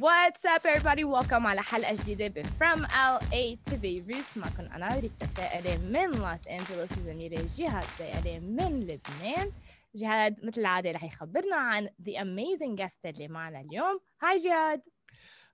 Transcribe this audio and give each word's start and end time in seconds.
What's 0.00 0.44
up 0.46 0.64
everybody? 0.64 1.04
Welcome 1.04 1.46
على 1.46 1.62
حلقة 1.62 1.94
جديدة 1.94 2.26
ب 2.26 2.42
From 2.42 2.86
LA 2.86 3.70
to 3.70 3.76
Beirut. 3.76 4.36
معكم 4.36 4.72
أنا 4.72 5.00
ريتا 5.00 5.26
سائلة 5.26 5.76
من 5.76 6.10
لوس 6.10 6.46
أنجلوس 6.48 6.92
وزميلة 6.92 7.46
جهاد 7.56 7.84
سائلة 7.98 8.38
من 8.38 8.80
لبنان. 8.80 9.52
جهاد 9.94 10.44
مثل 10.44 10.60
العادة 10.60 10.90
رح 10.90 11.04
يخبرنا 11.04 11.56
عن 11.56 11.88
the 12.02 12.12
amazing 12.12 12.82
guest 12.82 12.98
اللي 13.04 13.28
معنا 13.28 13.60
اليوم. 13.60 14.00
هاي 14.22 14.38
جهاد. 14.38 14.82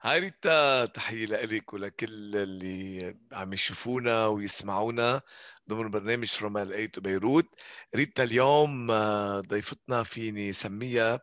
هاي 0.03 0.21
ريتا. 0.21 0.85
تحية 0.85 1.27
لك 1.27 1.73
ولكل 1.73 2.37
اللي 2.37 3.17
عم 3.33 3.53
يشوفونا 3.53 4.27
ويسمعونا 4.27 5.21
ضمن 5.69 5.91
برنامج 5.91 6.31
LA 6.45 6.73
to 6.73 7.01
Beirut 7.01 7.47
ريتا 7.95 8.23
اليوم 8.23 8.91
آه، 8.91 9.41
ضيفتنا 9.41 10.03
فيني 10.03 10.53
سميها 10.53 11.21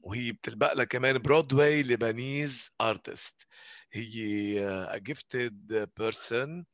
وهي 0.00 0.32
بتلبق 0.32 0.72
لها 0.72 0.84
كمان 0.84 1.18
Broadway 1.18 1.82
Lebanese 1.82 2.70
artist 2.80 3.46
هي 3.92 4.88
a 4.88 4.98
gifted 5.10 5.86
person 6.00 6.64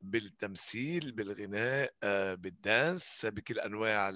بالتمثيل 0.00 1.12
بالغناء 1.12 1.92
آه، 2.02 2.34
بال 2.34 2.60
dance 2.60 3.26
بكل 3.26 3.58
أنواع 3.58 4.10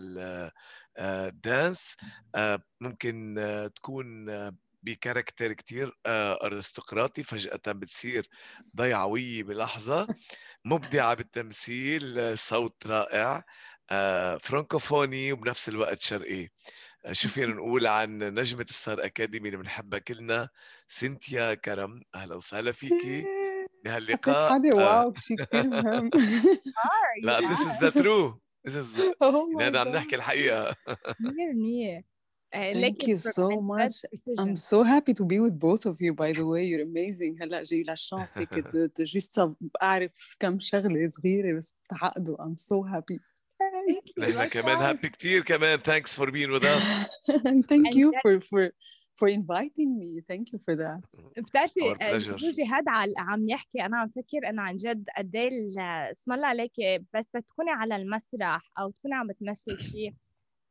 ال 0.99 1.15
dance 1.15 1.97
آه، 2.35 2.63
ممكن 2.81 3.35
تكون 3.77 4.27
ب 4.83 4.90
character 4.90 5.53
كتير 5.53 5.99
أرستقراطي. 6.07 7.23
فجأة 7.23 7.61
بتصير 7.67 8.29
ضيعوية 8.77 9.43
بلحظة 9.43 10.07
مبدعة 10.65 11.15
بالتمثيل 11.15 12.39
صوت 12.39 12.87
رائع 12.87 13.45
فرانكوفوني 14.39 15.33
وبنفس 15.33 15.69
الوقت 15.69 16.01
شرقي. 16.01 16.49
شو 17.13 17.29
فينا 17.29 17.55
نقول 17.55 17.87
عن 17.87 18.19
نجمة 18.19 18.67
ستار 18.69 19.05
أكاديمي 19.05 19.49
اللي 19.49 19.59
بنحبها 19.59 19.99
كلنا 19.99 20.49
سينتيا 20.89 21.55
كرم. 21.55 22.03
أهلا 22.15 22.35
وسهلا 22.35 22.73
فيكي 22.73 23.25
بهاللقاء 23.85 24.51
حالي 24.51 24.71
wow 24.73 25.15
شيء 25.17 25.37
كثير 25.37 25.69
مهم. 25.69 26.11
لا 27.25 27.39
this 27.41 27.59
is 27.59 27.79
the 27.81 28.03
true 28.03 28.39
this 28.69 28.75
is 28.75 29.01
Oh 29.23 29.47
my 29.57 29.63
عم. 29.63 29.89
نحكي 29.89 30.17
الحقيقة. 30.17 30.75
100% 31.21 32.05
آه، 32.55 32.73
Thank 32.73 33.03
you 33.07 33.19
so 33.19 33.61
much. 33.61 34.05
I'm 34.41 34.57
so 34.57 34.83
happy 34.83 35.13
to 35.15 35.25
be 35.25 35.39
with 35.41 35.59
both 35.59 35.85
of 35.87 35.97
you 36.01 36.13
by 36.15 36.33
the 36.33 36.47
way. 36.47 36.63
You're 36.65 36.83
amazing. 36.83 37.43
هلأ 37.43 37.63
جاي 37.63 37.83
لا 37.83 37.95
chance 37.95 38.39
هيك 38.39 38.77
just 39.01 39.51
اعرف 39.83 40.37
كم 40.41 40.61
شغلة 40.61 41.09
صغيرة 41.09 41.57
بس 41.57 41.77
تعقدوا. 41.89 42.37
I'm 42.37 42.57
so 42.57 42.83
happy. 42.83 43.19
Thank 43.91 44.07
you, 44.19 44.37
نحن 44.37 44.49
كمان. 44.49 44.77
هابي 44.77 45.09
كتير 45.09 45.43
كمان. 45.43 45.79
Thanks 45.79 46.11
for 46.15 46.27
being 46.31 46.51
with 46.51 46.65
us. 46.65 46.83
Thank 47.73 47.95
you 47.95 48.13
for 48.23 48.41
for 48.41 48.71
for 49.21 49.29
inviting 49.29 49.91
me. 50.01 50.11
Thank 50.31 50.47
you 50.53 50.59
for 50.59 50.75
that. 50.77 51.01
بتعرفي 51.39 51.81
Our 51.81 52.03
آه، 52.03 52.19
جهاد 52.51 52.85
عل- 52.89 53.15
عم 53.19 53.49
يحكي. 53.49 53.83
أنا 53.85 53.97
عم 53.99 54.09
فكر 54.09 54.49
إنه 54.51 54.63
عن 54.63 54.77
جد 54.77 55.05
قد 55.19 55.37
إيه 55.37 55.51
اسم 56.11 56.33
الله 56.33 56.47
عليك 56.47 56.73
بس 57.15 57.27
تكوني 57.29 57.71
على 57.71 57.97
المسرح 57.97 58.71
أو 58.79 58.91
تكوني 58.91 59.15
عم 59.15 59.27
بتمثلي 59.27 59.83
شيء 59.83 60.15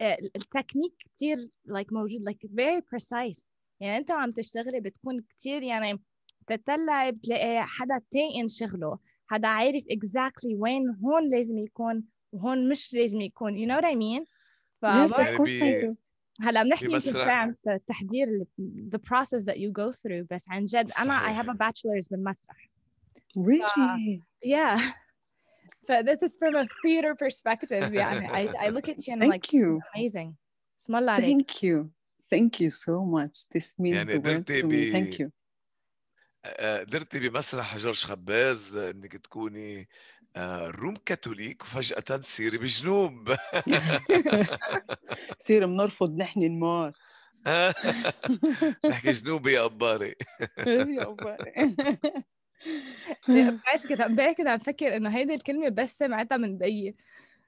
آه، 0.01 0.17
التكنيك 0.35 0.93
كتير 0.99 1.37
like 1.69 1.87
موجود 1.93 2.21
like 2.29 2.47
very 2.49 2.81
precise. 2.81 3.47
يعني 3.79 3.97
انت 3.97 4.11
عم 4.11 4.29
تشتغلي 4.29 4.79
بتكون 4.79 5.19
كتير 5.19 5.63
يعني 5.63 6.01
تطلعي 6.47 7.11
بتلاقي 7.11 7.63
حدا 7.67 8.01
تاقن 8.11 8.47
شغله 8.47 8.99
حدا 9.27 9.47
عارف 9.47 9.83
exactly 9.83 10.55
وين 10.59 10.83
هون 11.03 11.29
لازم 11.29 11.57
يكون. 11.57 12.03
وهون 12.35 12.69
مش 12.69 12.93
لازم 12.93 13.21
يكون 13.21 13.53
you 13.57 13.69
know 13.69 13.81
what 13.81 13.85
I 13.91 13.95
mean 13.95 14.25
ف 14.81 14.85
yes 14.85 15.11
of 15.11 15.19
يعني 15.19 15.37
course 15.37 15.41
I 15.41 15.63
بي- 15.63 15.81
do 15.81 15.95
هلا 16.41 16.63
بنحكي 16.63 17.01
عن 17.15 17.55
التحضير 17.67 18.27
ال- 18.27 18.89
the 18.95 18.99
process 18.99 19.43
that 19.45 19.55
you 19.57 19.71
go 19.71 19.91
through 19.91 20.27
بس 20.31 20.45
عن 20.49 20.65
جد 20.65 20.91
أنا 20.99 21.19
I 21.19 21.43
have 21.43 21.47
a 21.47 21.53
bachelor's 21.57 22.09
بالمسرح 22.11 22.69
really 23.37 24.21
yeah 24.45 24.79
ف 25.87 25.91
this 25.91 26.21
is 26.27 26.35
from 26.37 26.55
a 26.55 26.67
theater 26.83 27.15
perspective 27.15 27.93
يعني 27.93 28.27
I, 28.27 28.47
I 28.47 28.69
look 28.69 28.89
at 28.89 29.07
you 29.07 29.13
and 29.13 29.23
I'm 29.23 29.29
Thank 29.29 29.33
like 29.33 29.53
you. 29.53 29.81
amazing 29.95 30.33
اسم 30.81 30.95
الله 30.95 31.11
عليك 31.11 31.51
thank 31.51 31.63
you 31.63 31.89
thank 32.35 32.59
you 32.61 32.69
so 32.69 33.05
much 33.15 33.47
this 33.57 33.73
means 33.79 33.93
يعني 33.95 34.13
the 34.13 34.21
world 34.21 34.45
to 34.47 34.63
me 34.67 34.91
thank 34.93 35.19
you 35.19 35.29
آه، 36.47 36.79
قدرتي 36.79 37.19
بمسرح 37.29 37.77
جورج 37.77 38.03
خباز 38.05 38.77
آه، 38.77 38.91
انك 38.91 39.17
تكوني 39.17 39.79
آه، 39.81 39.85
روم 40.37 40.95
كاثوليك 41.05 41.61
وفجأة 41.61 41.99
تصيري 41.99 42.57
بجنوب. 42.57 43.35
صير 45.39 45.65
بنرفض 45.65 46.17
نحن 46.17 46.43
الموت 46.43 46.93
تحكي 48.83 49.11
جنوبي 49.11 49.53
يا 49.53 49.61
قباري 49.61 50.15
يا 50.97 51.03
قباري 51.03 51.75
بتعرف 53.29 53.87
كنت 53.87 54.01
امبارح 54.01 54.31
كنت 54.31 54.47
عم 54.47 54.59
فكر 54.59 54.95
إنه 54.95 55.09
هيدي 55.17 55.33
الكلمة 55.33 55.69
بس 55.69 55.97
سمعتها 55.97 56.37
من 56.37 56.57
بيي 56.57 56.95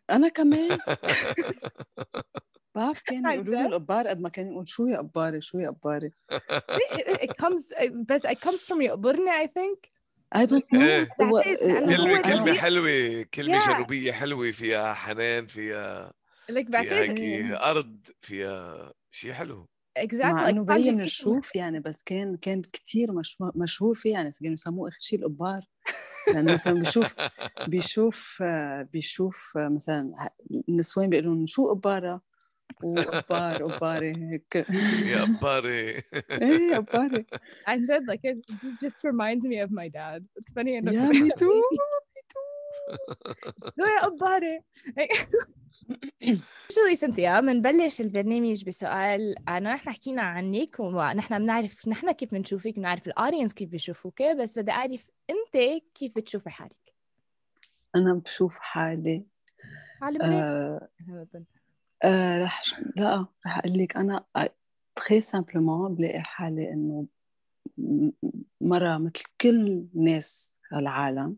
أنا 0.09 0.27
كمان. 0.27 0.77
بعرف 2.75 3.01
كانوا 3.01 3.31
عن 3.31 3.35
يقولوا 3.35 3.55
لي؟ 3.55 3.65
القبار 3.65 4.07
قد 4.07 4.19
ما 4.19 4.29
كانوا 4.29 4.51
يقول 4.51 4.69
شو 4.69 4.87
يا 4.87 4.97
قباري 4.97 5.41
شو 5.41 5.59
يا 5.59 5.69
قباري 5.69 6.11
it, 6.33 7.17
it 7.21 7.31
comes 7.41 7.73
بس 8.09 8.27
it 8.27 8.37
comes 8.45 8.65
from 8.67 8.81
يقبرني 8.81 9.31
I 9.31 9.47
think. 9.47 9.96
هو- 11.23 11.37
هو 11.37 11.41
كلمة 11.43 12.21
كلمة 12.21 12.43
جديد. 12.45 12.53
حلوة 12.55 13.23
كلمة 13.33 13.59
Yeah. 13.59 13.69
جنوبية 13.69 14.11
حلوة 14.11 14.51
فيها 14.51 14.93
حنان 14.93 15.47
فيها 15.47 16.11
like 16.51 16.53
فيها 16.53 16.63
بعتقد 16.69 16.93
هيك 16.93 17.19
إيه. 17.19 17.69
أرض 17.69 17.99
فيها 18.21 18.93
شيء 19.09 19.31
حلو 19.33 19.65
exactly 19.99 20.23
مع 20.25 20.45
like 20.45 20.49
إنه 20.49 20.63
بين. 20.63 21.01
نشوف 21.01 21.55
يعني 21.55 21.79
بس 21.79 22.03
كان 22.03 22.37
كان 22.37 22.61
كثير 22.73 23.11
مشهور 23.11 23.51
مشهور 23.55 23.95
فيه 23.95 24.13
يعني 24.13 24.31
كانوا 24.31 24.53
يسموه 24.53 24.89
آخر 24.89 24.97
شيء 24.99 25.19
القبار 25.19 25.61
لأنه 26.33 26.53
مثلا 26.53 26.73
بيشوف 26.73 27.15
بيشوف 27.67 28.39
آه، 28.41 28.81
بيشوف 28.81 29.57
آه، 29.57 29.67
مثلا 29.67 30.29
النسوان 30.69 31.09
بيقولوا 31.09 31.35
لهم 31.35 31.47
شو 31.47 31.69
قبارة 31.69 32.21
وقبار 32.83 33.63
قباري 33.63 34.13
هيك. 34.15 34.55
يا 35.05 35.23
قباري 35.23 36.03
إيه 36.41 36.75
قباري 36.75 37.25
عن 37.67 37.81
جد 37.81 38.11
like 38.11 38.23
it, 38.23 38.37
just 38.83 39.03
reminds 39.03 39.43
me 39.45 39.57
of 39.65 39.71
my 39.71 39.87
dad. 39.87 40.23
It's 40.39 40.51
funny 40.53 40.77
انه 40.77 40.91
يا 40.93 41.09
مي 41.09 41.29
تو 41.29 41.45
شو 43.75 43.83
يا 43.83 44.05
قباري 44.05 44.61
شو 46.71 46.93
سنتيا؟ 46.93 47.39
بنبلش 47.39 48.01
البرنامج 48.01 48.63
بسؤال 48.65 49.49
انه 49.49 49.73
نحن 49.73 49.89
حكينا 49.89 50.21
عنك 50.21 50.79
ونحن 50.79 51.39
بنعرف 51.39 51.87
نحن 51.87 52.11
كيف 52.11 52.31
بنشوفك 52.31 52.75
بنعرف 52.75 53.07
الاودينس 53.07 53.53
كيف 53.53 53.69
بيشوفوك 53.69 54.21
بس 54.23 54.59
بدي 54.59 54.71
أعرف 54.71 55.09
أنت 55.29 55.81
كيف 55.95 56.15
بتشوفي 56.15 56.49
حالك؟ 56.49 56.95
أنا 57.95 58.13
بشوف 58.13 58.57
حالي. 58.59 59.25
عالم 60.01 60.21
آه 60.21 60.87
آه 62.03 62.37
رح 62.39 62.63
ش... 62.63 62.75
لا 62.95 63.25
رح 63.45 63.57
أقول 63.57 63.77
لك 63.77 63.97
أنا 63.97 64.25
تخي 64.95 65.21
سامبلومون 65.21 65.95
بلاقي 65.95 66.21
حالي 66.21 66.73
إنه 66.73 67.05
م- 67.77 68.11
مرة 68.61 68.97
مثل 68.97 69.23
كل 69.41 69.85
ناس 69.93 70.57
العالم 70.73 71.35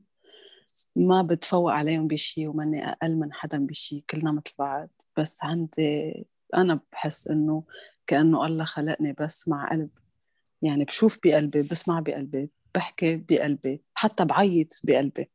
ما 0.96 1.22
بتفوق 1.22 1.72
عليهم 1.74 2.08
بشي 2.08 2.48
وماني 2.48 2.90
أقل 2.90 3.16
من 3.16 3.34
حدا 3.34 3.58
بشي 3.66 4.03
كلنا 4.09 4.31
مثل 4.31 4.53
بعض. 4.59 4.90
بس 5.18 5.44
عندي 5.44 6.14
أنا 6.56 6.80
بحس 6.92 7.28
إنه 7.28 7.64
كأنه 8.08 8.46
الله 8.46 8.66
خلقني 8.66 9.14
بس 9.14 9.48
مع 9.48 9.69
قلب. 9.72 9.90
يعني 10.62 10.84
بشوف 10.86 11.19
بقلبي 11.24 11.62
بسمع 11.62 12.00
بقلبي 12.00 12.50
بحكي 12.75 13.16
بقلبي 13.16 13.81
حتى 13.94 14.25
بعيط 14.25 14.68
بقلبي. 14.84 15.31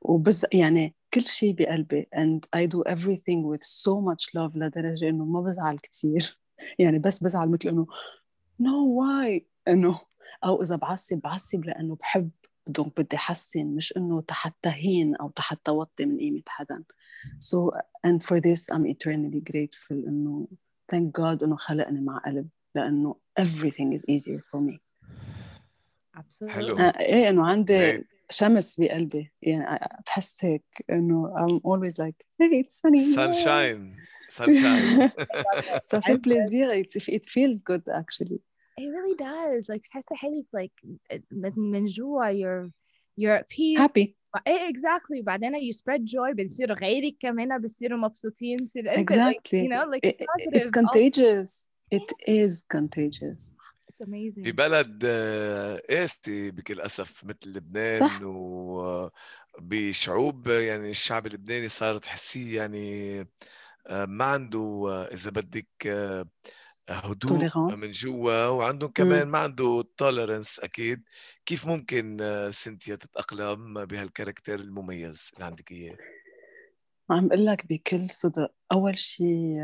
وبز 0.00 0.46
يعني 0.52 0.94
كل 1.14 1.22
شيء 1.22 1.54
بقلبي. 1.54 2.02
And 2.02 2.40
I 2.56 2.66
do 2.66 2.82
everything 2.86 3.42
with 3.44 3.62
so 3.62 4.00
much 4.00 4.34
love 4.34 4.56
لدرجة 4.56 5.08
إنه 5.08 5.24
ما 5.24 5.40
بزعل 5.40 5.78
كتير. 5.78 6.38
يعني 6.78 6.98
بس 6.98 7.22
بزعل 7.22 7.48
مثل 7.48 7.68
إنه 7.68 7.86
no 8.62 8.98
why 8.98 9.42
إنه 9.68 10.00
أو 10.44 10.62
إذا 10.62 10.76
بعصب 10.76 11.20
بعصب 11.20 11.64
لأنه 11.64 11.96
بحب 11.96 12.30
دونك 12.66 13.00
بدي 13.00 13.16
أحسن 13.16 13.66
مش 13.66 13.96
إنه 13.96 14.20
تحت 14.20 14.66
هين 14.66 15.16
أو 15.16 15.30
تحت 15.30 15.68
وطي 15.68 16.06
من 16.06 16.18
قيمة 16.18 16.42
حدا. 16.46 16.84
So 17.38 17.70
and 18.06 18.22
for 18.22 18.40
this 18.40 18.74
I'm 18.74 18.86
eternally 18.86 19.40
grateful 19.52 19.92
إنه 20.08 20.48
thank 20.92 21.20
God 21.20 21.42
إنه 21.42 21.56
خلقني 21.56 22.00
مع 22.00 22.18
قلب. 22.18 22.48
لأنه 22.74 23.16
everything 23.40 23.92
is 23.92 24.02
easier 24.10 24.40
for 24.40 24.60
me. 24.60 24.78
حلو. 26.48 26.78
آه، 26.78 27.00
إيه 27.00 27.28
إنه 27.28 27.46
عندي. 27.46 28.04
شمس 28.29 28.75
بقلبي 28.79 29.31
يعني 29.41 29.79
بحس 30.05 30.45
هيك 30.45 30.63
إنه 30.89 31.33
I'm 31.37 31.59
always 31.65 31.93
like 31.97 32.25
hey 32.41 32.63
it's 32.63 32.79
sunny 32.81 33.13
sunshine 33.13 33.95
sunshine 34.29 35.11
ça 35.91 36.01
fait 36.01 36.17
plaisir 36.27 36.65
it, 36.81 36.95
it 37.17 37.25
feels 37.25 37.61
good 37.61 37.83
actually 38.01 38.39
It 38.81 38.89
really 38.97 39.15
does. 39.15 39.67
Like 39.69 39.81
تحسي 39.87 40.15
حالك 40.15 40.45
like 40.55 40.85
من 41.31 41.53
من 41.71 41.85
جوا 41.85 42.31
you're 42.31 42.69
you're 43.17 43.35
at 43.41 43.47
peace. 43.49 43.79
happy 43.79 44.15
ايه 44.47 44.73
exactly 44.73 45.19
وبعدين 45.21 45.55
you 45.55 45.73
spread 45.75 46.01
joy 46.05 46.35
بنصيروا 46.35 46.75
غيرك 46.77 47.15
كمان 47.19 47.61
بصيروا 47.61 47.97
مبسوطين 47.99 48.57
بصير 48.57 48.95
انت 48.95 49.11
like, 49.11 49.13
exactly 49.13 49.63
you 49.63 49.69
know 49.69 49.85
like 49.95 50.09
It- 50.09 50.25
positive 50.25 50.61
it's 50.61 50.71
contagious 50.71 51.69
it 51.91 52.09
is 52.27 52.63
contagious 52.77 53.55
ببلد 54.00 55.02
آه، 55.06 55.82
قاسي 55.90 56.50
بكل 56.50 56.80
اسف 56.80 57.24
مثل 57.24 57.38
لبنان 57.46 58.00
صح. 58.00 58.20
وبشعوب 59.58 60.46
يعني 60.48 60.90
الشعب 60.90 61.26
اللبناني 61.26 61.68
صار 61.68 61.98
تحسيه 61.98 62.56
يعني 62.56 63.20
آه، 63.86 64.04
ما 64.04 64.24
عنده 64.24 64.88
إذا 65.12 65.30
بدك 65.30 65.68
هدوء 66.88 67.48
من 67.56 67.90
جوا 67.90 68.46
وعندهم 68.46 68.90
كمان 68.90 69.26
ما 69.26 69.38
عنده 69.38 69.84
توليرنس 69.96 70.60
أكيد. 70.60 71.02
كيف 71.46 71.66
ممكن 71.66 72.18
سنتيا 72.52 72.96
تتأقلم 72.96 73.84
بهالكاركتر 73.84 74.54
المميز 74.54 75.30
اللي 75.34 75.44
عندك 75.44 75.72
اياه 75.72 75.96
عم 77.10 77.28
بقول 77.28 77.46
لك 77.46 77.66
بكل 77.66 78.10
صدق 78.10 78.54
أول 78.72 78.98
شيء 78.98 79.56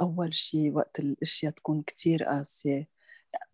أول 0.00 0.34
شيء 0.34 0.72
وقت 0.72 0.98
الأشياء 0.98 1.52
تكون 1.52 1.82
كتير 1.82 2.24
قاسية 2.24 2.88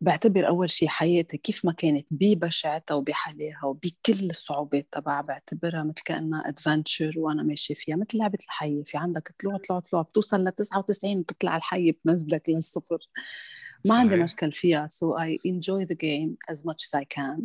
بعتبر 0.01 0.49
أول 0.49 0.71
شيء 0.71 0.89
حياتي 0.89 1.37
كيف 1.37 1.65
ما 1.65 1.73
كانت 1.73 2.07
ببشعتها 2.11 2.95
وبحلاها 2.95 3.65
وبكل 3.65 4.31
الصعوبات 4.31 4.89
تبعها 4.93 5.23
بعتبرها 5.23 5.83
مثل 5.83 6.03
كأنها 6.05 6.49
ادفنتشر 6.49 7.13
وأنا 7.17 7.43
ماشية 7.43 7.75
فيها 7.75 7.97
مثل 7.97 8.19
لعبة 8.19 8.39
الحيه 8.45 8.83
في 8.83 8.97
عندك 8.97 9.35
طلوع 9.41 9.57
طلوع 9.57 9.81
طلوع 9.81 10.03
بتوصل 10.03 10.45
ل 10.45 10.53
99 10.53 11.19
وبتطلع 11.19 11.57
الحيه 11.57 11.93
بتنزلك 11.93 12.49
للصفر. 12.49 12.99
ما 13.85 13.95
عندي 13.95 14.17
مشكل 14.17 14.53
فيها 14.53 14.87
so 14.89 15.07
I 15.21 15.39
enjoy 15.51 15.87
the 15.87 15.97
game 15.97 16.55
as 16.55 16.59
much 16.65 16.85
as 16.87 17.01
I 17.01 17.05
can. 17.19 17.43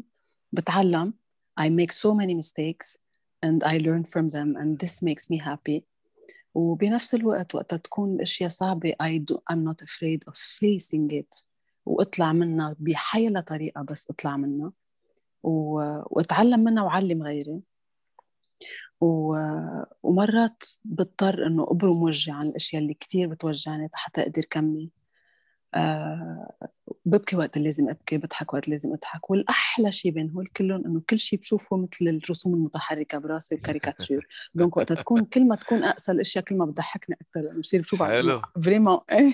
بتعلم 0.51 1.13
I 1.59 1.69
make 1.69 1.91
so 1.91 2.13
many 2.13 2.33
mistakes 2.33 2.97
and 3.45 3.63
I 3.63 3.77
learn 3.77 4.03
from 4.03 4.29
them 4.29 4.55
and 4.55 4.79
this 4.79 5.01
makes 5.01 5.29
me 5.29 5.37
happy. 5.37 5.81
وبنفس 6.55 7.15
الوقت 7.15 7.55
وقت 7.55 7.75
تكون 7.75 8.15
الاشياء 8.15 8.49
صعبة 8.49 8.93
I 9.03 9.17
do, 9.17 9.37
I'm 9.51 9.63
not 9.63 9.81
afraid 9.81 10.23
of 10.27 10.37
facing 10.37 11.11
it. 11.11 11.43
واطلع 11.85 12.33
منها 12.33 12.75
بحيلة 12.79 13.39
طريقة 13.39 13.81
بس 13.81 14.09
اطلع 14.09 14.37
منها. 14.37 14.71
و... 15.43 15.73
واتعلم 16.05 16.59
منها 16.59 16.83
وعلم 16.83 17.23
غيري. 17.23 17.61
و... 19.01 19.35
ومرات 20.03 20.63
بضطر 20.85 21.47
إنه 21.47 21.63
ابرم 21.63 22.03
وجهي 22.03 22.33
عن 22.35 22.43
الأشياء 22.43 22.81
اللي 22.81 22.93
كثير 22.93 23.27
بتوجعني 23.27 23.89
حتى 23.93 24.21
أقدر 24.21 24.41
كمل. 24.49 24.89
ببكي 27.05 27.35
وقت 27.35 27.57
اللي 27.57 27.67
لازم 27.67 27.89
أبكي 27.89 28.17
بضحك 28.17 28.53
وقت 28.53 28.67
لازم 28.69 28.93
أضحك 28.93 29.29
والأحلى 29.29 29.91
شيء 29.91 30.11
بين 30.11 30.29
هول 30.31 30.47
كلهم 30.47 30.85
إنه 30.85 31.01
كل 31.09 31.19
شيء 31.19 31.39
بشوفه 31.39 31.77
مثل 31.77 32.07
الرسوم 32.07 32.53
المتحركة 32.53 33.17
براسي 33.17 33.55
الكاريكاتير 33.55 34.27
donc 34.55 34.77
وقت 34.77 34.93
تكون 34.93 35.25
كل 35.25 35.47
ما 35.47 35.55
تكون 35.55 35.83
اقسى 35.83 36.11
الاشياء 36.11 36.43
كل 36.43 36.55
ما 36.55 36.65
بتضحكني 36.65 37.17
أكثر 37.21 37.41
لأنه 37.41 37.59
بصير 37.59 37.81
بشوف 37.81 38.03
حلو. 38.03 38.41
vraiment 38.63 38.99
إيه 39.11 39.33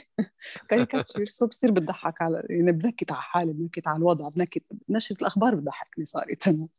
كاريكاتير 0.69 1.25
so 1.25 1.48
بصير 1.47 1.71
بتضحك 1.71 2.21
على 2.21 2.44
يعني 2.50 2.71
بنكت 2.71 3.12
على 3.12 3.21
حالي 3.21 3.53
بنكت 3.53 3.88
على 3.88 3.97
الوضع 3.97 4.30
بنكت 4.35 4.63
نشرة 4.89 5.18
الأخبار 5.21 5.56
بتضحكني 5.56 6.06
صارت. 6.06 6.50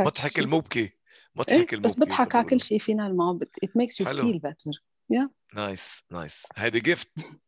مضحك 0.00 0.38
المبكي 0.38 0.92
مضحك 1.34 1.48
إيه؟ 1.50 1.56
المبكي 1.58 1.76
بس 1.76 1.98
بضحك 1.98 2.34
على 2.34 2.44
كل 2.44 2.60
شيء 2.60 2.78
فينا 2.78 3.08
ما 3.08 3.38
it 3.64 3.68
makes 3.68 4.02
you 4.02 4.06
حلو. 4.06 4.32
feel 4.32 4.38
better. 4.40 4.72
Yeah. 5.12 5.28
nice 5.54 6.02
nice 6.10 6.42
هيدي 6.56 6.80
gift 6.80 7.10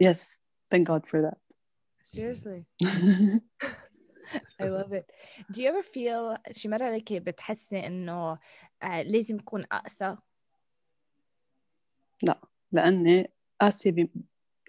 Yes, 0.00 0.40
thank 0.70 0.86
God 0.88 1.06
for 1.06 1.22
that. 1.22 1.38
Seriously. 2.02 2.66
I 4.60 4.68
love 4.68 4.92
it. 4.92 5.10
Do 5.50 5.62
you 5.62 5.68
ever 5.68 5.82
feel 5.82 6.36
شي 6.52 6.68
مرة 6.68 6.96
لك 6.96 7.12
بتحسي 7.12 7.86
إنه 7.86 8.38
لازم 8.82 9.38
أكون 9.38 9.64
أقسى؟ 9.72 10.16
لا 12.22 12.38
لأني 12.72 13.30
قاسية 13.60 14.08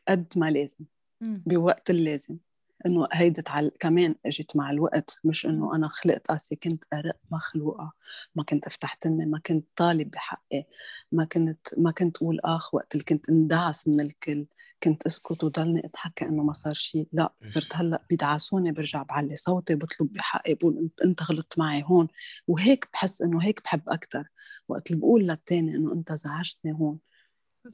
قد 0.07 0.33
ما 0.35 0.51
لازم 0.51 0.85
بوقت 1.21 1.89
اللازم 1.89 2.37
إنه 2.85 3.07
هيدي 3.13 3.41
تعل... 3.41 3.71
كمان 3.79 4.15
إجت 4.25 4.55
مع 4.55 4.71
الوقت 4.71 5.19
مش 5.23 5.45
إنه 5.45 5.75
أنا 5.75 5.87
خلقت 5.87 6.27
قاسي 6.27 6.55
كنت 6.55 6.83
ارق 6.93 7.17
مخلوقه 7.31 7.93
ما 8.35 8.43
كنت 8.43 8.67
أفتح 8.67 8.93
تمي 8.93 9.25
ما 9.25 9.39
كنت 9.39 9.67
طالب 9.75 10.11
بحقي 10.11 10.65
ما 11.11 11.25
كنت 11.25 11.67
ما 11.77 11.91
كنت 11.91 12.17
أقول 12.17 12.39
آخ 12.43 12.73
وقت 12.73 12.93
اللي 12.93 13.03
كنت 13.03 13.29
اندعس 13.29 13.87
من 13.87 13.99
الكل 13.99 14.45
كنت 14.83 15.05
أسكت 15.05 15.43
وضلني 15.43 15.85
أضحك 15.85 16.13
كأنه 16.15 16.43
ما 16.43 16.53
صار 16.53 16.73
شيء 16.73 17.07
لا 17.11 17.33
صرت 17.45 17.75
هلأ 17.75 18.05
بيدعسوني 18.09 18.71
برجع 18.71 19.03
بعلي 19.03 19.35
صوتي 19.35 19.75
بطلب 19.75 20.11
بحقي 20.11 20.53
بقول 20.53 20.89
إنت 21.05 21.23
غلطت 21.23 21.59
معي 21.59 21.83
هون. 21.85 22.07
وهيك 22.47 22.89
بحس 22.93 23.21
إنه 23.21 23.43
هيك 23.43 23.63
بحب 23.63 23.89
أكثر 23.89 24.27
وقت 24.67 24.91
اللي 24.91 24.99
بقول 24.99 25.27
للتاني 25.27 25.75
إنه 25.75 25.93
إنت 25.93 26.13
زعجتني 26.13 26.73
هون. 26.73 26.99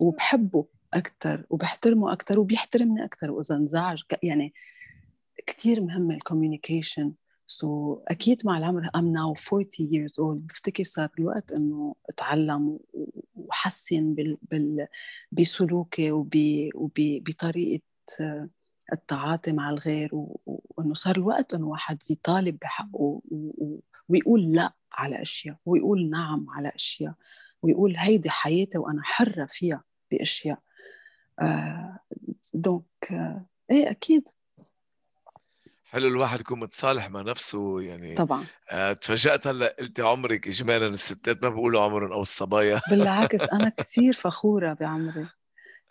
وبحبه 0.01 0.65
أكثر 0.93 1.45
وبحترمه 1.49 2.13
أكثر 2.13 2.39
وبيحترمني 2.39 3.05
أكثر 3.05 3.31
وإذا 3.31 3.55
انزعج 3.55 4.01
يعني 4.23 4.53
كثير 5.47 5.81
مهمه 5.81 6.15
ال 6.15 6.22
communication 6.22 7.13
so 7.45 7.95
so, 7.95 8.03
أكيد 8.07 8.41
مع 8.45 8.57
العمر 8.57 8.89
I'm 8.95 9.11
now 9.11 9.33
40 9.53 9.65
years 9.79 10.11
old. 10.11 10.37
بفتكر 10.47 10.83
صار 10.83 11.09
الوقت 11.19 11.51
إنه 11.51 11.95
أتعلم 12.09 12.79
وحسن 13.35 14.13
بال, 14.15 14.37
بال 14.41 14.87
بسلوكي 15.31 16.11
وبطريقه 16.75 17.81
التعاطي 18.93 19.51
مع 19.53 19.69
الغير 19.69 20.09
وإنه 20.45 20.93
صار 20.93 21.15
الوقت 21.15 21.53
إنه 21.53 21.67
واحد 21.67 22.01
يطالب 22.09 22.57
بحقه 22.61 23.21
ويقول 24.09 24.51
لأ 24.51 24.73
على 24.91 25.21
أشياء 25.21 25.57
ويقول 25.65 26.09
نعم 26.09 26.45
على 26.49 26.71
أشياء 26.75 27.13
ويقول 27.61 27.95
هيدي 27.97 28.29
حياتي 28.29 28.77
وأنا 28.77 29.01
حرة 29.03 29.45
فيها 29.49 29.83
بأشياء. 30.11 30.59
donc 32.53 32.85
آه 33.11 33.45
إيه 33.71 33.91
أكيد. 33.91 34.23
حلو 35.93 36.07
الواحد 36.07 36.39
يكون 36.39 36.59
متصالح 36.59 37.09
مع 37.09 37.21
نفسه 37.21 37.81
يعني 37.81 38.15
طبعا. 38.15 38.43
آه 38.71 38.93
تفاجأت 38.93 39.47
هلا 39.47 39.75
قلتي 39.79 40.01
عمرك 40.01 40.47
اجمالا 40.47 40.87
الستات 40.87 41.43
ما 41.43 41.49
بيقولوا 41.49 41.81
عمرهم 41.81 42.11
أو 42.11 42.21
الصبايا؟ 42.21 42.81
بالعكس 42.91 43.41
أنا 43.41 43.69
كثير 43.69 44.13
فخورة 44.13 44.73
بعمري 44.73 45.27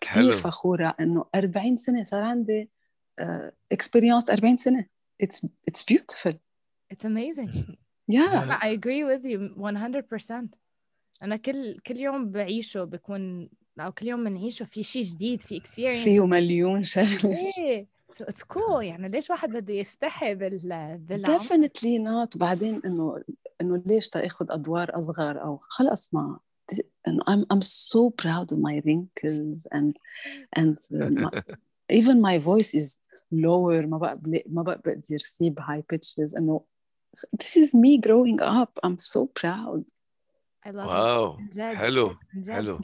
كثير 0.01 0.33
فخورة 0.33 0.95
إنه 0.99 1.25
40 1.35 1.77
سنة 1.77 2.03
صار 2.03 2.23
عندي 2.23 2.69
experience 3.71 4.25
uh, 4.25 4.33
40 4.33 4.57
سنة. 4.57 4.85
it's 5.21 5.45
it's 5.67 5.85
beautiful 5.85 6.39
it's 6.91 7.05
amazing 7.05 7.49
yeah. 8.11 8.57
I 8.61 8.67
agree 8.67 9.03
with 9.03 9.25
you 9.25 9.39
100% 9.57 10.57
أنا 11.23 11.35
كل 11.35 11.79
كل 11.79 11.97
يوم 11.97 12.31
بعيشه 12.31 12.83
بكون 12.83 13.49
أو 13.79 13.91
كل 13.91 14.07
يوم 14.07 14.23
بنعيشه 14.23 14.65
في 14.65 14.83
شيء 14.83 15.03
جديد 15.03 15.41
في 15.41 15.57
اكسبيرينس 15.57 16.03
فيه 16.03 16.25
مليون 16.25 16.83
شغلة. 16.83 17.37
So 18.15 18.25
it's 18.25 18.43
cool. 18.43 18.81
يعني 18.81 19.09
ليش 19.09 19.29
واحد 19.29 19.49
بده 19.49 19.73
يستحي 19.73 20.35
بال 20.35 20.97
بالعمر؟ 20.97 21.39
Definitely 21.39 21.99
not. 21.99 22.35
وبعدين 22.35 22.81
إنه 22.85 23.23
إنه 23.61 23.83
ليش 23.85 24.09
تأخذ 24.09 24.45
أدوار 24.49 24.97
أصغر 24.97 25.41
أو 25.41 25.59
خلص 25.61 26.13
ما. 26.13 26.39
I'm 27.29 27.45
I'm 27.53 27.61
so 27.61 28.09
proud 28.09 28.51
of 28.53 28.59
my 28.59 28.81
wrinkles 28.85 29.67
and 29.77 29.91
and 30.59 30.77
my, 31.23 31.31
even 31.99 32.21
my 32.21 32.37
voice 32.37 32.73
is 32.73 32.97
lower. 33.31 33.85
ما 33.85 33.97
بقى 33.97 34.19
ما 34.47 34.63
بقى 34.63 34.81
بقدر 34.85 35.17
سيب 35.17 35.59
high 35.59 35.81
pitches. 35.93 36.37
إنه 36.37 36.61
this 37.43 37.57
is 37.57 37.75
me 37.75 37.97
growing 37.97 38.39
up. 38.41 38.79
I'm 38.85 38.99
so 38.99 39.25
proud. 39.25 39.83
I 40.65 40.69
love 40.69 40.87
wow 40.87 41.37
حلو. 41.57 42.15
حلو. 42.47 42.79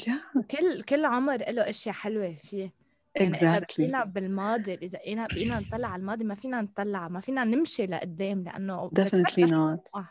كل 0.52 0.84
كل 0.84 1.06
عمر 1.06 1.38
له 1.38 1.70
أشياء 1.70 1.96
حلوة 1.96 2.36
فيه. 2.36 2.79
Exactly. 3.20 3.80
يعني 3.80 4.12
بالماضي 4.12 4.74
إذا 4.74 4.98
بقينا 4.98 5.28
بقينا 5.28 5.60
نطلع 5.60 5.88
على 5.88 6.00
الماضي 6.00 6.24
ما 6.24 6.36
فينا 6.36 6.62
نطلع 6.62 7.08
ما 7.08 7.20
فينا 7.20 7.44
نمشي 7.44 7.86
لقدام 7.86 8.44
لأنه 8.44 8.90
definitely 8.90 9.46
not. 9.46 9.96
آه. 9.96 10.10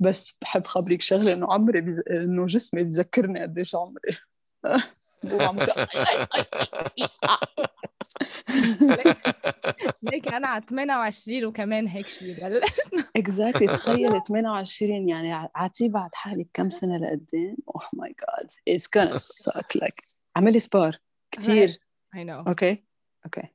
بس 0.00 0.38
بحب 0.42 0.64
خبرك 0.64 1.02
شغلة 1.02 1.34
إنه 1.34 1.52
عمري 1.52 1.80
بز... 1.80 2.02
إنه 2.10 2.46
جسمي 2.46 2.84
بذكرني 2.84 3.42
قديش 3.42 3.74
عمري. 3.74 4.16
ليك 10.02 10.34
أنا 10.34 10.48
على 10.48 10.64
28 10.68 11.44
وكمان 11.44 11.88
هيك 11.88 12.08
شيء 12.08 12.34
بلشنا 12.34 13.04
exactly 13.16 13.66
تخيل 13.66 14.22
28 14.28 15.08
يعني 15.08 15.48
عتي 15.54 15.88
بعد 15.88 16.10
حالي 16.14 16.46
كم 16.54 16.70
سنة 16.70 16.96
لقدام. 16.96 17.56
oh 17.68 17.82
my 17.92 18.14
god 18.20 18.50
it's 18.68 18.86
gonna 18.86 19.18
suck. 19.18 19.80
Like 19.80 20.16
اعملي 20.36 20.60
sport 20.60 20.98
كثير 21.30 21.78
I 22.14 22.24
know. 22.24 22.42
Okay. 22.46 22.82
Okay. 23.26 23.48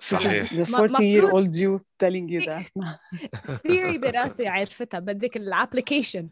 صحيح. 0.00 0.52
The 0.52 0.66
40 0.66 1.04
year 1.04 1.30
old 1.30 1.56
you 1.56 1.80
telling 1.98 2.28
you 2.28 2.40
that. 2.46 2.66
theory 3.66 3.98
براسي 3.98 4.48
عرفتها 4.48 5.00
بدك 5.00 5.36
ال 5.36 5.43
application. 5.43 6.30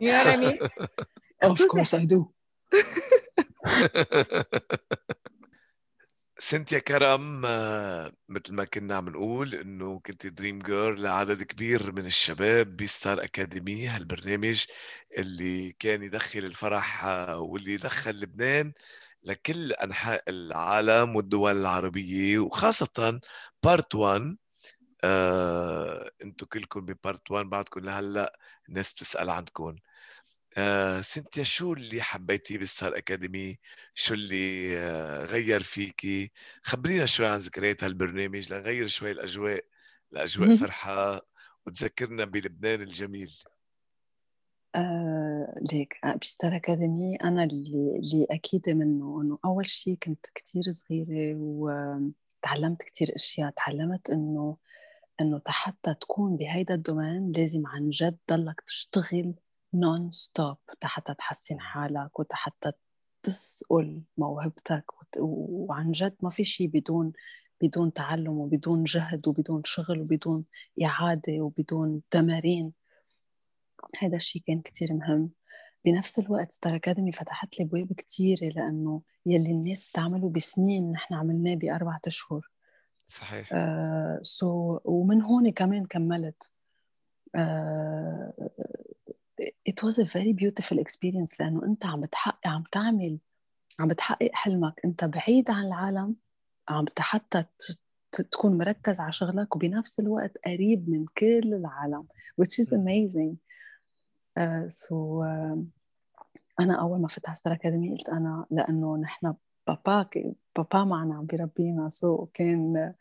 You 0.00 0.08
know 0.08 0.24
what 0.24 0.26
I 0.26 0.36
mean? 0.36 0.58
of 1.50 1.58
course 1.68 1.94
I 1.94 2.04
do. 2.04 2.32
سنتيا 6.40 6.78
كرم 6.78 7.46
آه، 7.46 8.12
مثل 8.28 8.54
ما 8.54 8.64
كنا 8.64 8.96
عم 8.96 9.08
نقول 9.08 9.54
إنه 9.54 10.00
كنت 10.06 10.26
dream 10.26 10.58
girl 10.58 11.02
لعدد 11.02 11.42
كبير 11.42 11.92
من 11.92 12.06
الشباب 12.06 12.76
بستار 12.76 13.24
أكاديمي 13.24 13.86
هالبرنامج 13.86 14.64
اللي 15.18 15.72
كان 15.72 16.02
يدخل 16.02 16.38
الفرح 16.38 17.04
آه، 17.04 17.38
واللي 17.38 17.76
دخل 17.76 18.20
لبنان 18.20 18.72
لكل 19.28 19.72
أنحاء 19.72 20.24
العالم 20.28 21.16
والدول 21.16 21.56
العربية 21.56 22.38
وخاصة 22.38 23.20
part 23.62 23.94
1 23.94 24.36
آه، 25.04 26.10
أنتم 26.24 26.46
كلكم 26.46 26.80
ب 26.80 26.90
part 26.90 27.30
1 27.30 27.46
بعدكم 27.46 27.80
لهلأ 27.80 28.38
الناس 28.68 28.92
بتسأل 28.92 29.30
عنكم. 29.30 29.76
آه، 30.56 31.00
سنتيا 31.00 31.44
شو 31.44 31.72
اللي 31.72 32.02
حبيتيه 32.02 32.58
بالستار 32.58 32.96
أكاديمي؟ 32.96 33.58
شو 33.94 34.14
اللي 34.14 34.78
آه، 34.78 35.24
غير 35.24 35.62
فيكي؟ 35.62 36.32
خبرينا 36.62 37.06
شوي 37.06 37.26
عن 37.26 37.38
ذكريات 37.38 37.84
هالبرنامج 37.84 38.52
لنغير 38.52 38.88
شوي 38.88 39.10
الأجواء 39.10 39.64
لأجواء 40.10 40.56
فرحة 40.56 41.22
وتذكرنا 41.66 42.24
بلبنان 42.24 42.82
الجميل. 42.82 43.34
ليك. 45.72 45.94
آه، 46.04 46.14
بستار 46.14 46.56
أكاديمي 46.56 47.16
أنا 47.16 47.44
اللي, 47.44 47.96
اللي 47.98 48.26
أكيدة 48.30 48.74
منه 48.74 49.22
إنه 49.22 49.38
أول 49.44 49.68
شيء 49.68 49.96
كنت 50.02 50.26
كتير 50.34 50.62
صغيرة 50.72 51.36
وتعلمت 51.38 52.82
كتير 52.82 53.12
أشياء. 53.16 53.50
تعلمت 53.56 54.10
إنه 54.10 54.56
إنه 55.20 55.42
حتى 55.46 55.94
تكون 55.94 56.36
بهيدا 56.36 56.74
ال 56.74 56.81
domaine 56.81 57.32
لازم 57.32 57.66
عن 57.66 57.90
جد 57.90 58.18
ضلك 58.30 58.60
تشتغل 58.60 59.34
non-stop 59.74 60.56
حتى 60.82 61.14
تحسن 61.14 61.60
حالك 61.60 62.20
وحتى 62.20 62.72
تصقل 63.22 64.02
موهبتك 64.18 64.84
وعن 65.18 65.92
جد 65.92 66.16
ما 66.22 66.30
في 66.30 66.44
شيء 66.44 66.66
بدون 66.68 67.12
بدون 67.62 67.92
تعلم 67.92 68.38
وبدون 68.38 68.84
جهد 68.84 69.28
وبدون 69.28 69.62
شغل 69.64 70.00
وبدون 70.00 70.44
إعادة 70.84 71.32
وبدون 71.40 72.02
تمارين. 72.10 72.77
هذا 73.98 74.16
الشيء 74.16 74.42
كان 74.46 74.60
كتير 74.60 74.92
مهم. 74.92 75.30
بنفس 75.84 76.18
الوقت 76.18 76.52
ستار 76.52 76.76
أكاديمي 76.76 77.12
فتحت 77.12 77.58
لي 77.58 77.64
أبواب 77.64 77.92
كتيرة 77.92 78.48
لأنه 78.48 79.02
يلي 79.26 79.50
الناس 79.50 79.90
بتعمله 79.90 80.28
بسنين 80.30 80.92
نحن 80.92 81.14
عملناه 81.14 81.54
بأربعة 81.54 82.00
أشهر. 82.06 82.50
صحيح. 83.06 83.50
آه 83.52 84.20
سو 84.22 84.78
so, 84.78 84.80
ومن 84.84 85.22
هون 85.22 85.50
كمان 85.50 85.86
كملت. 85.86 86.50
آه 87.34 88.32
it 89.70 89.82
was 89.84 89.98
a 89.98 90.04
very 90.04 90.32
beautiful 90.32 90.78
experience 90.78 91.40
لأنه 91.40 91.64
أنت 91.64 91.86
عم 91.86 92.00
بتحقق 92.00 92.46
عم 92.46 92.64
تعمل 92.72 93.18
عم 93.78 93.88
بتحقق 93.88 94.30
حلمك. 94.32 94.80
أنت 94.84 95.04
بعيد 95.04 95.50
عن 95.50 95.66
العالم 95.66 96.14
عم 96.68 96.84
حتى 96.98 97.44
تكون 98.12 98.58
مركز 98.58 99.00
على 99.00 99.12
شغلك 99.12 99.56
وبنفس 99.56 100.00
الوقت 100.00 100.38
قريب 100.46 100.90
من 100.90 101.06
كل 101.18 101.54
العالم 101.54 102.06
which 102.42 102.64
is 102.64 102.68
amazing. 102.72 103.47
Uh, 104.38 104.68
so 104.68 104.94
uh, 105.22 105.58
أنا 106.60 106.80
أول 106.80 107.00
ما 107.00 107.08
فتحت 107.08 107.36
ستار 107.36 107.52
أكاديمي 107.52 107.90
قلت 107.90 108.08
أنا 108.08 108.46
لأنه 108.50 108.96
نحن 108.96 109.34
بابا 109.66 110.08
بابا 110.56 110.84
معنا 110.84 111.14
عم 111.14 111.26
بيربينا 111.26 111.88
so 111.88 112.24
so 112.24 112.28
كان 112.34 112.94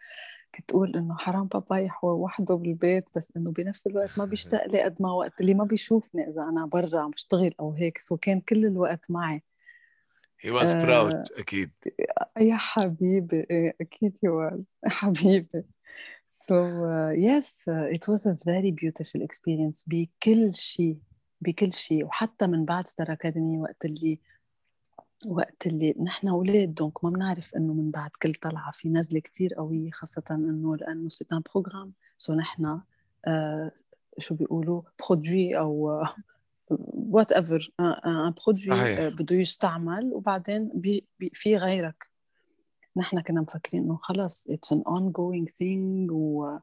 كنت 0.56 0.72
أقول 0.72 0.96
إنه 0.96 1.18
حرام 1.18 1.48
بابا 1.48 1.78
يبقى 1.78 2.12
وحده 2.12 2.56
بالبيت 2.56 3.06
بس 3.16 3.34
إنه 3.38 3.52
بنفس 3.52 3.88
الوقت 3.88 4.18
ما 4.18 4.26
بيشتاق 4.32 4.68
لي 4.68 4.82
قد 4.82 4.96
ما 5.00 5.12
وقت 5.12 5.42
اللي 5.42 5.54
ما 5.54 5.64
بيشوفني 5.64 6.28
إذا 6.28 6.42
أنا 6.42 6.66
برا 6.66 7.00
عم 7.00 7.12
بشتغل 7.12 7.54
أو 7.60 7.72
هيك 7.72 7.98
so 7.98 8.18
كان 8.18 8.42
كل 8.42 8.66
الوقت 8.66 9.12
معي. 9.12 9.44
He 10.46 10.52
was 10.52 10.66
uh, 10.66 10.82
proud 10.84 11.40
أكيد. 11.40 11.72
يا 12.38 12.56
حبيبي 12.56 13.46
أكيد 13.82 14.14
he 14.14 14.30
was 14.30 14.66
حبيبي. 14.92 15.64
So 16.30 16.56
uh, 16.56 17.12
yes 17.16 17.68
uh, 17.68 17.96
it 17.96 18.08
was 18.08 18.26
a 18.26 18.38
very 18.46 18.72
beautiful 18.72 19.22
experience. 19.22 19.84
بكل 19.88 20.56
شيء. 20.56 20.98
بكل 21.42 21.74
شيء 21.74 22.06
وحتى 22.06 22.48
من 22.48 22.66
بعد 22.66 22.88
ستار 22.88 23.12
أكاديمي 23.12 23.58
وقت 23.60 23.86
اللي 23.86 24.20
وقت 25.26 25.68
اللي 25.68 25.96
نحن 26.04 26.28
أولاد 26.28 26.74
donc 26.74 27.04
ما 27.04 27.10
بنعرف 27.10 27.56
إنه 27.56 27.74
من 27.74 27.92
بعد 27.92 28.10
كل 28.22 28.34
طلعة 28.34 28.72
في 28.72 28.90
نزلة 28.90 29.20
كتير 29.20 29.54
قوية 29.54 29.92
خاصة 29.92 30.24
إنه 30.32 30.76
لأنه 30.76 31.10
c'est 31.10 31.26
un 31.32 31.42
programme 31.54 31.94
so 32.18 32.34
نحن 32.34 32.80
آه 33.26 33.72
شو 34.20 34.36
بيقولوا 34.36 34.82
produit 35.08 35.58
أو 35.58 36.04
whatever 36.72 37.72
un 37.80 38.34
produit 38.46 39.10
بده 39.10 39.36
يستعمل. 39.36 40.14
وبعدين 40.14 40.72
bye 40.74 41.08
bye 41.20 41.32
في 41.34 41.58
غيرك. 41.58 42.08
نحن 42.98 43.22
كنا 43.22 43.42
مفكرين 43.42 43.84
إنه 43.84 43.96
خلص 43.96 44.48
it's 44.50 44.74
an 44.74 44.84
ongoing 44.88 45.52
thing 45.52 46.12
و 46.12 46.58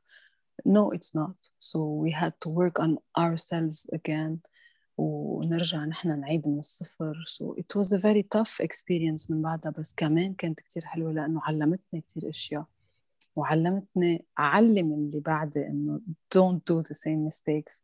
no 0.68 0.90
it's 0.96 1.14
not. 1.14 1.38
So 1.58 1.78
we 1.78 2.10
had 2.10 2.32
to 2.40 2.48
work 2.48 2.78
on 2.78 2.98
ourselves 3.18 3.90
again. 3.92 4.40
ونرجع 4.97 5.85
نحن 5.85 6.19
نعيد 6.19 6.47
من 6.47 6.59
الصفر 6.59 7.25
so 7.27 7.55
it 7.59 7.79
was 7.79 7.91
a 7.91 7.97
very 7.97 8.23
tough 8.37 8.65
experience 8.65 9.31
من 9.31 9.41
بعدها 9.41 9.71
بس 9.71 9.93
كمان 9.97 10.33
كانت 10.33 10.59
كتير 10.59 10.85
حلوة 10.85 11.11
لأنه 11.11 11.41
علمتني 11.43 12.01
كتير 12.01 12.29
أشياء 12.29 12.65
وعلمتني 13.35 14.25
أعلم 14.39 14.93
اللي 14.93 15.19
بعدي 15.19 15.67
إنه 15.67 16.01
don't 16.35 16.73
do 16.73 16.81
the 16.81 16.95
same 16.95 17.29
mistakes 17.29 17.83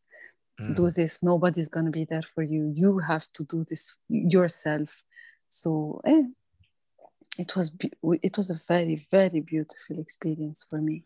mm. 0.62 0.76
do 0.76 0.90
this 0.90 1.24
nobody's 1.24 1.70
gonna 1.70 1.92
be 1.92 2.06
there 2.06 2.28
for 2.34 2.44
you 2.44 2.64
you 2.82 3.00
have 3.12 3.26
to 3.38 3.44
do 3.44 3.64
this 3.64 3.98
yourself 4.10 5.04
so 5.50 6.02
eh, 6.06 6.24
it 7.44 7.56
was 7.56 7.68
it 8.28 8.38
was 8.38 8.50
a 8.50 8.60
very 8.72 8.98
very 9.12 9.42
beautiful 9.54 9.96
experience 10.06 10.60
for 10.70 10.80
me 10.90 10.98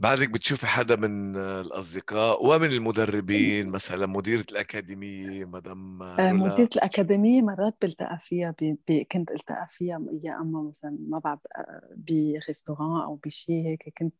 بعدك 0.00 0.30
بتشوفي 0.30 0.66
حدا 0.66 0.96
من 0.96 1.36
الأصدقاء 1.36 2.46
ومن 2.46 2.72
المدربين 2.72 3.68
مثلا 3.70 4.06
مديرة 4.06 4.44
الأكاديمية 4.52 5.44
مدام 5.44 6.02
آه، 6.18 6.32
مديرة 6.32 6.68
الأكاديمية 6.76 7.42
مرات 7.42 7.76
بلتقى 7.82 8.18
فيها 8.20 8.54
بي 8.60 8.78
بي 8.88 9.04
كنت 9.04 9.30
التقى 9.30 9.66
فيها 9.70 10.00
يا 10.24 10.36
أما 10.40 10.62
مثلا 10.62 10.98
ما 11.08 11.18
بعرف 11.18 11.40
آه، 11.56 11.94
ب 11.96 12.06
restaurant 12.06 13.02
أو 13.02 13.14
بشي 13.26 13.66
هيك 13.66 13.92
كنت 13.98 14.14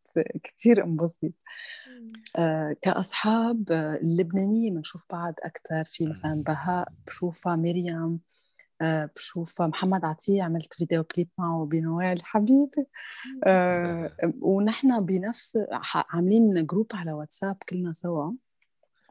كثير 0.45 0.85
انبسط 0.85 1.33
آه 2.37 2.77
كأصحاب 2.83 3.73
اللبنانية 4.03 4.71
بنشوف 4.71 5.07
بعض 5.11 5.35
أكثر 5.45 5.85
في 5.85 6.07
مثلا 6.07 6.43
بهاء 6.47 6.89
بشوفها 7.07 7.57
مريم. 7.57 8.21
آه، 8.81 9.11
بشوف 9.17 9.63
محمد 9.63 10.05
عطية 10.05 10.43
عملت 10.43 10.75
فيديو 10.75 11.05
كليب 11.05 11.29
معه 11.39 11.67
بنوال 11.67 12.25
حبيبي 12.25 12.87
آه 13.45 14.13
ونحن 14.41 15.05
بنفس 15.05 15.59
عاملين 15.95 16.67
جروب 16.67 16.91
على 16.95 17.13
واتساب 17.13 17.57
كلنا 17.69 17.93
سوا. 17.93 18.33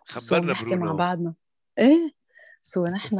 خبرنا 0.06 0.54
برونو 0.54 0.86
مع 0.86 0.92
بعضنا. 0.94 1.34
إيه؟ 1.80 2.20
سو 2.62 2.86
نحن 2.86 3.20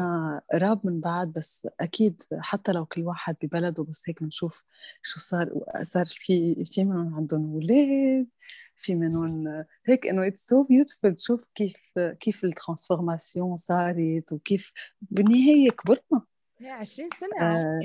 قراب 0.54 0.88
من 0.88 1.00
بعض 1.00 1.28
بس 1.28 1.68
أكيد 1.80 2.22
حتى 2.40 2.72
لو 2.72 2.86
كل 2.86 3.02
واحد 3.02 3.36
ببلده 3.44 3.84
بس 3.84 4.04
هيك 4.08 4.24
بنشوف 4.24 4.64
شو 5.04 5.20
صار 5.20 5.50
صار 5.82 6.06
في 6.10 6.66
في 6.66 6.84
منهم 6.84 7.16
عندهم 7.16 7.54
أولاد 7.54 8.28
في 8.76 8.96
منهم 8.96 9.64
هيك 9.86 10.08
إنه 10.08 10.28
it's 10.28 10.46
so 10.46 10.64
beautiful 10.64 11.16
تشوف 11.16 11.44
كيف 11.56 12.00
كيف 12.20 12.44
ال 12.44 12.51
transformation 12.51 13.56
صارت 13.56 14.34
وكيف 14.34 14.72
بالنهاية 15.02 15.70
كبرنا. 15.70 16.22
20 16.62 17.10
سنة 17.10 17.30
آه 17.42 17.80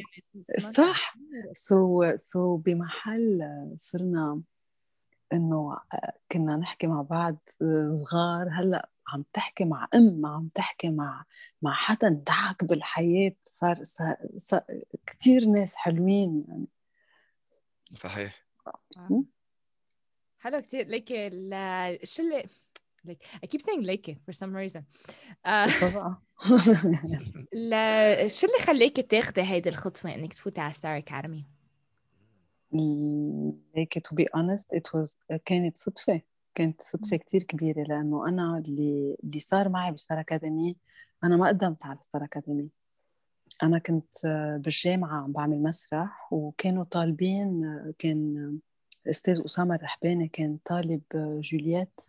صح. 0.58 1.16
so 1.52 2.16
so 2.16 2.56
بمحل 2.56 3.42
صرنا 3.78 4.42
إنه 5.32 5.78
آه، 5.92 6.12
كنا 6.32 6.56
نحكي 6.56 6.86
مع 6.86 7.02
بعض 7.02 7.36
آه، 7.62 7.92
صغار. 7.92 8.48
هلأ 8.48 8.88
عم 9.08 9.24
تحكي 9.32 9.64
مع 9.64 9.88
أم 9.94 10.26
عم 10.26 10.48
تحكي 10.54 10.90
مع 10.90 11.24
مع 11.62 11.74
حدا 11.74 12.08
دعك 12.08 12.64
بالحياة. 12.64 13.36
صار, 13.44 13.84
صار, 13.84 14.16
صار 14.36 14.62
كثير 15.06 15.44
ناس 15.44 15.74
حلوين. 15.74 16.44
يعني 16.48 16.66
صحيح 17.94 18.46
حلو 20.38 20.60
كثير 20.60 20.86
ليك 20.86 21.08
الشله 21.12 22.44
like 23.08 23.22
I 23.42 23.46
keep 23.46 23.60
saying 23.60 23.78
ليكي 23.78 24.18
for 24.26 24.32
some 24.32 24.54
reason. 24.54 24.82
uh, 25.44 25.68
لا 27.70 28.28
شو 28.28 28.46
اللي 28.46 28.58
خليكي 28.66 29.02
تاخذي 29.02 29.42
هيدي 29.42 29.68
الخطوة 29.68 30.14
إنك 30.14 30.34
تفوتي 30.34 30.60
على 30.60 30.72
ستار 30.72 30.96
اكاديمي؟ 30.96 31.44
be 34.14 34.24
honest 34.36 34.76
it 34.76 35.00
was 35.00 35.36
كانت 35.44 35.78
صدفة 35.78 36.20
كانت 36.54 36.82
صدفة 36.82 37.16
كتير 37.16 37.42
كبيرة 37.42 37.82
لأنه 37.82 38.28
أنا 38.28 38.58
اللي 38.58 39.16
اللي 39.24 39.40
صار 39.40 39.68
معي 39.68 39.92
بستار 39.92 40.20
أكاديمي 40.20 40.76
أنا 41.24 41.36
ما 41.36 41.48
قدمت 41.48 41.86
على 41.86 41.98
ستار 42.02 42.24
أكاديمي 42.24 42.68
أنا 43.62 43.78
كنت 43.78 44.16
بالجامعة 44.60 45.22
عم 45.22 45.32
بعمل 45.32 45.62
مسرح 45.62 46.32
وكانوا 46.32 46.84
طالبين 46.84 47.62
كان 47.98 48.58
الأستاذ 49.04 49.42
أسامة 49.44 49.74
الرحباني 49.74 50.28
كان 50.28 50.58
طالب 50.64 51.02
جولييت. 51.40 52.00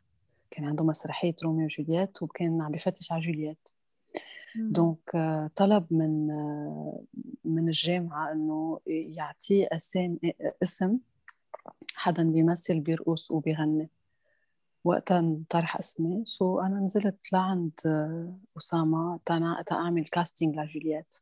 كان 0.51 0.65
عنده 0.65 0.83
مسرحية 0.83 1.35
روميو 1.43 1.65
وجولييت 1.65 2.21
وكان 2.23 2.61
عم 2.61 2.71
بفتش 2.71 3.11
على 3.11 3.21
جولييت. 3.21 3.69
donc 4.57 5.09
euh, 5.09 5.51
طلب 5.55 5.85
من 5.91 6.27
euh, 6.29 7.19
من 7.45 7.67
الجامعة 7.67 8.31
إنه 8.31 8.79
يعطيه 8.87 9.67
اسم 9.71 10.17
اسم 10.63 10.97
حدا 11.95 12.23
بيمثل 12.23 12.79
بيرقص 12.79 13.31
وبيغني. 13.31 13.89
وقتها 14.85 15.39
طرح 15.49 15.77
اسمي 15.77 16.23
so 16.25 16.59
أنا 16.59 16.79
نزلت 16.79 17.33
لعند 17.33 17.71
أسامة 18.57 19.19
تأعمل 19.65 20.03
casting 20.03 20.55
لجولييت 20.55 21.15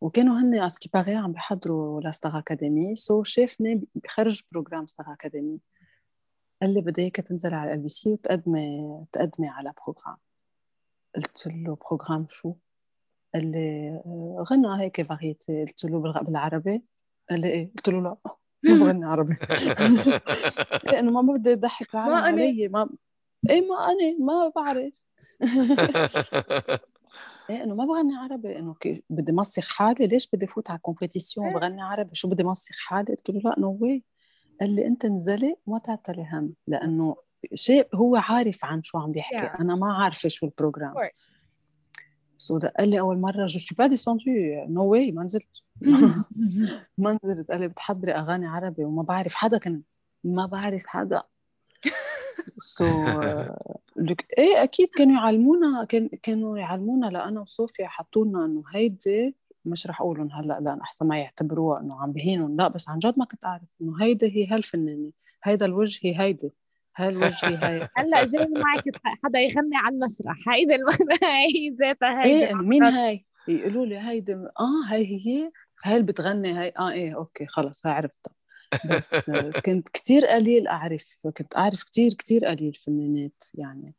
وكانوا 0.00 0.40
هن 0.40 0.54
اسكي 0.54 0.90
عم 0.94 1.32
بيحضروا 1.32 2.00
لاستار 2.00 2.38
اكاديمي 2.38 2.96
so 2.96 3.22
شافني 3.22 3.84
بخرج 3.94 4.42
programme 4.52 4.86
ستار 4.86 5.12
اكاديمي 5.12 5.60
قال 6.62 6.74
لي 6.74 6.80
بدي 6.80 7.02
إياك 7.02 7.16
تنزل 7.16 7.54
على 7.54 7.74
LBC 7.74 8.10
وتقدمي 8.12 9.04
تقدمي 9.12 9.48
على 9.48 9.72
programme 9.84 10.16
قلت 11.16 11.46
له 11.46 11.76
programme 11.76 12.26
شو؟ 12.30 12.54
قال 13.34 13.50
لي 13.52 13.88
آه، 14.06 14.44
غنى 14.50 14.82
هيك 14.82 15.02
variété 15.02 15.64
قلت 15.64 15.84
له 15.84 15.98
بالعربي. 16.22 16.82
قال 17.30 17.40
لي 17.40 17.48
إيه؟ 17.48 17.72
قلت 17.76 17.88
له 17.88 18.00
لا 18.02 18.16
ما 18.64 18.78
بغني 18.84 19.04
عربي. 19.06 19.36
لأنه 20.92 21.22
ما 21.22 21.32
بدي 21.32 21.52
أضحك 21.52 21.94
العالم 21.94 22.12
ما. 22.14 22.20
علي 22.20 22.68
ما 22.68 22.88
إيه 23.50 23.68
ما 23.68 23.74
أنا 23.86 24.18
ما 24.18 24.52
بعرف. 24.56 24.92
إيه 27.50 27.62
إنه 27.64 27.74
ما 27.74 27.84
بغني 27.84 28.16
عربي. 28.16 28.58
إنه 28.58 28.74
كي- 28.74 29.02
بدي 29.10 29.32
مسخ 29.32 29.68
حالي. 29.68 30.06
ليش 30.06 30.28
بدي 30.32 30.46
فوت 30.46 30.70
على 30.70 30.78
compétition 30.78 31.46
إيه. 31.46 31.56
وبغني 31.56 31.82
عربي؟ 31.82 32.14
شو 32.14 32.28
بدي 32.28 32.44
مسخ 32.44 32.74
حالي؟ 32.78 33.14
قلت 33.14 33.30
له 33.30 33.40
لا 33.44 33.54
no 33.58 33.78
way 33.80 34.04
قال 34.60 34.70
لي 34.76 34.86
أنت 34.86 35.04
انزلي 35.04 35.56
وما 35.66 35.78
تعتلي 35.78 36.26
هم. 36.32 36.54
لأنه 36.66 37.16
شيء 37.54 37.88
هو 37.94 38.16
عارف 38.16 38.64
عن 38.64 38.82
شو 38.82 38.98
عم 38.98 39.12
بيحكي. 39.12 39.36
Yeah. 39.36 39.60
أنا 39.60 39.74
ما 39.74 39.92
عارفة 39.92 40.28
شو 40.28 40.46
ال 40.46 40.50
programme. 40.50 40.94
so 42.38 42.58
ده 42.58 42.72
قال 42.78 42.88
لي 42.88 43.00
أول 43.00 43.18
مرة 43.18 43.46
je 43.46 43.58
suis 43.58 43.74
pas 43.74 43.86
descendue 43.86 44.24
no 44.68 44.84
way 44.84 45.12
ما 45.12 45.24
نزلت. 45.24 45.48
ما 46.98 47.18
نزلت. 47.24 47.50
قال 47.50 47.60
لي 47.60 47.68
بتحضري 47.68 48.12
أغاني 48.12 48.46
عربي. 48.46 48.84
وما 48.84 49.02
بعرف 49.02 49.34
حدا 49.34 49.58
كنت 49.58 49.86
ما 50.24 50.46
بعرف 50.46 50.82
حدا. 50.86 51.22
so 52.58 52.84
لك 53.96 54.26
إيه 54.38 54.62
أكيد 54.62 54.88
كانوا 54.88 55.14
يعلمونا 55.14 55.84
كان 55.84 56.08
كانوا 56.22 56.58
يعلمونا 56.58 57.06
لأنا 57.06 57.40
وصوفيا 57.40 57.88
حطوا 57.88 58.24
لنا 58.24 58.44
إنه 58.44 58.62
هيدي 58.74 59.36
مش 59.64 59.86
رح 59.86 60.00
أقولهم 60.00 60.32
هلأ 60.32 60.60
لأن 60.60 60.80
أحسن 60.80 61.06
ما 61.06 61.18
يعتبروها 61.18 61.80
إنه 61.80 62.02
عم 62.02 62.12
بهينهم. 62.12 62.56
لا 62.56 62.68
بس 62.68 62.88
عن 62.88 62.98
جد 62.98 63.18
ما 63.18 63.24
كنت 63.24 63.44
أعرف 63.44 63.68
إنه 63.80 64.02
هيدي 64.02 64.26
هي 64.26 64.46
هالفنانة. 64.46 65.10
هيدا 65.44 65.66
الوجه 65.66 66.00
هي 66.02 66.20
هيدي 66.20 66.50
هالوجه 66.96 67.46
هي 67.46 67.56
هي 67.56 67.88
هلأ 67.96 68.24
جاي 68.24 68.48
معك 68.48 68.84
حدا 69.24 69.38
يغني 69.38 69.76
على 69.76 69.94
المسرح 69.94 70.36
هيدي 70.48 70.74
هي 71.22 71.76
ذاتها 71.80 72.24
هيدي 72.24 72.46
إيه 72.46 72.54
مين 72.54 72.82
هاي؟ 72.82 73.26
يقولوا 73.48 73.86
لي 73.86 73.98
هيدي 73.98 74.34
آه 74.34 74.90
هاي 74.90 75.04
هي 75.26 75.50
هاي 75.84 75.94
اللي 75.96 76.06
بتغني 76.06 76.52
هاي 76.52 76.72
آه 76.78 76.90
إيه 76.90 77.16
okay 77.16 77.46
خلص 77.46 77.86
هاي 77.86 77.94
عرفتها. 77.94 78.34
بس 78.90 79.30
كنت 79.66 79.88
كتير 79.88 80.26
قليل 80.26 80.68
أعرف 80.68 81.18
كنت 81.36 81.56
أعرف 81.56 81.82
كتير 81.82 82.14
كتير 82.14 82.44
قليل 82.44 82.74
فنانات 82.74 83.42
يعني 83.54 83.94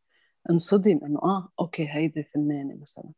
انصدم 0.50 1.00
إنه 1.05 1.19
آه 1.23 1.50
okay 1.60 1.88
هيدي 1.89 2.23
فنانة 2.23 2.77
مثلا. 2.81 3.09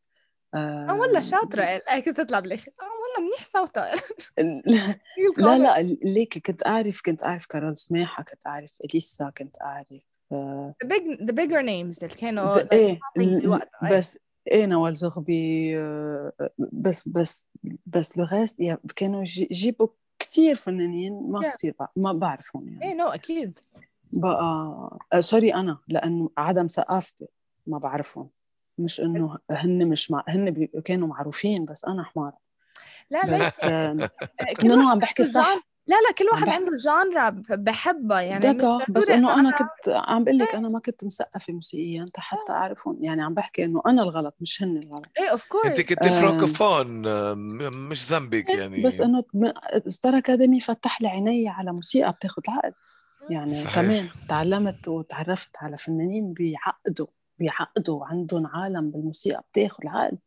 آه 0.56 0.98
والله 1.00 1.20
شاطرة؟ 1.20 1.64
هيك 1.88 2.10
بتطلع 2.10 2.40
بالاخر 2.40 2.72
آه 2.82 2.84
والله 2.86 3.30
منيح 3.30 3.46
صوتها. 3.46 3.92
لا 5.38 5.58
لا 5.58 5.82
ليك 6.04 6.48
كنت 6.48 6.68
أعرف 6.68 7.02
كنت 7.06 7.24
أعرف 7.24 7.46
كارول 7.46 7.78
سماحه 7.78 8.24
كنت 8.24 8.40
أعرف 8.48 8.78
إليسا 8.86 9.30
كنت 9.38 9.56
أعرف 9.62 9.88
آه، 10.32 10.76
the 10.84 10.88
big 10.88 11.18
the 11.20 11.32
bigger 11.34 11.62
names 11.62 12.04
اللي 12.04 12.16
كانوا 12.22 12.74
إيه. 12.74 13.00
بس 13.92 14.20
إيه 14.52 14.66
نوال 14.66 14.96
زغبي 14.96 15.78
آه، 15.80 16.32
بس 16.74 17.08
بس 17.08 17.48
بس 17.86 18.18
لو 18.18 18.28
يا- 18.60 18.80
كانوا 18.96 19.22
يجيبوا 19.22 19.88
كتير 20.20 20.56
فنانين 20.56 21.32
ما 21.32 21.42
Yeah. 21.42 21.54
كتير 21.56 21.76
بع- 21.84 21.88
ما 21.96 22.12
بعرفهم 22.14 22.68
يعني. 22.68 22.86
إيه 22.86 22.94
no 22.96 23.08
أكيد. 23.08 23.60
بقى 24.12 24.40
آه، 25.14 25.20
sorry 25.20 25.54
أنا 25.54 25.78
لأنه 25.88 26.30
عدم 26.38 26.68
ثقافتي 26.68 27.28
ما 27.68 27.78
بعرفهم. 27.78 28.30
مش 28.78 29.02
إنه 29.02 29.38
هن 29.52 29.88
مش 29.88 30.12
مع 30.12 30.24
هن 30.28 30.52
بي- 30.52 30.72
كانوا 30.86 31.08
معروفين 31.08 31.66
بس 31.66 31.86
أنا 31.86 32.04
حمار. 32.04 32.32
لا 33.10 33.22
ليش 33.26 33.46
بس 33.46 33.64
آه، 33.64 34.10
كل 34.62 34.72
إنه 34.72 34.92
عم 34.92 35.00
بحكي 35.00 35.24
صح. 35.24 35.66
لا 35.88 35.96
لا 35.96 36.12
كل 36.18 36.26
واحد 36.32 36.50
عنده 36.50 36.72
genre 36.76 37.30
بحبها. 37.50 38.22
يعني 38.22 38.54
d'accord 38.54 38.80
بس 38.90 39.10
إنه 39.10 39.40
أنا 39.40 39.52
أنا- 39.52 39.56
كنت 39.58 39.96
عم 40.08 40.24
بقول 40.24 40.38
لك 40.38 40.56
أنا 40.56 40.70
ما 40.70 40.80
كنت 40.80 41.04
مثقفة 41.04 41.54
موسيقيا 41.54 42.06
حتى 42.18 42.52
اعرفهم 42.52 42.98
يعني 43.04 43.24
عم 43.24 43.34
بحكي 43.34 43.66
إنه 43.66 43.82
أنا 43.88 44.04
الغلط 44.04 44.36
مش 44.42 44.64
هن 44.64 44.78
الغلط. 44.78 45.06
إيه 45.20 45.28
of 45.32 45.44
انت 45.44 45.52
course 45.52 45.82
كنت 45.82 46.04
آه. 46.04 46.22
فرانكوفون 46.22 47.08
آه، 47.08 47.34
مش 47.78 48.12
ذنبك 48.12 48.50
يعني. 48.50 48.84
بس 48.84 49.02
إنه 49.02 49.24
Star 49.88 50.18
Academy 50.18 50.60
فتح 50.60 51.02
لي 51.02 51.08
عيني 51.08 51.50
على 51.50 51.72
موسيقى 51.74 52.12
بتاخذ 52.12 52.42
العقل 52.50 52.74
يعني 53.30 53.56
صحيح. 53.56 53.76
كمان 53.76 54.10
تعلمت 54.30 54.88
وتعرفت 54.88 55.50
على 55.58 55.78
فنانين 55.78 56.34
بيعقدوا 56.34 57.08
بيعقدوا 57.40 58.06
عندهم 58.06 58.48
عالم 58.48 58.92
بالموسيقى 58.92 59.44
بتاخذ 59.52 59.84
العقل. 59.84 60.18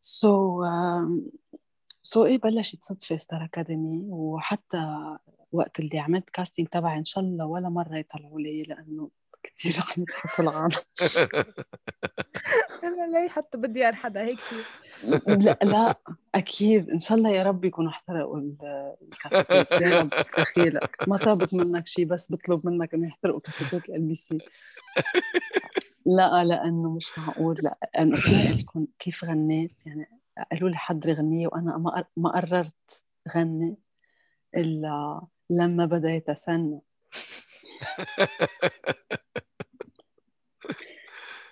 so 0.00 0.62
so 2.02 2.24
إيه 2.24 2.38
بلشت 2.38 2.84
صدفة 2.84 3.16
Star 3.18 3.44
Academy 3.44 4.06
وحتى 4.08 5.16
وقت 5.52 5.80
اللي 5.80 5.98
عملت 5.98 6.30
casting 6.30 6.66
تبعي 6.68 6.98
إن 6.98 7.04
شاء 7.04 7.24
الله 7.24 7.46
ولا 7.46 7.68
مرة 7.68 7.96
يطلعوا 7.96 8.40
لي 8.40 8.62
لأنه 8.62 9.10
كثير 9.56 9.74
عم 9.78 10.02
يضحكوا 10.02 10.44
العالم. 10.44 10.70
أنا 12.84 13.06
ليه 13.18 13.28
حتى 13.28 13.58
بدي 13.58 13.92
حدا 13.92 14.22
هيك 14.22 14.40
شيء 14.40 14.64
لا 15.26 15.58
لا 15.62 15.94
أكيد. 16.34 16.90
إن 16.90 16.98
شاء 16.98 17.18
الله 17.18 17.30
يا 17.30 17.42
رب 17.42 17.64
يكونوا 17.64 17.90
احترقوا 17.90 18.38
ال- 18.38 18.94
الكاسيتات. 19.02 19.72
يا 19.72 20.00
رب 20.00 20.10
دخيلك 20.38 20.96
ما 21.08 21.16
طلبت 21.16 21.54
منك 21.54 21.86
شيء 21.86 22.04
بس 22.04 22.32
بطلب 22.32 22.60
منك 22.66 22.94
إنه 22.94 23.06
يحترقوا 23.06 23.40
كاسيتات 23.40 23.88
LBC 23.88 24.38
لا 26.06 26.44
لأنه 26.44 26.90
مش 26.96 27.18
معقول. 27.18 27.58
لا 27.62 27.78
لأنه 27.94 28.16
فيني 28.16 28.46
أقول 28.48 28.58
لكم 28.58 28.86
كيف 28.98 29.24
غنيت؟ 29.24 29.86
يعني 29.86 30.08
قالوا 30.50 30.68
لي 30.68 30.76
حضري 30.76 31.12
غنية 31.12 31.46
وأنا 31.46 31.78
ما 31.78 32.04
ما 32.16 32.30
قررت 32.30 33.02
غني 33.36 33.76
إلا 34.56 35.20
لما 35.50 35.86
بدا 35.86 36.10
يتسنى 36.10 36.80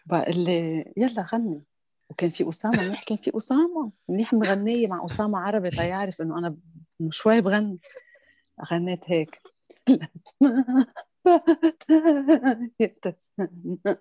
بقول 0.07 0.39
لي 0.45 0.93
يلا 0.97 1.27
غني. 1.33 1.63
وكان 2.11 2.31
في 2.31 2.49
أسامة 2.49 2.83
منيح 2.83 3.03
كان 3.05 3.19
في 3.19 3.37
أسامة؟ 3.37 3.93
منيح 4.09 4.33
مغنية 4.35 4.87
مع 4.87 5.05
أسامة 5.05 5.39
عربي 5.39 5.71
تيعرف 5.71 6.23
إنه 6.23 6.39
أنا 6.39 6.57
شوي 7.11 7.41
بغني 7.41 7.79
غنيت 8.73 9.01
هيك. 9.07 9.43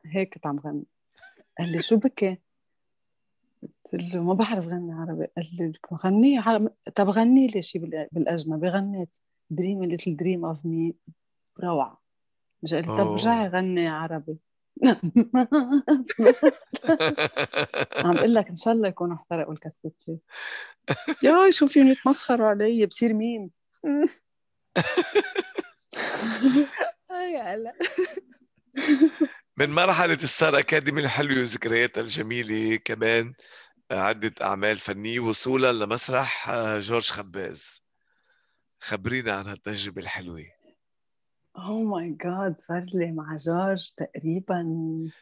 هيك 0.05 0.33
كنت 0.33 0.45
عم 0.45 0.59
غني. 0.59 0.83
قال 1.59 1.71
لي 1.71 1.81
شو 1.81 1.97
بكي؟ 1.97 2.37
قلت 3.93 4.13
له 4.15 4.23
ما 4.23 4.33
بعرف 4.33 4.67
غني 4.67 4.93
عربي. 4.93 5.25
قال 5.25 5.49
لي 5.53 5.73
غني 5.93 6.41
طب 6.95 7.09
غني 7.09 7.47
لي 7.47 7.61
شيء 7.61 7.81
بال- 7.81 8.07
بالأجنبي. 8.11 8.69
غنيت 8.69 9.17
dream 9.49 9.83
little 9.83 10.15
dream 10.15 10.45
of 10.45 10.65
me 10.65 10.95
روعة. 11.63 12.02
قال 12.71 12.81
لي 12.81 12.97
طب. 12.97 13.11
رجعي 13.11 13.47
غني 13.47 13.87
عربي. 13.87 14.37
عم 18.05 18.13
بقول 18.13 18.35
لك 18.35 18.49
إن 18.49 18.55
شاء 18.55 18.73
الله 18.73 18.87
يكونوا 18.87 19.15
احترقوا 19.15 19.53
الكاسيتات 19.53 20.19
يا 21.23 21.49
شو 21.49 21.67
فيهم 21.67 21.87
يتمسخروا 21.87 22.49
علي 22.49 22.85
بصير 22.85 23.13
مين. 23.13 23.51
يا 27.33 27.55
هلا 27.55 27.73
من 29.57 29.69
مرحلة 29.69 30.13
ال 30.13 30.22
Star 30.22 30.59
Academy 30.59 31.01
الحلوة 31.01 31.39
وذكرياتها 31.39 32.01
الجميلة 32.01 32.75
كمان 32.75 33.33
عدة 33.91 34.33
أعمال 34.41 34.77
فنية 34.77 35.19
وصولا 35.19 35.73
لمسرح 35.73 36.49
آه، 36.49 36.79
جورج 36.79 37.09
خباز. 37.09 37.83
خبرينا 38.79 39.33
عن 39.33 39.47
هالتجربة 39.47 40.01
الحلوة. 40.01 40.45
oh 41.57 41.83
my 41.83 42.09
God 42.23 42.55
صار 42.67 42.85
لي 42.93 43.11
مع 43.11 43.35
جورج 43.35 43.91
تقريبا 43.97 44.63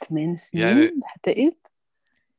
ثمان 0.10 0.36
سنين 0.36 0.64
يعني- 0.68 0.92
بعتقد 1.02 1.54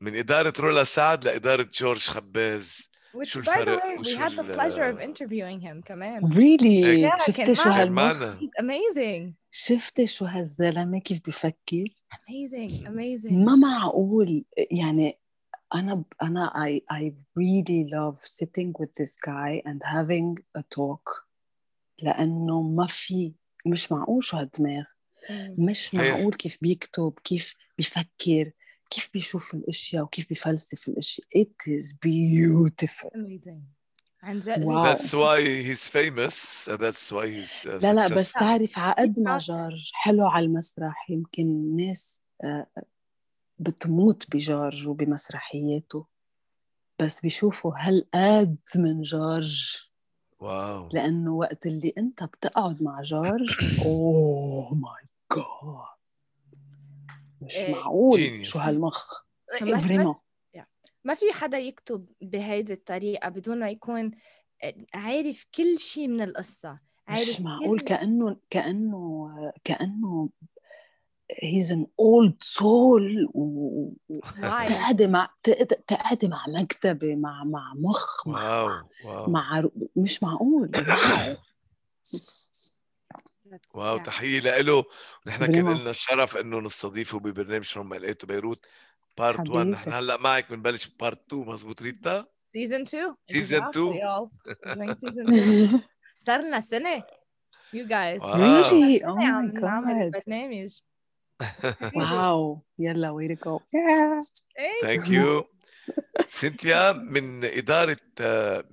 من 0.01 0.17
إدارة 0.17 0.53
رولا 0.61 0.85
سعد 0.85 1.25
لإدارة 1.25 1.69
جورج 1.75 1.99
خباز. 2.09 2.91
Which 3.17 3.23
شو 3.25 3.43
by 3.43 3.45
the 3.45 3.49
الفرق؟ 3.49 3.83
way 3.83 3.99
we 3.99 4.17
had 4.17 4.31
the 4.33 4.57
pleasure 4.57 4.89
of 4.93 5.01
interviewing 5.01 5.61
him 5.61 5.83
كمان. 5.85 6.33
really 6.33 7.11
Yeah, 7.11 7.27
شفتي 7.27 7.55
شو 7.55 7.69
هالمخ 7.69 8.35
amazing. 8.61 9.33
شفتي 9.51 10.07
شو 10.07 10.25
هالزلمة؟ 10.25 10.99
كيف 11.01 11.21
بفكر؟ 11.27 11.85
Amazing 12.15 12.73
amazing. 12.91 13.33
ما 13.33 13.55
معقول. 13.57 14.45
يعني 14.71 15.19
أنا 15.75 16.05
أنا 16.23 16.53
I 16.67 16.95
I 16.95 17.13
really 17.39 17.85
love 17.91 18.25
sitting 18.27 18.73
with 18.81 18.91
this 19.01 19.17
guy 19.27 19.63
and 19.67 19.81
having 19.85 20.43
a 20.59 20.63
talk 20.77 21.27
لأنه 21.99 22.63
ما 22.63 22.87
في 22.87 23.33
مش 23.67 23.93
معقول 23.93 24.25
شو 24.25 24.37
هالدماغ. 24.37 24.85
مش. 25.59 25.95
معقول 25.95 26.35
كيف 26.35 26.59
بيكتب 26.63 27.15
كيف 27.25 27.55
بيفكر 27.79 28.53
كيف 28.91 29.11
بيشوف 29.13 29.55
الأشياء 29.55 30.05
وكيف 30.05 30.29
بيفلسف 30.29 30.89
الأشياء 30.89 31.27
it 31.39 31.69
is 31.69 31.93
beautiful 32.07 33.11
عن 34.23 34.39
جد. 34.39 34.65
That's 34.65 35.13
why 35.15 35.41
he's 35.67 35.89
famous 35.89 36.65
that's 36.67 37.13
why 37.13 37.27
he's 37.27 37.67
uh, 37.67 37.83
لا 37.83 37.93
لا 37.95 38.09
بس. 38.09 38.33
تعرف 38.33 38.79
عقد 38.79 39.21
ما 39.21 39.39
جورج 39.39 39.91
حلو 39.95 40.27
على 40.27 40.47
المسرح 40.47 41.11
يمكن 41.11 41.77
ناس 41.77 42.25
آه، 42.45 42.67
بتموت 43.59 44.27
بجورج 44.37 44.89
وبمسرحياته 44.89 46.07
بس 46.99 47.21
بيشوفوا 47.21 47.73
هل 47.79 48.09
قد 48.15 48.57
من 48.77 49.03
جورج 49.03 49.77
wow. 50.43 50.89
لأنه 50.93 51.33
وقت 51.35 51.67
اللي 51.67 51.93
أنت 51.99 52.25
بتقعد 52.25 52.83
مع 52.83 53.01
جورج 53.03 53.81
oh 53.85 54.75
my 54.75 55.03
God 55.37 55.87
مش 57.41 57.57
إيه. 57.57 57.73
معقول. 57.73 58.21
Genius. 58.21 58.43
شو 58.43 58.59
هالمخ. 58.59 59.23
ما- 59.63 59.79
vraiment. 59.79 60.15
ما 61.05 61.15
في 61.15 61.33
حدا 61.33 61.59
يكتب 61.59 62.07
بهيدي 62.21 62.73
الطريقة 62.73 63.29
بدون 63.29 63.59
ما 63.59 63.71
يكون 63.71 64.11
عارف 64.95 65.47
كل 65.55 65.79
شيء 65.79 66.09
من 66.09 66.21
القصة 66.21 66.79
عارف 67.09 67.29
مش 67.29 67.41
معقول 67.41 67.81
كانه 67.81 68.37
كانه 68.51 69.53
كأنه 69.65 70.29
he's 71.43 71.73
an 71.73 71.87
old 71.99 72.35
soul 72.41 73.29
مع 75.09 75.29
تق- 75.43 75.63
تقعدي 75.87 76.29
مع 76.29 76.45
مكتبه 76.49 77.15
مع 77.15 77.45
مع 77.45 77.73
مخ 77.77 78.29
مع 78.29 78.63
wow 78.63 78.83
wow 79.05 79.31
مع 79.31 79.65
مش 79.97 80.23
معقول 80.23 80.71
wow. 80.77 81.37
wow 83.75 83.99
Yeah. 83.99 84.03
تحية 84.03 84.41
له 84.61 84.85
نحن 85.27 85.47
كان. 85.47 85.73
لنا 85.81 85.91
الشرف 85.91 86.37
إنه 86.37 86.59
نستضيفه 86.61 87.19
ببرنامج 87.19 87.65
فروم 87.65 87.95
ال 87.95 88.15
بيروت 88.25 88.61
بارت 89.19 89.49
1 89.49 89.67
نحن. 89.67 89.93
هلأ 89.93 90.17
معك 90.21 90.51
بنبلش 90.53 90.87
بارت 91.01 91.27
2 91.33 91.47
مزبوط 91.49 91.83
ريتا 91.83 92.27
Season 92.59 92.83
2 92.83 93.15
Season 93.33 93.63
two. 93.75 93.95
y'all. 93.95 94.29
We're 94.49 94.75
doing 94.75 94.95
season 94.97 95.27
2 95.29 95.81
صار 96.19 96.41
لنا 96.41 96.61
واو. 96.61 97.05
really 98.35 99.01
oh 99.03 99.19
سنة 99.19 99.27
عم 99.27 99.51
my 99.51 99.61
نعمل 99.63 100.01
god 100.01 100.03
البرنامج 100.03 100.79
واو 101.97 102.63
يلا 102.79 103.09
way 103.09 103.37
to 103.37 103.45
go. 103.45 103.61
إيه. 103.75 104.81
ثانك 104.83 105.09
يو 105.09 105.45
سينتيا 106.29 106.93
من 106.93 107.45
إدارة 107.45 107.97
آه، 108.21 108.65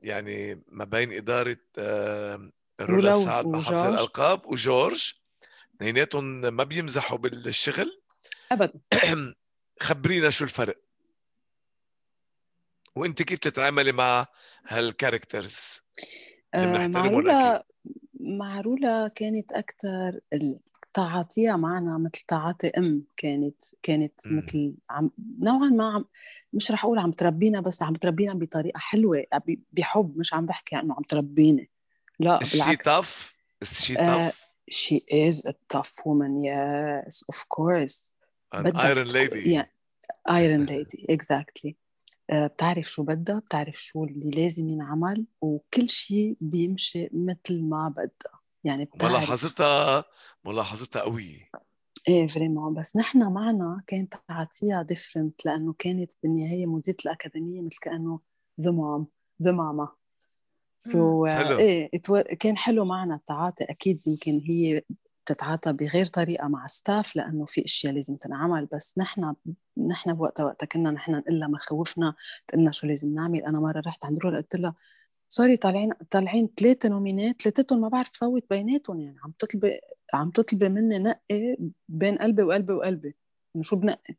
يعني 0.00 0.62
ما 0.68 0.84
بين 0.84 1.12
إدارة 1.12 1.56
آه، 1.78 2.50
رولا 2.80 3.24
سعد 3.24 3.46
مع 3.46 3.60
حفظ 3.60 3.70
وجورج. 3.70 3.92
الألقاب 3.92 4.46
وجورج. 4.46 5.12
اثنيناتهم 5.76 6.24
ما 6.54 6.64
بيمزحوا 6.64 7.18
بالشغل. 7.18 8.02
ابدا. 8.52 8.80
خبرينا 9.80 10.30
شو 10.30 10.44
الفرق. 10.44 10.76
وإنت 12.96 13.22
كيف 13.22 13.38
تتعاملي 13.38 13.92
مع 13.92 14.26
هالكاركترز 14.68 15.82
اللي 16.54 16.84
آه، 16.84 16.88
مع 16.88 17.06
رولا. 17.06 17.64
مع 18.20 18.60
رولا 18.60 19.08
كانت 19.08 19.52
أكثر 19.52 20.20
تعاطيها 20.94 21.56
معنا 21.56 21.98
مثل 21.98 22.24
تعاطي 22.28 22.68
أم 22.68 23.04
كانت 23.16 23.64
كانت 23.82 24.12
مم. 24.30 24.38
مثل 24.38 24.74
عم 24.90 25.10
نوعا 25.38 25.68
ما 25.68 25.92
عم 25.94 26.04
مش 26.52 26.70
رح 26.70 26.84
أقول 26.84 26.98
عم 26.98 27.12
تربينا 27.12 27.60
بس 27.60 27.82
عم 27.82 27.94
تربينا 27.94 28.34
بطريقة 28.34 28.78
حلوة 28.78 29.24
ب- 29.46 29.58
بحب 29.72 30.18
مش 30.18 30.34
عم 30.34 30.46
بحكي 30.46 30.76
إنه 30.76 30.94
عم 30.94 31.02
تربينا 31.02 31.66
لا 32.20 32.38
بالعكس. 32.52 32.88
tough? 32.88 33.32
الشي 33.62 33.98
آه، 33.98 34.30
tough? 34.30 34.34
she 34.70 34.96
is 34.98 35.36
a 35.48 35.52
tough 35.76 35.92
woman 36.04 36.42
yes 36.44 37.16
of 37.32 37.38
course. 37.56 38.14
An 38.54 38.66
iron 38.76 39.08
lady. 39.08 39.64
iron 40.30 40.64
lady 40.64 41.06
exactly 41.10 41.76
بتعرف 42.32 42.90
شو 42.90 43.02
بدها؟ 43.02 43.38
بتعرف 43.38 43.76
شو 43.82 44.04
اللي 44.04 44.30
لازم 44.30 44.68
ينعمل 44.68 45.26
وكل 45.40 45.88
شيء 45.88 46.36
بيمشي 46.40 47.08
مثل 47.12 47.62
ما 47.62 47.88
بدها. 47.88 48.41
يعني 48.64 48.84
بتعرف 48.84 49.12
ملاحظتها 49.12 50.04
ملاحظتها 50.44 51.02
قوية 51.02 51.50
إيه 52.08 52.28
vraiment 52.28 52.74
بس 52.74 52.96
نحن 52.96 53.32
معنا 53.32 53.82
كانت 53.86 54.14
تعاطيها 54.28 54.82
different 54.82 55.46
لأنه 55.46 55.74
كانت 55.78 56.12
بالنهاية 56.22 56.66
مديرة 56.66 56.96
الأكاديمية 57.04 57.60
مثل 57.60 57.78
كأنه 57.82 58.20
the 58.60 58.70
mom 58.70 59.06
the 59.42 59.52
mama 59.52 59.88
so. 60.78 61.26
إيه 61.26 61.90
كان 62.40 62.56
حلو 62.56 62.84
معنا 62.84 63.14
التعاطي. 63.14 63.64
أكيد 63.64 64.02
يمكن 64.06 64.40
هي 64.46 64.82
بتتعاطى 65.24 65.72
بغير 65.72 66.06
طريقة 66.06 66.48
مع 66.48 66.66
staff 66.66 67.16
لأنه 67.16 67.44
في 67.44 67.64
أشياء 67.64 67.92
لازم 67.92 68.16
تنعمل. 68.16 68.68
بس 68.72 68.98
نحن 68.98 69.34
نحن 69.88 70.14
بوقتها 70.14 70.44
وقتها 70.44 70.66
كنا 70.66 70.90
نحن 70.90 71.12
نقول 71.12 71.40
لها 71.40 71.48
مخاوفنا 71.48 72.14
تقلنا 72.48 72.70
شو 72.70 72.86
لازم 72.86 73.14
نعمل. 73.14 73.44
أنا 73.44 73.60
مرة 73.60 73.82
رحت 73.86 74.04
عند 74.04 74.18
رولا 74.18 74.36
قلت 74.36 74.56
لها 74.56 74.74
sorry 75.34 75.56
طالعين 75.56 75.92
طالعين 76.10 76.48
ثلاثة 76.56 76.88
نومينات 76.88 77.42
ثلاثتهم 77.42 77.80
ما 77.80 77.88
بعرف 77.88 78.10
صوت 78.12 78.44
بيناتهم 78.50 79.00
يعني 79.00 79.18
عم 79.24 79.32
تطلبي 79.38 79.80
عم 80.14 80.30
تطلبي 80.30 80.68
مني 80.68 80.98
نقي 80.98 81.56
بين 81.88 82.18
قلبي 82.18 82.42
وقلبي 82.42 82.72
وقلبي 82.72 83.14
إنه 83.56 83.62
شو 83.62 83.76
بنقي 83.76 84.16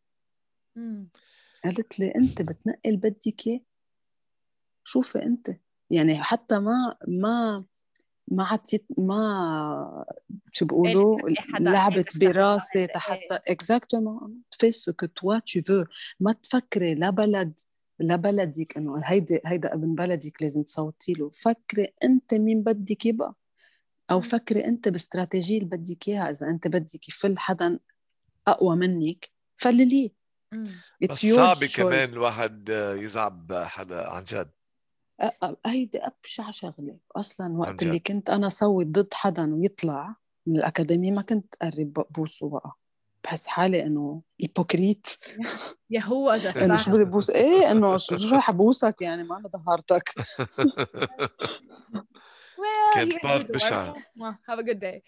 مم. 0.75 1.09
قالت 1.63 1.99
لي 1.99 2.15
أنت 2.15 2.41
بتنقي 2.41 2.79
اللي 2.85 2.97
بدك 2.97 3.47
إياه 3.47 3.59
شوفي 4.83 5.23
أنت 5.23 5.49
يعني 5.89 6.23
حتى 6.23 6.59
ما 6.59 6.97
ما 7.07 7.65
ما 8.27 8.43
عطيت 8.43 8.85
ما 8.97 10.05
شو 10.51 10.65
بيقولوا 10.65 11.29
لعبت 11.59 12.19
براسي. 12.19 12.87
حتى 12.95 13.39
exactement 13.47 14.41
fais 14.51 14.71
ce 14.71 14.93
que 14.93 15.05
toi 15.05 15.39
tu 15.39 15.61
veux 15.61 15.83
ما 16.19 16.31
تفكري 16.31 16.95
لا 16.95 17.09
بلد 17.09 17.59
لا 18.07 18.15
بلدك 18.15 18.77
إنه 18.77 19.01
هيدا 19.05 19.41
هيدا 19.45 19.73
ابن 19.73 19.95
بلدك 19.95 20.41
لازم 20.41 20.63
تصوتي 20.63 21.13
له. 21.13 21.29
فكري 21.29 21.93
أنت 22.03 22.33
مين 22.33 22.63
بدك 22.63 23.05
يبقى. 23.05 23.35
أو. 24.11 24.21
فكري 24.21 24.65
أنت 24.65 24.89
باستراتيجية 24.89 25.57
اللي 25.57 25.69
بدك 25.69 26.07
إياها. 26.07 26.29
إذا 26.29 26.47
أنت 26.49 26.67
بدك 26.67 27.09
يفل 27.09 27.37
حدا 27.37 27.79
أقوى 28.47 28.75
منك 28.75 29.29
فلليه. 29.57 30.09
بس 31.09 31.25
صعب. 31.25 31.63
كمان 31.63 32.09
الواحد 32.09 32.69
يزعب 32.95 33.53
حدا 33.53 34.07
عن 34.09 34.23
جد. 34.23 34.49
هيدي 35.65 35.99
أبشع 35.99 36.51
شغلة. 36.51 36.97
أصلا 37.15 37.45
عن 37.45 37.55
وقت. 37.55 37.83
اللي 37.83 37.99
كنت 37.99 38.29
أنا 38.29 38.49
صوت 38.49 38.85
ضد 38.85 39.13
حدا 39.13 39.53
ويطلع 39.55 40.15
من 40.47 40.57
الأكاديمية 40.57 41.11
ما 41.11 41.21
كنت 41.21 41.55
قرب 41.61 42.05
بوسه 42.09 42.49
بقى. 42.49 42.71
بحس 43.23 43.47
حالي 43.47 43.83
إنه 43.83 44.21
هيبوكريت. 44.41 45.07
يا 45.89 46.01
هو 46.01 46.37
صح 46.37 46.77
شو 46.85 46.91
بدي 46.91 47.05
بوس؟ 47.05 47.29
إيه 47.29 47.71
إنه 47.71 47.97
شو 47.97 48.35
رح 48.35 48.49
أبوسك 48.49 48.95
يعني 49.01 49.23
ما 49.23 49.37
أنا 49.37 49.47
ظهرتك 49.47 50.09
well 52.57 52.95
كانت 52.95 53.23
بارت. 53.23 53.51
بشعة. 53.51 53.93
Have 54.49 54.59
a 54.59 54.63
good 54.63 54.79
day. 54.79 55.01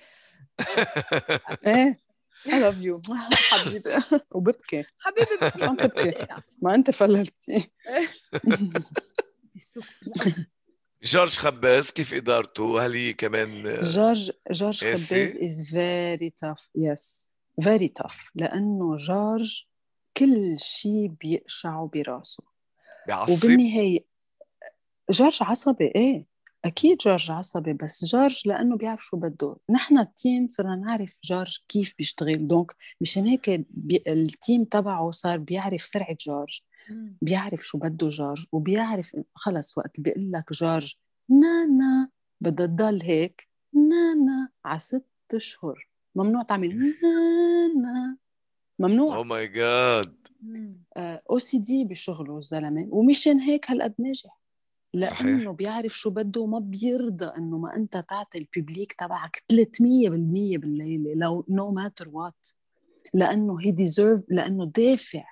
إيه 1.68 2.06
I 2.48 2.48
love 2.48 2.80
you. 2.82 3.14
حبيبي. 3.34 3.90
وببكي. 4.32 4.84
حبيبي 5.00 6.28
ما 6.62 6.76
أنت 6.76 6.92
فللتي 6.92 7.70
جورج 11.04 11.38
خباز 11.38 11.92
كيف 11.92 12.14
إدارته؟ 12.14 12.86
هل 12.86 12.94
هي 12.94 13.14
كمان 13.14 13.64
جورج 13.82 14.32
جورج؟ 14.52 14.84
خباز 14.84 15.38
is 15.38 15.70
very 15.70 16.30
tough. 16.46 16.62
Yes. 16.78 17.35
Very 17.62 17.90
tough. 18.04 18.32
لأنه 18.36 18.96
جورج 18.96 19.66
كل 20.18 20.56
شيء 20.60 21.08
بيقشعه 21.08 21.90
براسه. 21.94 22.44
بيعصب 23.08 23.34
وبالنهاية 23.34 24.06
جورج 25.10 25.38
عصبي 25.42 25.92
إيه 25.96 26.26
أكيد 26.66 26.98
جورج 26.98 27.32
عصبي 27.32 27.74
بس 27.74 28.06
جورج 28.06 28.42
لأنه 28.46 28.78
بيعرف 28.78 29.06
شو 29.06 29.18
بده. 29.18 29.56
نحن 29.70 29.98
ال 29.98 30.08
team 30.08 30.48
صرنا 30.52 30.76
نعرف 30.76 31.18
جورج 31.24 31.58
كيف 31.68 31.96
بيشتغل. 31.98 32.48
donc 32.48 32.76
مشان 33.02 33.26
هيك 33.26 33.66
بي... 33.70 34.04
ال 34.08 34.19
team 34.19 34.64
تبعه 34.64 35.12
صار 35.12 35.40
بيعرف 35.40 35.82
سرعة 35.82 36.18
جورج. 36.20 36.62
بيعرف 37.22 37.62
شو 37.62 37.78
بده 37.78 38.10
جورج 38.10 38.46
وبيعرف 38.52 39.16
خلص 39.36 39.78
وقت 39.78 40.00
بيقول 40.00 40.32
لك 40.32 40.54
جورج 40.54 40.96
نانا 41.30 42.10
بدها 42.42 42.66
تضل 42.66 43.04
هيك 43.04 43.48
نانا 43.74 44.50
على 44.66 44.80
ست 44.80 45.06
أشهر. 45.34 45.88
ممنوع 46.16 46.44
تعمل 46.44 46.96
ممنوع. 48.80 49.16
أو 49.16 49.24
ماي 49.24 49.48
جاد. 49.48 50.16
OCD 50.98 51.86
بشغله 51.86 52.38
الزلمه 52.38 52.88
ومشان 52.92 53.40
هيك 53.40 53.72
هالقد 53.72 53.94
ناجح. 54.00 54.40
صحيح. 55.02 55.22
لأنه 55.22 55.52
بيعرف 55.52 55.98
شو 55.98 56.10
بده 56.10 56.42
وما 56.42 56.60
بيرضى 56.60 57.26
إنه 57.38 57.58
ما 57.58 57.76
أنت 57.76 57.98
تعطي 57.98 58.38
ال 58.38 58.46
public 58.46 58.94
تبعك 58.94 59.44
300% 59.54 60.58
بالليلة 60.58 61.14
لو 61.16 61.46
no 61.50 61.72
matter 61.72 62.10
what 62.10 62.48
لأنه 63.14 63.60
he 63.62 63.72
deserve 63.72 64.22
لأنه 64.30 64.66
دافع. 64.66 65.26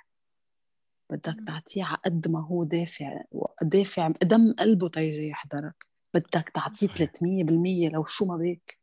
بدك. 1.10 1.38
تعطيه 1.48 1.84
على 1.84 1.98
قد 2.06 2.28
ما 2.28 2.46
هو 2.46 2.63
دافع. 2.63 3.22
دافع 3.62 4.08
دم 4.24 4.54
قلبه 4.60 4.88
تيجي 4.89 5.28
يحضرك. 5.28 5.86
بدك 6.13 6.50
تعطيه 6.54 6.88
صحيح. 6.88 7.10
300% 7.10 7.89
لو 7.89 8.04
شو 8.04 8.26
ما 8.26 8.38
بيك. 8.38 8.80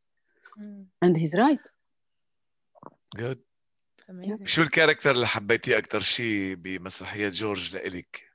مم. 0.57 0.87
and 1.05 1.17
he's 1.17 1.35
right. 1.35 1.80
Good. 3.17 3.43
شو 4.45 4.63
ال 4.63 4.68
character 4.68 5.11
اللي 5.11 5.27
حبيتيه 5.27 5.79
أكثر 5.79 6.01
شيء 6.01 6.55
بمسرحية 6.55 7.29
جورج 7.29 7.75
لإلك؟ 7.75 8.31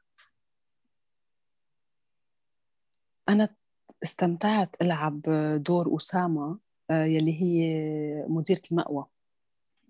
أنا 3.30 3.56
استمتعت 4.04 4.76
ألعب 4.82 5.22
دور 5.64 5.98
أسامة 5.98 6.60
آه، 6.90 7.06
يلي 7.06 7.42
هي 7.42 8.26
مديرة 8.28 8.62
المأوى. 8.72 9.06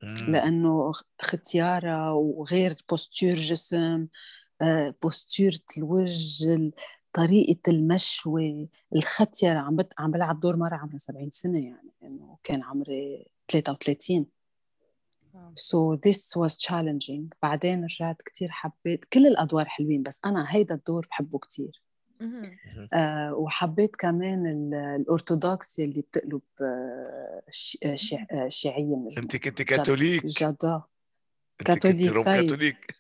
مم. 0.04 0.14
لأنه 0.28 0.92
اختيارها 1.20 2.12
وغير 2.12 2.76
posture 2.90 3.36
جسم 3.36 4.08
posture 5.02 5.60
الوجه 5.78 6.72
طريقة 7.14 7.72
المشوي. 7.72 8.70
الختيرة 8.96 9.60
عم 9.60 9.76
بت... 9.76 9.94
عم 9.98 10.12
بلعب 10.12 10.40
دور 10.40 10.56
مرة 10.56 10.76
عمرها 10.76 10.98
70 10.98 11.30
سنة 11.30 11.66
يعني 11.66 11.92
إنه 12.04 12.38
كان 12.44 12.64
عمري 12.64 13.28
33 13.48 14.35
so 15.56 15.96
this 16.08 16.36
was 16.36 16.58
challenging. 16.58 17.24
بعدين 17.44 17.84
رجعت 17.84 18.22
كتير 18.22 18.52
حبيت 18.52 19.06
كل 19.06 19.28
الأدوار 19.28 19.66
حلوين 19.66 20.04
بس 20.04 20.22
أنا 20.26 20.46
هيدا 20.50 20.76
الدور 20.76 21.08
بحبه 21.12 21.40
كتير. 21.40 21.82
آه 22.94 23.34
وحبيت 23.34 23.96
كمان 23.96 24.74
الأرثوذكس 24.74 25.80
اللي 25.80 26.02
بتقلب 26.02 26.42
آه 26.62 27.42
شيع... 27.96 28.26
شيعية 28.48 28.96
من 28.96 29.18
أنت 29.18 29.36
كنت 29.36 29.62
كاثوليك. 29.62 30.26
جدا 30.26 30.82
كاثوليك 31.66 32.16
طيب. 32.16 32.24
كاثوليك. 32.24 32.96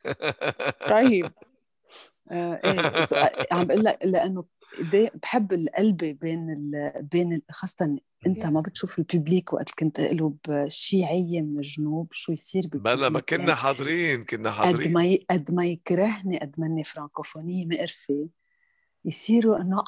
طيب. 0.90 1.32
آه 2.32 2.54
إيه 2.64 3.48
عم 3.52 3.64
بقول 3.64 3.84
لك 3.84 4.00
لأنه 4.06 4.46
بحب 5.24 5.54
القلبة 5.54 6.12
بين 6.12 6.50
ال 6.50 6.92
بين 7.12 7.34
ال 7.34 7.42
خاصة 7.52 7.98
أنت 8.28 8.46
ما 8.46 8.62
بتشوف 8.62 9.00
الببليك 9.00 9.54
وقت 9.54 9.72
كنت 9.80 10.00
اقلب 10.00 10.38
شيعية 10.68 11.42
من 11.42 11.58
الجنوب 11.58 12.08
شو 12.12 12.32
يصير 12.32 12.64
بلا 12.74 13.10
ما 13.10 13.20
كنا 13.20 13.40
يعني. 13.40 13.56
حاضرين 13.56 14.24
كنا 14.24 14.52
حاضرين. 14.52 14.88
قد 14.88 14.94
ما 14.94 15.18
قد 15.30 15.52
ما 15.52 15.66
يكرهني 15.66 16.40
قد 16.40 16.52
ما 16.58 16.66
إني 16.66 16.84
فرانكوفونية 16.84 17.66
مقرفة 17.66 18.28
يصيروا 19.06 19.58
إنه 19.62 19.84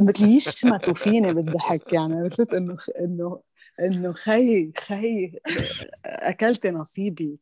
مثل 0.00 0.24
يشمتوا 0.24 0.94
فيني 0.94 1.32
بالضحك 1.32 1.92
يعني. 1.92 2.14
عرفت؟ 2.14 2.54
إنه 2.54 2.76
إنه 3.00 3.40
إنه 3.80 4.12
خي 4.12 4.72
خي 4.78 5.32
أكلت 6.04 6.66
نصيبي. 6.66 7.38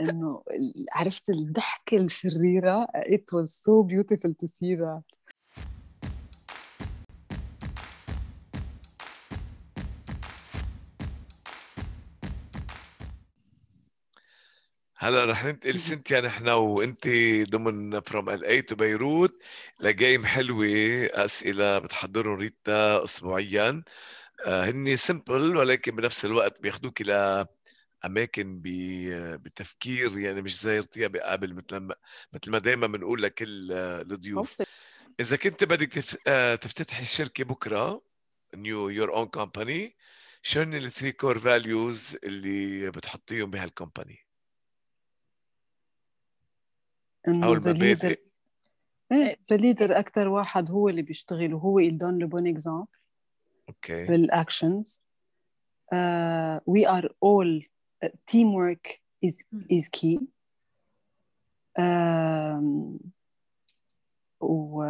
إنه 0.00 0.42
عرفت 0.92 1.30
الضحكة 1.30 1.96
الشريرة. 1.96 2.86
It 2.96 3.32
was 3.32 3.54
so 3.54 3.82
beautiful 3.82 4.32
to 4.34 4.46
see 4.46 4.74
that. 4.74 5.02
هلا 15.00 15.24
رح 15.24 15.44
ننتقل 15.44 15.78
سنتيا 15.78 16.20
نحن 16.20 16.48
وانت 16.48 17.08
ضمن 17.50 18.00
from 18.00 18.30
LA 18.30 18.44
to 18.44 18.74
بيروت 18.76 19.42
ل 19.80 19.89
game 19.89 20.26
حلوة 20.26 20.66
أسئلة 21.12 21.78
بتحضرهم 21.78 22.38
ريتا 22.38 23.04
اسبوعيا. 23.04 23.82
آه، 24.46 24.64
هني 24.64 24.96
simple 24.96 25.56
ولكن 25.56 25.96
بنفس 25.96 26.24
الوقت 26.24 26.60
بياخذوك 26.62 27.00
إلى 27.00 27.46
أماكن 28.04 28.60
بتفكير 29.42 30.18
يعني 30.18 30.42
مش 30.42 30.60
زي 30.60 30.78
ارتيا 30.78 31.08
بقابل 31.08 31.54
مثل 31.54 31.76
ما 31.76 31.94
مثل 32.32 32.50
ما 32.50 32.58
دائما 32.58 32.86
بنقول 32.86 33.22
لكل 33.22 33.72
الضيوف 33.72 34.62
إذا 35.20 35.36
كنت 35.36 35.64
بدك 35.64 35.92
تفتتحي 36.62 37.02
الشركة 37.02 37.44
بكرة 37.44 38.02
new 38.54 38.88
your 38.88 39.16
own 39.16 39.26
company 39.26 39.96
شو 40.42 40.60
هن 40.60 40.74
ال 40.74 40.80
three 40.80 41.12
core 41.12 41.38
values 41.38 42.16
اللي 42.24 42.90
بتحطيهم 42.90 43.50
بهال 43.50 43.70
company 43.70 44.18
أو 47.28 47.52
المبادئ 47.52 48.20
إيه؟ 49.12 49.38
the 49.50 49.56
leader 49.56 49.98
أكثر 49.98 50.28
واحد 50.28 50.70
هو 50.70 50.88
اللي 50.88 51.02
بيشتغل 51.02 51.54
وهو 51.54 51.78
اللي 51.78 51.90
donne 51.90 52.18
le 52.18 52.26
bon 52.26 52.46
exemple 52.46 52.86
okay. 53.68 54.06
بال 54.06 54.27
actions 54.27 55.02
we 56.66 56.88
are 56.88 57.14
all 57.22 57.68
teamwork 58.26 59.00
is 59.22 59.44
is 59.70 59.88
key 59.88 60.18
um, 61.78 62.98
و 64.40 64.84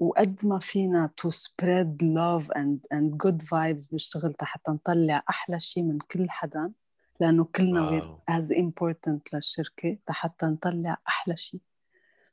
وقد 0.00 0.46
ما 0.46 0.58
فينا 0.58 1.10
to 1.20 1.30
spread 1.30 2.02
love 2.02 2.50
and 2.56 2.78
and 2.94 3.18
good 3.18 3.42
vibes 3.42 3.90
بنشتغل 3.90 4.34
حتى 4.40 4.70
نطلع 4.70 5.22
أحلى 5.30 5.60
شيء 5.60 5.82
من 5.82 5.98
كل 5.98 6.30
حدا 6.30 6.72
لأنه 7.20 7.44
كلنا 7.44 8.00
we're 8.00 8.32
as 8.32 8.50
important 8.50 9.34
للشركه 9.34 9.98
حتى 10.08 10.46
نطلع 10.46 10.96
أحلى 11.08 11.36
شيء 11.36 11.60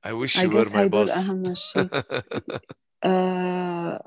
I 0.05 0.13
wish 0.13 0.35
you 0.35 0.41
I 0.41 0.47
were 0.47 0.69
my 0.69 0.89
boss 0.89 1.09
اهم 1.17 1.53
شيء 1.53 1.89
uh, 3.05 3.99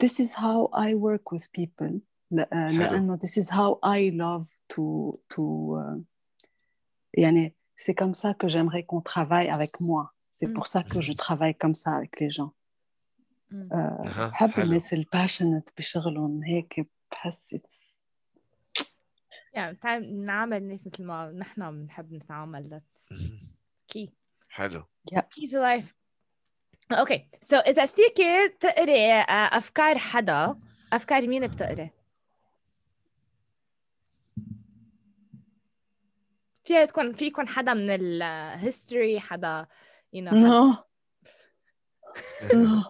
this 0.00 0.20
is 0.20 0.34
how 0.34 0.68
I 0.72 0.94
work 0.94 1.32
with 1.32 1.52
people 1.52 2.00
لأنه 2.30 3.18
this 3.18 3.36
is 3.36 3.48
how 3.50 3.78
I 3.82 4.10
love 4.10 4.46
to 4.74 5.18
to 5.34 5.42
uh, 5.76 6.00
يعني 7.14 7.54
c'est 7.76 7.94
comme 7.94 8.14
ça 8.14 8.34
que 8.34 8.48
j'aimerais 8.48 8.84
qu'on 8.84 9.00
travaille 9.00 9.48
avec 9.48 9.80
moi 9.80 10.12
c'est 10.30 10.52
pour 10.52 10.66
ça 10.66 10.82
que 10.82 11.00
je 11.00 11.12
travaille 11.12 11.54
comme 11.54 11.74
ça 11.74 11.94
avec 11.94 12.20
les 12.20 12.30
gens 12.30 12.52
بحب 13.50 14.58
الناس 14.58 14.92
الباشنت 14.92 15.68
بشغلهم 15.78 16.44
هيك 16.44 16.88
بحس 17.10 17.56
يعني 19.52 19.78
نعامل 20.24 20.56
الناس 20.56 20.86
مثل 20.86 21.04
ما 21.04 21.32
نحن 21.32 21.70
بنحب 21.70 22.12
نتعامل 22.12 22.80
that's 22.80 23.14
key 23.92 24.08
حلو 24.48 24.82
yeah. 25.12 25.20
key 25.20 25.46
to 25.46 25.60
life 25.60 25.94
okay. 26.91 27.27
so 27.41 27.57
so, 27.57 27.59
إذا 27.67 27.85
فيك 27.85 28.17
تقري 28.59 29.11
أفكار 29.29 29.97
حدا 29.97 30.55
أفكار 30.93 31.27
مين 31.27 31.47
بتقري؟ 31.47 31.91
فيها 36.65 36.85
تكون 36.85 37.13
في 37.13 37.25
يكون 37.25 37.47
حدا 37.47 37.73
من 37.73 37.89
ال 37.89 38.05
history 38.05 39.19
حدا 39.19 39.65
you 40.15 40.19
know 40.19 40.33
نو 40.33 40.75
نو 42.53 42.83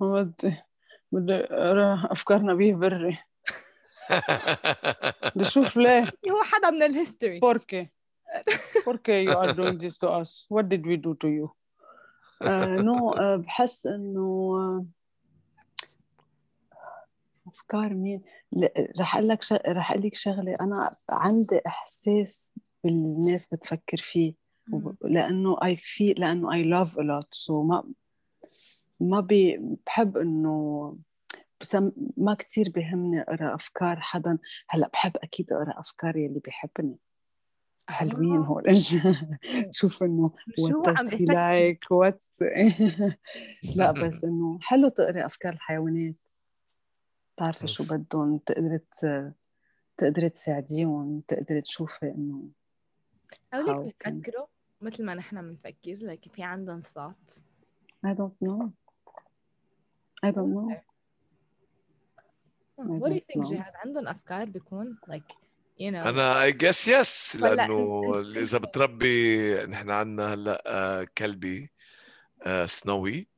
ما 0.00 0.22
بدي 0.22 0.56
بدي 1.12 1.34
أقرأ 1.34 2.08
أفكار 2.12 2.42
نبيه 2.42 2.74
بري. 2.74 3.18
بدي 5.36 5.46
أشوف 5.46 5.76
ليه. 5.76 6.02
هو 6.30 6.42
حدا 6.42 6.70
من 6.70 6.82
ال 6.82 6.89
history 6.89 7.38
pourquoi 7.38 7.88
pourquoi 8.86 9.26
you 9.26 9.36
are 9.36 9.52
doing 9.52 9.78
this 9.78 9.98
to 9.98 10.08
us? 10.08 10.46
What 10.48 10.68
did 10.68 10.86
we 10.86 10.96
do 10.96 11.14
to 11.14 11.28
you? 11.28 11.61
no 12.82 13.10
آه، 13.12 13.36
بحس 13.36 13.86
إنه 13.86 14.20
آه، 14.56 14.86
أفكار 17.46 17.94
مين؟ 17.94 18.22
رح 19.00 19.16
أقول 19.16 19.28
لك 19.28 19.40
رح 19.68 19.90
أقول 19.90 20.02
لك 20.06 20.14
شغلة. 20.16 20.54
أنا 20.60 20.90
عندي 21.10 21.60
إحساس 21.66 22.54
بالناس 22.84 23.54
بتفكر 23.54 23.96
فيه 23.96 24.34
لأنه 25.04 25.56
I 25.64 25.76
في 25.76 26.12
لأنه 26.12 26.52
I 26.52 26.62
love 26.62 26.98
a 26.98 27.02
lot 27.02 27.34
so 27.34 27.62
ما 27.62 27.84
ما 29.00 29.20
بي 29.20 29.60
بحب 29.86 30.16
إنه 30.16 30.96
بس 31.60 31.76
ما 32.16 32.34
كثير 32.34 32.70
بهمني 32.74 33.20
أقرأ 33.22 33.54
أفكار 33.54 34.00
حدا. 34.00 34.38
هلأ 34.68 34.88
بحب 34.92 35.16
أكيد 35.16 35.52
أقرأ 35.52 35.80
أفكار 35.80 36.16
يلي 36.16 36.40
بيحبني. 36.40 36.96
حلوين 37.88 38.40
آه. 38.40 38.44
هول. 38.44 38.62
تشوف 39.72 40.02
إنه 40.02 40.32
what 40.58 41.20
like 41.20 41.84
what's 41.90 42.44
لا 43.76 43.90
بس 43.92 44.24
إنه 44.24 44.58
حلو 44.60 44.88
تقري 44.88 45.26
أفكار 45.26 45.52
الحيوانات. 45.52 46.14
تعرفي 47.36 47.66
شو 47.66 47.84
بدهم 47.84 48.38
تقدري 48.38 48.80
تقدري 49.96 50.28
تساعديهم 50.28 51.22
تقدري 51.28 51.60
تشوفي 51.60 52.06
إنه 52.06 52.48
أولك 53.54 54.06
بيفكروا 54.06 54.46
مثل 54.80 55.04
ما 55.04 55.14
نحن 55.14 55.42
بنفكر 55.42 55.96
لك 56.06 56.28
في 56.32 56.42
عندهم 56.42 56.82
thought. 56.82 57.42
I 58.06 58.14
don't 58.14 58.36
know. 58.46 58.72
I 60.26 60.30
don't 60.30 60.52
know. 60.54 60.68
Hmm. 62.78 62.98
What 63.00 63.08
do 63.10 63.14
you 63.14 63.20
think 63.20 63.46
جهاد 63.46 63.72
عندهم 63.74 64.08
أفكار 64.08 64.48
بيكون 64.48 64.96
like 65.10 65.41
you 65.78 65.90
know. 65.90 66.06
أنا 66.06 66.42
اي 66.42 66.52
جس 66.52 66.88
يس 66.88 67.36
لأنه 67.36 68.12
إذا 68.36 68.58
بتربي 68.58 69.54
نحن 69.64 69.90
عندنا 69.90 70.34
هلأ 70.34 70.62
آه، 70.66 71.06
كلبي 71.18 71.70
آه، 72.42 72.66
سنوي 72.66 73.28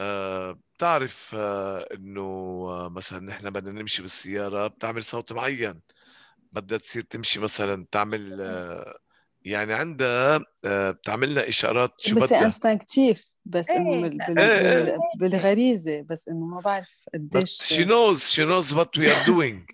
آه، 0.00 0.58
بتعرف 0.76 1.34
إنه 1.94 2.88
مثلا 2.88 3.20
نحن 3.20 3.50
بدنا 3.50 3.80
نمشي 3.80 4.02
بالسيارة 4.02 4.66
بتعمل 4.66 5.02
صوت 5.02 5.32
معين. 5.32 5.80
بدها 6.52 6.78
تصير 6.78 7.02
تمشي 7.02 7.40
مثلا 7.40 7.86
تعمل 7.90 8.40
يعني 9.44 9.72
عندها 9.72 10.40
بتعمل 10.64 11.32
لنا 11.32 11.48
إشارات 11.48 11.94
شو 12.00 12.16
بس 12.16 12.32
instinctive 12.32 13.32
بس 13.44 13.70
إنه 13.70 14.08
بال... 14.08 14.38
إيه، 14.38 14.84
إيه. 14.84 14.98
بالغريزة 15.18 16.00
بس 16.02 16.28
إنه 16.28 16.46
ما 16.46 16.60
بعرف 16.60 16.88
قديش 17.14 17.62
she 17.62 17.84
knows 17.84 18.24
she 18.24 18.44
knows 18.44 18.72
what 18.72 18.98
we 18.98 19.10
are 19.10 19.26
doing 19.26 19.70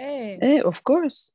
إيه. 0.00 0.42
إيه 0.42 0.64
of 0.64 0.80
course 0.80 1.34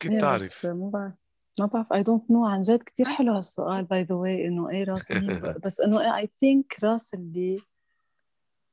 كيف 0.00 0.20
تعرف؟ 0.20 0.66
ما 0.66 0.90
بعرف. 0.90 1.12
ما 1.60 1.66
بعرف. 1.66 1.92
I 1.92 2.02
don't 2.02 2.30
know 2.30 2.46
عن 2.46 2.60
جد 2.60 2.82
كثير 2.82 3.08
حلو 3.08 3.32
هالسؤال 3.34 3.84
by 3.84 4.02
the 4.02 4.14
way 4.14 4.46
إنه 4.46 4.70
إيه 4.70 4.84
راس 4.84 5.12
مين 5.12 5.40
بس 5.64 5.80
إنه 5.80 6.16
I 6.16 6.26
think 6.26 6.76
راس 6.82 7.14
اللي 7.14 7.62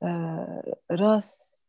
آه 0.04 0.76
راس 0.92 1.66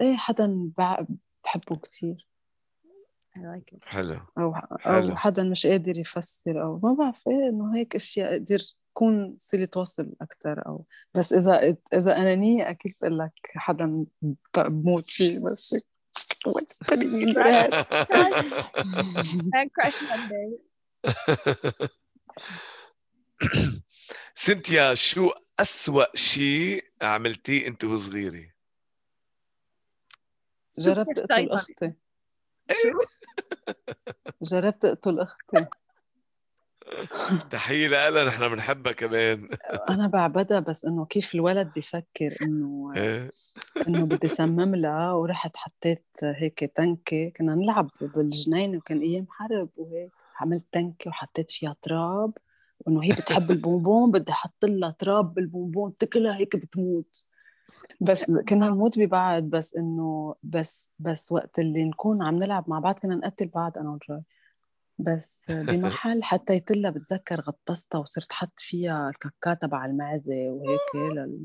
إيه 0.00 0.16
حدا 0.16 0.70
بحبه 0.78 1.76
كتير. 1.76 2.28
I 3.36 3.38
like 3.38 3.74
it. 3.76 3.84
حلو. 3.84 4.20
أو 4.38 4.54
حلو. 4.54 5.10
أو 5.10 5.16
حدا 5.16 5.42
مش 5.42 5.66
قادر 5.66 5.98
يفسر 5.98 6.62
أو 6.62 6.78
ما 6.82 6.94
بعرف 6.94 7.28
إيه 7.28 7.48
إنه 7.48 7.76
هيك 7.76 7.94
أشياء 7.94 8.34
قدر 8.34 8.74
تكون 8.94 9.36
صلة 9.38 9.68
وصل 9.76 10.12
أكثر 10.20 10.66
أو 10.66 10.84
بس 11.14 11.32
إذا 11.32 11.76
إذا 11.94 12.16
أنانية 12.16 12.70
أكيد 12.70 12.94
بقول 13.00 13.18
لك 13.18 13.32
حدا 13.54 14.06
بموت 14.54 15.04
فيه 15.10 15.38
بس 15.38 15.76
Man 19.54 19.68
crush 19.76 19.98
Monday 20.10 20.50
سنتيا 24.34 24.94
شو 24.94 25.30
أسوأ 25.58 26.16
شيء 26.16 26.84
عملتيه 27.02 27.66
أنت 27.66 27.84
وصغيرة؟ 27.84 28.52
جربت 30.78 31.20
Super 31.20 31.22
أقتل 31.22 31.48
psycho. 31.48 31.54
أختي 31.54 31.92
جربت 34.42 34.84
أقتل 34.84 35.20
أختي 35.20 35.66
تحية 37.50 37.88
لها 37.88 38.24
نحن 38.24 38.48
بنحبها 38.48 38.92
كمان. 38.92 39.48
أنا 39.90 40.06
بعبدها 40.06 40.60
بس 40.60 40.84
إنه 40.84 41.04
كيف 41.04 41.34
الولد 41.34 41.72
بفكر 41.76 42.36
إنه 42.42 42.92
إيه. 42.96 43.32
إنه 43.88 44.06
بدي 44.06 44.28
سمم 44.28 44.74
لها 44.74 45.12
ورحت 45.12 45.56
حطيت 45.56 46.06
هيك 46.22 46.60
تنكة. 46.60 47.28
كنا 47.36 47.54
نلعب 47.54 47.88
بالجنين 48.16 48.76
وكان 48.76 49.00
أيام 49.00 49.26
حرب 49.30 49.68
وهيك. 49.76 50.12
عملت 50.40 50.64
تنكة 50.72 51.08
وحطيت 51.08 51.50
فيها 51.50 51.76
تراب 51.82 52.32
وإنه 52.80 53.04
هي 53.04 53.08
بتحب 53.08 53.50
البونبون 53.50 54.10
بدي 54.10 54.32
أحط 54.32 54.64
لها 54.64 54.90
تراب 54.98 55.34
بالبونبون 55.34 55.96
تاكلها 55.96 56.36
هيك 56.36 56.56
بتموت. 56.56 57.24
بس 58.00 58.30
كنا 58.30 58.68
نموت 58.68 58.98
ببعض 58.98 59.42
بس 59.42 59.76
إنه 59.76 60.34
بس 60.42 60.92
بس 60.98 61.32
وقت 61.32 61.58
اللي 61.58 61.84
نكون 61.84 62.22
عم 62.22 62.38
نلعب 62.38 62.70
مع 62.70 62.78
بعض 62.78 62.98
كنا 62.98 63.14
نقتل 63.14 63.48
بعض 63.48 63.78
أنا 63.78 63.90
وجوي 63.90 64.22
بس 64.98 65.46
بمحل 65.68 66.22
حطيت 66.22 66.72
لها 66.72 66.90
بتذكر 66.90 67.40
غطستها 67.40 67.98
وصرت 67.98 68.32
حط 68.32 68.52
فيها 68.56 69.08
الكاكا 69.08 69.54
تبع 69.54 69.84
المعزة 69.84 70.34
وهيك 70.34 71.16
لل... 71.16 71.44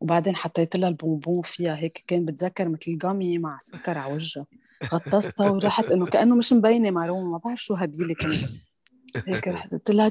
وبعدين 0.00 0.36
حطيت 0.36 0.76
لها 0.76 0.88
البونبون 0.88 1.42
فيها 1.42 1.76
هيك 1.76 2.04
كان 2.06 2.24
بتذكر 2.24 2.68
مثل 2.68 2.98
جامي 2.98 3.38
مع 3.38 3.58
سكر 3.60 3.98
على 3.98 4.14
وجهها 4.14 4.46
غطستها 4.94 5.50
ورحت 5.50 5.92
إنه 5.92 6.06
كأنه 6.06 6.36
مش 6.36 6.52
مبينة 6.52 6.90
معلومة 6.90 7.30
ما 7.30 7.38
بعرف 7.38 7.62
شو 7.62 7.74
هبيله 7.74 8.14
كنت 8.14 8.50
هيك 9.26 9.48
رحت 9.48 9.72
قلت 9.72 9.90
لها 9.90 10.08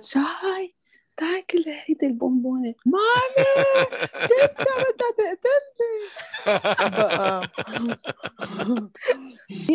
تعي 1.17 1.41
كل 1.49 1.63
هيدي 1.87 2.05
البونبونة. 2.05 2.73
مامي! 2.85 3.65
ستي 4.25 4.45
بدها 4.63 5.11
تقتلني. 5.17 6.01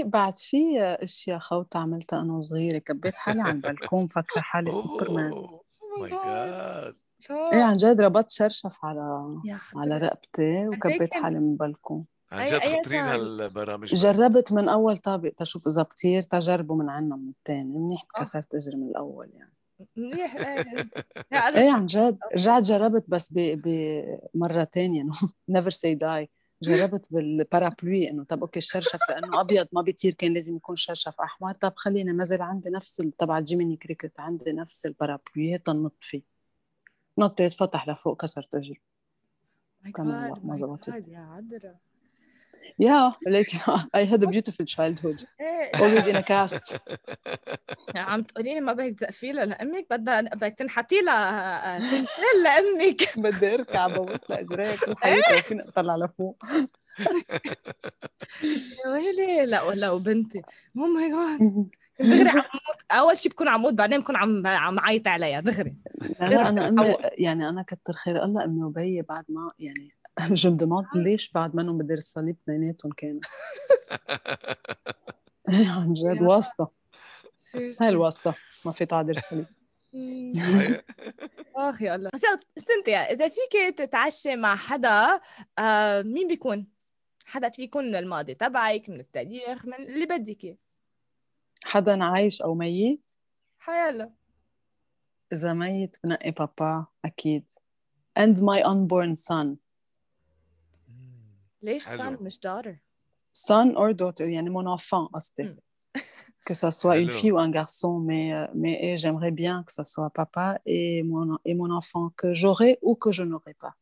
بعد 0.04 0.36
في 0.36 0.80
أشياء 0.80 1.38
خوت 1.38 1.76
عملتها 1.76 2.20
أنا 2.22 2.32
وصغيرة 2.32 2.78
كبيت 2.78 3.14
حالي 3.14 3.40
على 3.40 3.52
البلكون 3.52 4.06
فاكرة 4.06 4.40
حالي 4.40 4.72
سوبرمان. 4.72 5.32
my 6.00 6.10
God 6.10 6.96
إيه 7.30 7.62
عن 7.62 7.76
جد 7.76 8.00
ربطت 8.00 8.30
شرشف 8.30 8.84
على 8.84 9.26
على. 9.76 9.98
رقبتي 9.98 10.68
وكبيت 10.68 11.14
حالي 11.14 11.38
من 11.38 11.52
البلكون. 11.52 12.04
عن 12.32 12.44
جد 12.44 12.58
خطرين. 12.58 13.00
هالبرامج 13.00 13.94
جربت 13.94 14.52
من 14.52 14.68
أول 14.68 14.98
طابق 14.98 15.32
تشوف 15.38 15.66
إذا 15.66 15.82
بطير 15.82 16.22
تجربه 16.22 16.74
من 16.74 16.88
عنا 16.88 17.16
من 17.16 17.28
الثاني 17.28 17.78
منيح 17.78 18.06
آه. 18.16 18.20
كسرت 18.20 18.54
إجري 18.54 18.76
من 18.76 18.88
الأول 18.88 19.30
يعني. 19.34 19.55
منيح 19.96 20.34
إيه. 20.36 20.90
يا 21.32 21.40
أنا- 21.48 21.56
إيه 21.56 21.70
عن 21.72 21.86
جد. 21.86 22.18
رجعت 22.34 22.62
جربت 22.62 23.04
بس 23.08 23.32
ب- 23.32 23.62
بمره 24.34 24.64
ثانية 24.64 25.02
إنه 25.02 25.12
never 25.48 25.70
say 25.70 25.94
die 25.94 26.30
جربت 26.62 27.06
بال 27.12 27.30
parapluie 27.30 28.10
إنه 28.10 28.24
طب 28.24 28.40
okay 28.40 28.58
الشرشف 28.58 28.98
لأنه 29.08 29.40
أبيض 29.40 29.68
ما 29.72 29.82
بيطير 29.82 30.14
كان 30.14 30.34
لازم 30.34 30.56
يكون 30.56 30.76
شرشف 30.76 31.20
أحمر. 31.20 31.54
طب 31.54 31.72
خلينا 31.76 32.12
نزل 32.12 32.42
عندي 32.42 32.70
نفس 32.70 32.96
تبع 33.18 33.40
Jiminy 33.40 33.76
Cricket 33.76 34.20
عندي 34.20 34.52
نفس 34.52 34.86
ال 34.86 34.94
parapluie 34.94 35.58
تنط 35.58 35.94
فيه. 36.00 36.22
نطيت 37.18 37.52
فتح 37.54 37.88
لفوق 37.88 38.22
كسرت 38.22 38.54
اجري 38.54 38.80
كمان 39.94 40.32
ما 40.44 40.56
زبطت. 40.56 40.88
يا 40.88 41.18
عذرة. 41.18 41.74
Yeah, 42.78 43.12
like 43.26 43.52
I 43.94 44.04
had 44.04 44.22
a 44.22 44.26
beautiful 44.26 44.64
childhood. 44.66 45.24
إيه. 45.40 45.72
Always 45.76 46.06
in 46.06 46.16
a 46.16 46.22
cast. 46.32 46.76
عم 47.96 48.22
تقولي 48.22 48.54
لي 48.54 48.60
ما 48.60 48.72
بدك 48.72 48.98
تقفيلها 49.00 49.44
لأمك 49.44 49.86
بدها 49.90 50.20
بدك 50.20 50.54
تنحتي 50.58 51.00
لها 51.00 51.78
تمثال 51.78 52.42
لأمك. 52.44 53.18
بدي 53.18 53.54
أركع 53.54 53.86
ببص 53.86 54.30
لإجريك. 54.30 54.88
وحياتي 54.88 55.32
لو 55.32 55.38
فيني 55.38 55.60
أطلع 55.68 55.96
لفوق. 55.96 56.36
يا 58.84 58.90
ويلي. 58.92 59.46
لا 59.46 59.62
ولا 59.62 59.90
وبنتي. 59.90 60.42
أو 60.76 60.82
ماي 60.82 61.10
جاد 61.10 61.68
دغري 62.00 62.28
عم 62.28 62.36
موت. 62.36 62.82
أول 62.92 63.18
شيء 63.18 63.32
بكون 63.32 63.48
عم 63.48 63.62
موت 63.62 63.74
بعدين 63.74 64.00
بكون 64.00 64.16
عم 64.16 64.46
عم 64.46 64.80
عيط 64.80 65.08
عليها 65.08 65.40
دغري. 65.40 65.76
لا 66.20 66.26
لا 66.28 66.48
أنا 66.48 66.68
أمي 66.68 66.96
يعني 67.18 67.48
أنا 67.48 67.62
كتر 67.62 67.92
خير 67.92 68.24
الله 68.24 68.44
أمي 68.44 68.62
وبي 68.62 69.02
بعد 69.02 69.24
ما 69.28 69.52
يعني 69.58 69.95
جو 70.40 70.56
demande 70.56 70.96
ليش 70.96 71.32
بعد 71.32 71.56
ما 71.56 71.62
انهم 71.62 71.78
بدير 71.78 71.98
الصليب 71.98 72.36
اثنيناتهم 72.42 72.92
كانوا 72.92 73.20
عن 75.48 75.92
جد 75.92 76.22
واسطة 76.22 76.70
هاي 77.80 77.88
الواسطة 77.88 78.34
ما 78.66 78.72
في 78.72 78.86
تعدير 78.86 79.16
الصليب 79.16 79.46
اخ 81.56 81.82
يا 81.82 81.94
الله 81.94 82.10
سنتيا 82.56 83.12
إذا 83.12 83.28
فيك 83.28 83.78
تتعشى 83.78 84.36
مع 84.36 84.56
حدا 84.56 85.20
آه 85.58 86.02
مين 86.02 86.28
بيكون؟ 86.28 86.66
حدا 87.26 87.48
في 87.48 87.62
يكون 87.62 87.84
من 87.84 87.96
الماضي 87.96 88.34
تبعك 88.34 88.88
من 88.88 89.00
التاريخ 89.00 89.66
من 89.66 89.74
اللي 89.74 90.06
بدك 90.06 90.44
إياه. 90.44 90.56
حدا 91.64 92.04
عايش 92.04 92.42
أو 92.42 92.54
ميت؟ 92.54 93.12
حيلا 93.58 94.10
إذا 95.32 95.52
ميت 95.52 95.96
بنقي 96.04 96.30
بابا 96.30 96.86
أكيد. 97.04 97.44
And 98.18 98.36
my 98.38 98.62
unborn 98.62 99.16
son. 99.16 99.65
ليش 101.65 101.87
حلو. 101.87 101.97
son 102.17 102.21
مش 102.21 102.35
daughter؟ 102.39 102.75
son 103.37 103.75
or 103.75 103.93
daughter 103.93 104.21
يعني 104.29 104.49
mon 104.49 104.67
enfant 104.77 105.07
قصدي 105.13 105.55
Mm. 105.55 105.99
que 106.49 106.53
ça 106.55 106.71
soit 106.71 106.97
une 106.97 107.09
Hello. 107.09 107.17
fille 107.19 107.31
ou 107.31 107.39
un 107.39 107.51
garçon 107.59 107.99
mais 108.09 108.33
euh, 108.33 108.47
mais 108.61 108.73
eh, 108.81 108.97
j'aimerais 108.97 109.31
bien 109.43 109.63
que 109.65 109.71
ça 109.77 109.83
soit 109.83 110.09
papa 110.21 110.47
et 110.65 111.03
mon 111.03 111.37
et 111.49 111.53
mon 111.61 111.69
enfant 111.79 112.05
que 112.19 112.29
j'aurai 112.41 112.71
ou 112.81 112.95
que 112.95 113.11
je 113.11 113.23
n'aurai 113.23 113.53
pas 113.63 113.73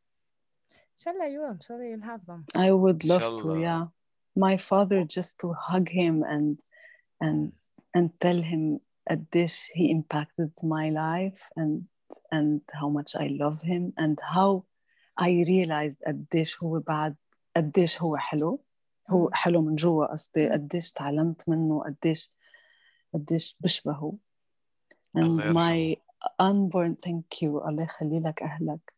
ان 0.76 0.98
شاء 1.04 1.14
الله 1.14 1.26
يو 1.28 1.46
ان 1.52 1.60
شاء 1.62 1.78
الله 1.78 1.88
you'll 1.96 2.04
have 2.12 2.26
them 2.26 2.42
I 2.58 2.72
would 2.72 3.04
love 3.06 3.22
to 3.42 3.48
Inshallah. 3.54 3.60
yeah 3.68 3.84
my 4.48 4.58
father 4.58 5.00
just 5.18 5.34
to 5.42 5.48
hug 5.70 5.88
him 6.02 6.16
and 6.34 6.58
and 7.26 7.40
and 7.98 8.08
tell 8.24 8.42
him 8.52 8.80
قديش 9.10 9.72
he 9.76 9.90
impacted 9.98 10.52
my 10.64 10.90
life 10.90 11.42
and 11.58 11.84
and 12.38 12.60
how 12.80 12.90
much 12.98 13.12
I 13.16 13.28
love 13.44 13.60
him 13.72 13.84
and 14.04 14.16
how 14.36 14.52
I 15.18 15.30
realized 15.52 16.00
قديش 16.08 16.64
هو 16.64 16.80
بعد 16.80 17.16
قديش 17.56 18.02
هو 18.02 18.18
حلو 18.18 18.60
هو 19.10 19.30
حلو 19.34 19.62
من 19.62 19.76
جوا 19.76 20.06
قصدي 20.12 20.50
قديش 20.50 20.94
تعلمت 20.94 21.50
منه 21.50 21.84
قديش 21.84 22.30
قديش 23.14 23.58
بشبهه 23.60 24.18
and 25.18 25.20
الله 25.20 25.54
my 25.54 25.96
unborn 26.42 26.96
thank 27.06 27.42
you 27.42 27.68
الله 27.68 27.84
يخلي 27.84 28.20
لك 28.20 28.44
أهلك 28.44 28.94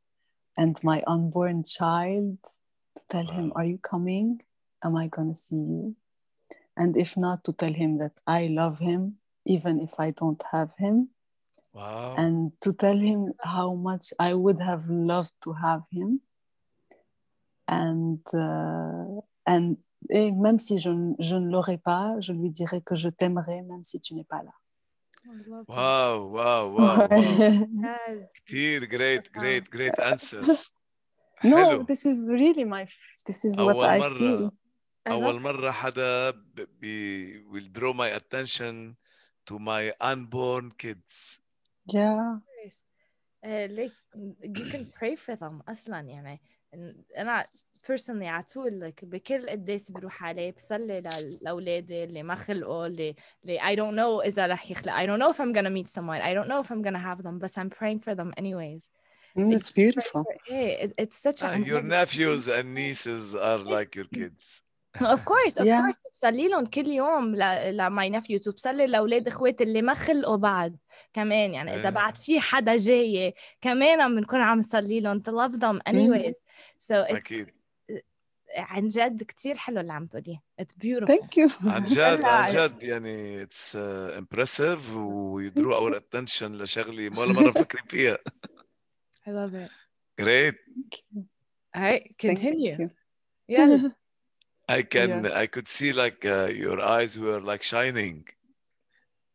and 0.61 0.73
my 0.83 1.01
unborn 1.07 1.63
child 1.63 2.37
to 2.99 3.03
tell 3.09 3.27
him 3.27 3.51
Wow. 3.51 3.59
are 3.59 3.65
you 3.65 3.77
coming 3.91 4.41
am 4.85 4.95
I 4.95 5.07
gonna 5.07 5.35
see 5.35 5.55
you 5.73 5.95
and 6.81 6.97
if 6.97 7.17
not 7.17 7.43
to 7.45 7.51
tell 7.53 7.73
him 7.73 7.97
that 7.97 8.13
I 8.27 8.47
love 8.47 8.77
him 8.79 9.01
even 9.45 9.79
if 9.79 9.93
I 9.99 10.11
don't 10.11 10.43
have 10.53 10.71
him 10.77 11.07
واو 11.73 12.15
and 12.17 12.51
to 12.65 12.73
tell 12.73 12.99
him 13.09 13.21
how 13.55 13.69
much 13.89 14.05
I 14.19 14.33
would 14.43 14.59
have 14.69 14.83
loved 14.89 15.35
to 15.45 15.51
have 15.53 15.83
him. 15.97 16.09
And, 17.67 18.17
euh, 18.33 19.21
and 19.45 19.75
et 20.09 20.31
même 20.31 20.59
si 20.59 20.77
je, 20.79 20.89
ne- 20.89 21.15
je 21.19 21.35
ne 21.35 21.49
l'aurais 21.49 21.77
pas, 21.77 22.19
je 22.19 22.33
lui 22.33 22.49
dirais 22.49 22.81
que 22.81 22.95
je 22.95 23.07
t'aimerais 23.09 23.61
même 23.61 23.83
si 23.83 23.99
tu 23.99 24.13
n'es 24.15 24.25
pas 24.25 24.43
là. 24.43 24.51
واو 25.67 26.31
واو 26.33 26.75
واو 26.75 27.07
واو 27.11 28.19
كثير 28.45 28.85
جريت 28.85 29.31
جريت 29.33 29.71
جريت 29.73 29.99
انسر 29.99 30.45
no, 31.43 31.55
حلو 31.57 31.85
this 31.85 32.05
is 32.05 32.29
really 32.29 32.63
my, 32.65 32.85
this 33.27 33.45
is 33.45 33.55
what 33.57 33.75
أول 33.75 33.89
I 33.89 33.99
مرة 33.99 34.17
feel. 34.17 34.51
أول 35.11 35.39
مرة 35.41 35.71
حدا 35.71 36.29
ب- 36.29 36.67
بي 36.79 37.43
will 37.43 37.69
draw 37.79 37.93
my 37.93 38.09
attention 38.19 38.95
to 39.45 39.59
my 39.59 39.91
unborn 40.01 40.71
kids 40.71 41.41
Yeah. 41.85 42.39
uh, 43.43 43.67
like 43.79 43.95
you 44.57 44.65
can 44.71 44.85
pray 44.99 45.15
for 45.15 45.35
them 45.35 45.61
اصلا 45.69 45.99
يعني 45.99 46.41
أنا 47.18 47.42
personally 47.86 48.22
على 48.22 48.42
طول 48.54 48.92
like 48.92 49.04
بكل 49.04 49.48
قديس 49.48 49.90
بروح 49.90 50.24
عليه 50.24 50.52
بصلي 50.52 51.02
لاولادي 51.42 52.04
اللي 52.04 52.22
ما 52.22 52.34
خلقوا 52.34 52.86
اللي 52.86 53.14
اللي 53.44 53.58
I 53.60 53.76
don't 53.78 53.96
know 53.98 54.26
اذا 54.26 54.46
رح 54.46 54.70
يخلق 54.70 54.92
I 54.92 55.06
don't 55.06 55.22
know 55.22 55.32
if 55.36 55.40
I'm 55.40 55.52
gonna 55.58 55.70
meet 55.70 55.88
someone 55.88 56.20
I 56.20 56.34
don't 56.34 56.48
know 56.48 56.62
if 56.66 56.70
I'm 56.70 56.82
gonna 56.82 57.02
have 57.10 57.22
them 57.22 57.38
but 57.38 57.50
I'm 57.58 57.70
praying 57.70 58.00
for 58.00 58.14
them 58.14 58.32
anyways 58.36 58.88
Mm, 59.38 59.52
it's 59.56 59.70
beautiful. 59.82 60.24
hey 60.50 60.68
it, 60.84 60.90
it's 61.02 61.18
such 61.26 61.40
a 61.42 61.46
Ah, 61.46 61.56
your 61.72 61.82
nephews 61.98 62.42
and 62.56 62.66
nieces 62.80 63.24
are 63.48 63.60
like 63.76 63.90
your 63.98 64.08
kids 64.18 64.62
of 65.02 65.24
course 65.24 65.58
of 65.58 65.68
Yeah. 65.68 65.80
course 65.80 65.94
بصلي 66.12 66.48
لهم 66.48 66.66
كل 66.66 66.86
يوم 66.86 67.34
ل 67.70 67.84
my 67.84 68.10
nephews 68.10 68.48
وبصلي 68.48 68.86
لاولاد 68.86 69.28
اخواتي 69.28 69.64
اللي 69.64 69.82
ما 69.82 69.94
خلقوا 69.94 70.36
بعد 70.36 70.76
كمان 71.12 71.50
يعني 71.54 71.74
اذا 71.74 71.88
إيه. 71.88 71.94
بعد 71.94 72.16
في 72.16 72.40
حدا 72.40 72.76
جاي 72.76 73.34
كمان 73.60 74.00
عم 74.00 74.16
بنكون 74.16 74.40
عم 74.40 74.58
نصلي 74.58 75.00
لهم 75.00 75.20
to 75.20 75.22
love 75.32 75.56
them 75.56 75.78
anyways 75.92 76.36
so 76.78 77.04
it's 77.04 77.12
أكيد 77.12 77.50
عن 78.56 78.88
جد 78.88 79.22
كتير 79.22 79.56
حلو 79.56 79.80
اللي 79.80 79.92
عم 79.92 80.06
تقوليه 80.06 80.42
it's 80.62 80.74
beautiful 80.84 81.06
thank 81.06 81.38
you 81.38 81.48
عن 81.64 81.84
جد 81.84 82.24
عن 82.24 82.46
جد 82.54 82.82
يعني 82.82 83.42
it's 83.42 83.76
impressive 83.76 84.96
و 84.96 85.06
you 85.06 85.35
drew 85.35 85.74
our 85.74 85.96
attention 85.96 86.52
لشغله 86.56 87.18
ولا 87.20 87.32
مره 87.32 87.50
فكرين 87.50 87.84
فيها 87.88 88.18
I 89.26 89.30
love 89.30 89.54
it 89.54 89.70
great 90.20 90.56
alright 91.76 92.16
continue 92.18 92.76
you. 92.78 92.90
yeah 93.48 93.90
I 94.68 94.82
can 94.82 95.26
I 95.26 95.46
could 95.46 95.68
see 95.68 95.92
like 95.92 96.24
uh, 96.24 96.48
your 96.64 96.80
eyes 96.80 97.18
were 97.18 97.40
like 97.40 97.62
shining 97.62 98.24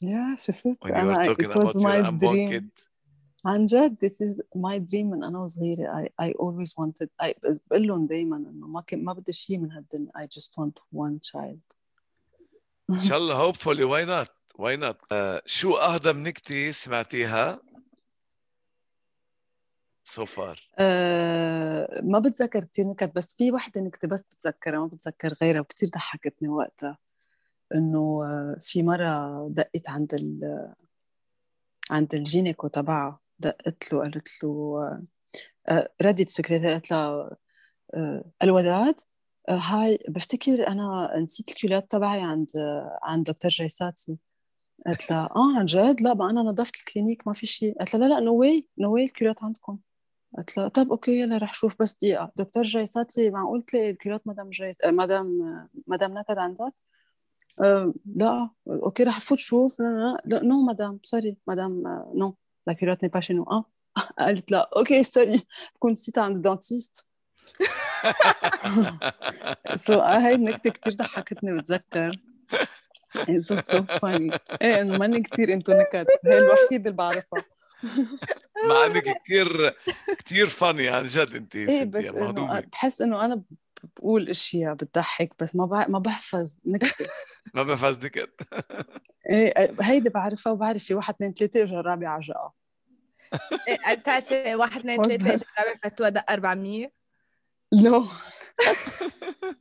يا 0.01 0.35
شفت 0.39 0.77
when 0.85 0.91
you 0.91 1.05
were 1.05 1.25
talking 1.25 1.51
it 1.51 1.55
was 1.55 1.75
about 1.75 1.75
your 1.75 1.83
my 1.83 2.07
unborn 2.07 2.35
dream 2.35 2.49
kid. 2.49 2.90
عن 3.45 3.65
جد 3.65 3.97
this 4.05 4.21
is 4.27 4.41
my 4.55 4.79
dream 4.79 5.05
من 5.05 5.23
أنا 5.23 5.39
وصغيرة. 5.39 6.05
I, 6.05 6.25
I 6.25 6.31
always 6.31 6.73
wanted 6.77 7.09
I 7.23 7.33
بقول 7.67 7.87
لهم 7.87 8.07
دائما 8.07 8.37
إنه 8.37 8.67
ما 8.67 8.81
كنت 8.81 8.99
ما 9.03 9.13
بدي 9.13 9.33
شيء 9.33 9.57
من 9.57 9.71
هالدنيا. 9.71 10.11
I 10.17 10.25
just 10.25 10.51
want 10.57 10.79
one 10.93 11.19
child. 11.19 11.59
إن 12.89 12.99
شاء 12.99 13.17
الله 13.17 13.51
hopefully 13.51 13.85
why 13.85 14.05
not? 14.05 14.29
Why 14.57 14.75
not? 14.75 14.95
Uh, 15.11 15.41
شو 15.45 15.75
اهضم 15.75 16.17
نكتة 16.27 16.71
سمعتيها 16.71 17.59
so 20.09 20.25
far? 20.25 20.59
آه 20.79 22.01
ما 22.03 22.19
بتذكر 22.19 22.63
كثير 22.63 22.87
نكت 22.87 23.15
بس 23.15 23.35
في 23.35 23.51
وحدة 23.51 23.81
نكتة 23.81 24.07
بس 24.07 24.25
بتذكرها 24.25 24.79
ما 24.79 24.87
بتذكر 24.87 25.33
غيرها 25.41 25.61
وكثير 25.61 25.89
ضحكتني 25.89 26.47
وقتها. 26.47 26.97
إنه 27.75 28.23
آه، 28.25 28.55
في 28.61 28.83
مرة 28.83 29.47
دقت 29.49 29.89
عند 29.89 30.13
ال 30.13 30.73
عند 31.91 32.15
ال 32.15 32.23
gynéco 32.23 32.67
تبعها. 32.67 33.20
دقت 33.41 33.93
له 33.93 33.99
قالت 33.99 34.43
له 34.43 34.49
آه، 35.69 35.89
ردت 36.01 36.27
السكرتيرة 36.27 36.71
قالت 36.71 36.91
لها 36.91 37.37
آه، 37.93 38.23
الوداد 38.43 38.95
آه، 39.49 39.57
هاي 39.57 39.99
بفتكر 40.09 40.67
أنا 40.67 41.11
نسيت 41.19 41.49
ال 41.49 41.54
culottes 41.54 41.91
تبعي 41.91 42.21
عند 42.21 42.47
عند 43.03 43.25
دكتور 43.25 43.51
جيساتي. 43.51 44.17
قالت 44.87 45.11
لها 45.11 45.29
آه 45.35 45.57
عن 45.57 45.65
جد؟ 45.65 46.01
لا 46.01 46.13
ما 46.13 46.29
أنا 46.29 46.41
نظفت 46.41 46.75
ال 46.75 46.81
clinique 46.81 47.27
ما 47.27 47.33
في 47.33 47.45
شيء. 47.47 47.77
قالت 47.79 47.95
لها 47.95 48.09
لا 48.09 48.13
لا 48.13 48.19
no 48.19 48.35
way 48.35 48.67
no 48.77 48.93
way 48.93 49.03
ال 49.05 49.09
culottes 49.09 49.43
عندكم. 49.43 49.79
قالت 50.37 50.57
لها 50.57 50.67
طب 50.67 50.91
okay 50.91 51.21
يلا 51.21 51.37
رح 51.37 51.53
شوف 51.53 51.75
بس 51.81 51.95
دقيقة. 51.95 52.31
دكتور 52.35 52.63
جيساتي 52.63 53.29
معقول 53.29 53.63
تلاقي 53.63 53.89
ال 53.89 53.93
culottes 53.93 54.27
مدام 54.27 54.49
جيس 54.49 54.75
مدام 54.85 55.39
مدام 55.87 56.17
نكد 56.17 56.37
عندك؟ 56.37 56.73
لا. 58.15 58.49
okay 58.67 59.03
رح 59.03 59.19
فوت 59.19 59.37
شوف. 59.37 59.79
لا 59.79 60.21
لا 60.25 60.43
no 60.43 60.65
مدام 60.65 60.99
sorry 61.03 61.37
مدام 61.47 61.87
آه، 61.87 62.11
non 62.67 62.73
la 62.73 62.79
culotte 62.79 63.03
n'est 63.03 63.09
pas 63.09 63.19
chez 63.19 63.33
nous 63.33 63.43
آه 63.43 63.65
قالت 64.19 64.51
لا 64.51 64.69
okay 64.77 65.03
sorry 65.03 65.45
بكون 65.75 65.91
نسيتها 65.91 66.23
عند 66.23 66.35
ال 66.35 66.43
dentiste 66.43 67.05
so 69.75 69.93
هاي 69.99 70.35
النكتة 70.35 70.69
كتير 70.69 70.93
ضحكتني 70.93 71.57
بتذكر 71.57 72.19
It's 73.11 73.51
so 73.71 73.79
funny. 74.01 74.37
إيه 74.61 74.81
انه 74.81 74.97
ماني 74.97 75.21
كتير 75.23 75.53
into 75.53 75.71
نكت 75.73 76.07
هي 76.25 76.37
الوحيدة 76.37 76.89
اللي 76.89 76.91
بعرفها. 76.91 77.43
مع 78.69 78.85
انك 78.85 79.21
كثير 79.25 79.75
كثير 80.17 80.47
funny 80.47 80.87
عن 80.89 81.03
جد 81.03 81.35
انت 81.35 81.55
إيه 81.55 81.83
بس 81.83 82.05
إنه 82.05 82.59
بحس 82.59 83.01
إنه 83.01 83.25
أنا 83.25 83.41
بقول 83.97 84.29
إشياء 84.29 84.73
بتضحك 84.73 85.33
بس 85.39 85.55
ما 85.55 85.65
بع... 85.65 85.87
ما 85.87 85.99
بحفظ 85.99 86.59
نكتة 86.65 87.05
ما 87.55 87.63
بحفظ 87.63 88.05
نكت 88.05 88.41
إيه 89.29 89.75
هيدي 89.81 90.09
بعرفها 90.09 90.53
وبعرف 90.53 90.83
في 90.83 90.93
واحد 90.93 91.13
اثنين 91.13 91.33
ثلاثة 91.33 91.63
اجى 91.63 91.75
الرابع 91.79 92.09
عجقة 92.09 92.53
إيه، 93.67 93.95
بتعرفي 93.95 94.55
واحد 94.55 94.79
اثنين 94.89 95.01
the- 95.01 95.27
اجى 95.33 95.43
الرابع 95.59 95.79
فتوى 95.83 96.11
دق 96.11 96.31
400 96.31 96.91
no 97.73 98.07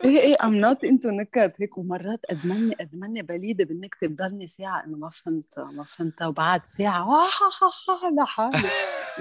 إيه 0.04 0.18
إيه 0.20 0.36
I'm 0.44 0.54
not 0.54 0.84
into 0.84 1.10
نكت. 1.10 1.54
هيك 1.60 1.78
ومرات 1.78 2.20
أدمني 2.30 2.76
أدمني 2.80 3.22
بليدة 3.22 3.64
بالنكته 3.64 4.06
بضلني 4.06 4.46
ساعة 4.46 4.84
إنه 4.84 4.96
ما 4.96 5.10
فهمتها 5.10 5.64
ما 5.64 5.84
فهمتها 5.84 6.26
وبعد 6.26 6.66
ساعة 6.66 7.02
ها 7.02 7.24
ها 7.26 7.50
ها 7.88 8.06
ها 8.06 8.10
لحالي 8.24 8.68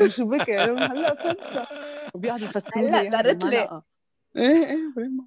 وشو 0.01 0.25
بك 0.25 0.49
هلا 0.49 1.15
فهمتها. 1.15 1.67
وبيقعدوا 2.13 2.45
يفسروا 2.45 2.83
لي 2.83 2.89
هلأ 2.89 2.99
إياها 3.01 3.21
درت 3.21 3.43
لي. 3.43 3.81
بالملقا. 4.35 4.57
إيه 4.57 4.65
إيه 4.65 4.93
vraiment. 4.93 5.25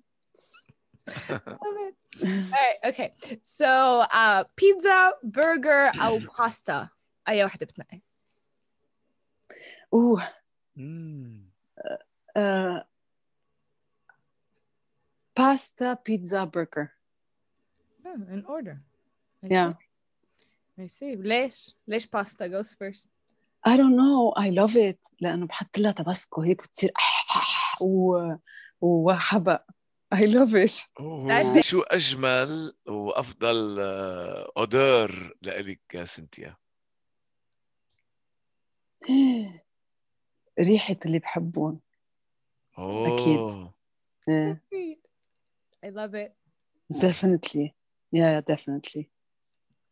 Alright, 1.64 2.78
okay. 2.84 3.12
So, 3.42 4.00
uh, 4.12 4.44
pizza, 4.56 5.12
burger 5.24 6.00
أو 6.02 6.18
باستا 6.38 6.88
أي 7.28 7.44
وحدة 7.44 7.66
بتنقي؟ 7.66 8.00
اوه 9.92 10.28
مم. 10.76 11.50
آه، 12.36 12.88
pasta 15.38 15.92
pizza 16.06 16.44
burger 16.44 16.88
Hmm, 18.04 18.22
in 18.34 18.44
order. 18.46 18.76
I 19.44 19.48
Yeah. 19.48 19.72
see. 19.72 20.82
I 20.82 20.86
see. 20.86 21.16
ليش؟ 21.16 21.76
ليش 21.86 22.06
pasta 22.06 22.48
goes 22.48 22.66
first؟ 22.72 23.08
I 23.68 23.76
don't 23.76 23.96
know 23.96 24.32
I 24.36 24.50
love 24.50 24.76
it 24.76 25.12
لأنه 25.20 25.46
بحط 25.46 25.78
لها 25.78 25.92
تبسكو 25.92 26.42
هيك 26.42 26.62
بتصير 26.62 26.90
و 27.86 28.16
وحبق 28.82 29.62
I 30.14 30.18
love 30.26 30.54
it 30.54 30.86
أوه. 31.00 31.60
شو 31.60 31.80
أجمل 31.82 32.74
وأفضل 32.88 33.80
آه، 33.80 34.52
اودور 34.56 35.36
لإلك 35.42 35.80
يا 35.94 36.04
سنتيا 36.04 36.56
ريحة 40.60 40.96
اللي 41.06 41.18
بحبهم 41.18 41.80
أوه. 42.78 43.08
أكيد. 43.14 43.72
إيه. 44.28 44.62
Sweet. 44.74 44.98
I 45.86 45.90
love 45.90 46.14
it. 46.14 46.32
definitely 46.98 47.74
yeah 48.16 48.40
definitely 48.52 49.04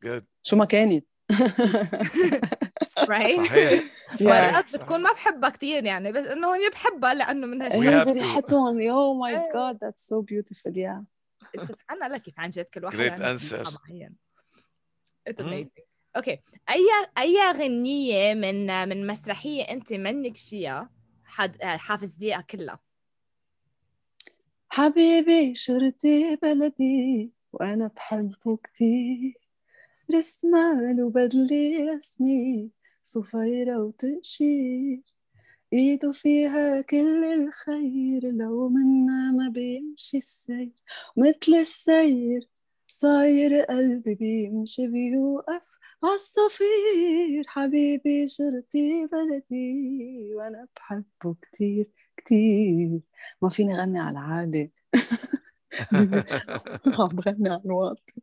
Good. 0.04 0.24
شو 0.42 0.56
ما 0.56 0.64
كانت 0.64 1.06
Right? 3.06 3.82
مرات 4.20 4.64
بتكون 4.76 5.02
ما 5.02 5.12
بحبها 5.12 5.50
كثير 5.50 5.84
يعني 5.84 6.12
بس 6.12 6.26
إنه 6.26 6.54
هي 6.54 6.68
بحبها 6.68 7.14
لأنه 7.14 7.46
من 7.46 7.62
هالشيء. 7.62 8.12
ريحتهم 8.12 8.78
oh 8.80 9.26
my 9.28 9.34
إيه. 9.34 9.50
god 9.50 9.76
that's 9.76 10.02
so 10.02 10.22
beautiful. 10.22 10.72
Yeah. 10.72 11.04
أنا 11.90 12.14
لك 12.14 12.22
كيف 12.22 12.40
عن 12.40 12.50
جد 12.50 12.64
كل 12.64 12.84
واحد 12.84 12.98
معين 12.98 14.16
مم. 15.40 15.64
amazing. 15.64 15.82
أوكي 16.16 16.40
اي 16.70 16.86
أي 17.18 17.52
غنية 17.52 18.34
من 18.34 18.88
من 18.88 19.06
مسرحية 19.06 19.62
أنت 19.62 19.92
منك 19.92 20.36
فيها؟ 20.36 20.90
حد 21.24 21.62
حافظتيها 21.62 22.40
كلها. 22.40 22.78
حبيبي 24.68 25.54
شرطي 25.54 26.36
بلدي 26.42 27.30
وأنا 27.52 27.90
بحبه 27.96 28.56
كتير. 28.64 29.34
رسمال 30.14 31.02
وبدلي 31.02 31.90
رسمي. 31.90 32.70
صفيرة 33.10 33.78
وتقشير 33.84 35.02
ايده 35.72 36.12
فيها 36.12 36.80
كل 36.80 37.24
الخير 37.24 38.30
لو 38.32 38.68
منا 38.68 39.32
ما 39.32 39.48
بيمشي 39.54 40.18
السير. 40.18 40.72
مثل 41.16 41.54
السير 41.60 42.48
صاير 42.86 43.62
قلبي 43.64 44.14
بيمشي 44.14 44.86
بيوقف 44.86 45.62
عالصفير 46.04 47.44
حبيبي 47.46 48.26
شرطي 48.26 49.06
بلدي 49.12 50.30
وأنا 50.34 50.68
بحبه 50.76 51.36
كتير 51.42 51.86
كتير. 52.16 53.00
ما 53.42 53.48
فيني 53.48 53.76
غني 53.76 53.98
على 54.00 54.10
العالي 54.18 54.70
عم 55.92 57.08
بغني 57.16 57.48
على 57.50 57.62
الواطي 57.64 58.22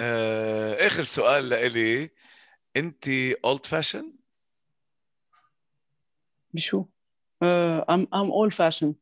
آه، 0.00 0.86
آخر 0.86 1.02
سؤال 1.02 1.48
لإلي. 1.48 2.21
أنت 2.76 3.08
old 3.44 3.66
fashioned 3.66 4.12
بشو؟ 6.54 6.84
I'm, 7.90 8.02
I'm 8.14 8.30
old 8.30 8.52
fashioned 8.54 8.94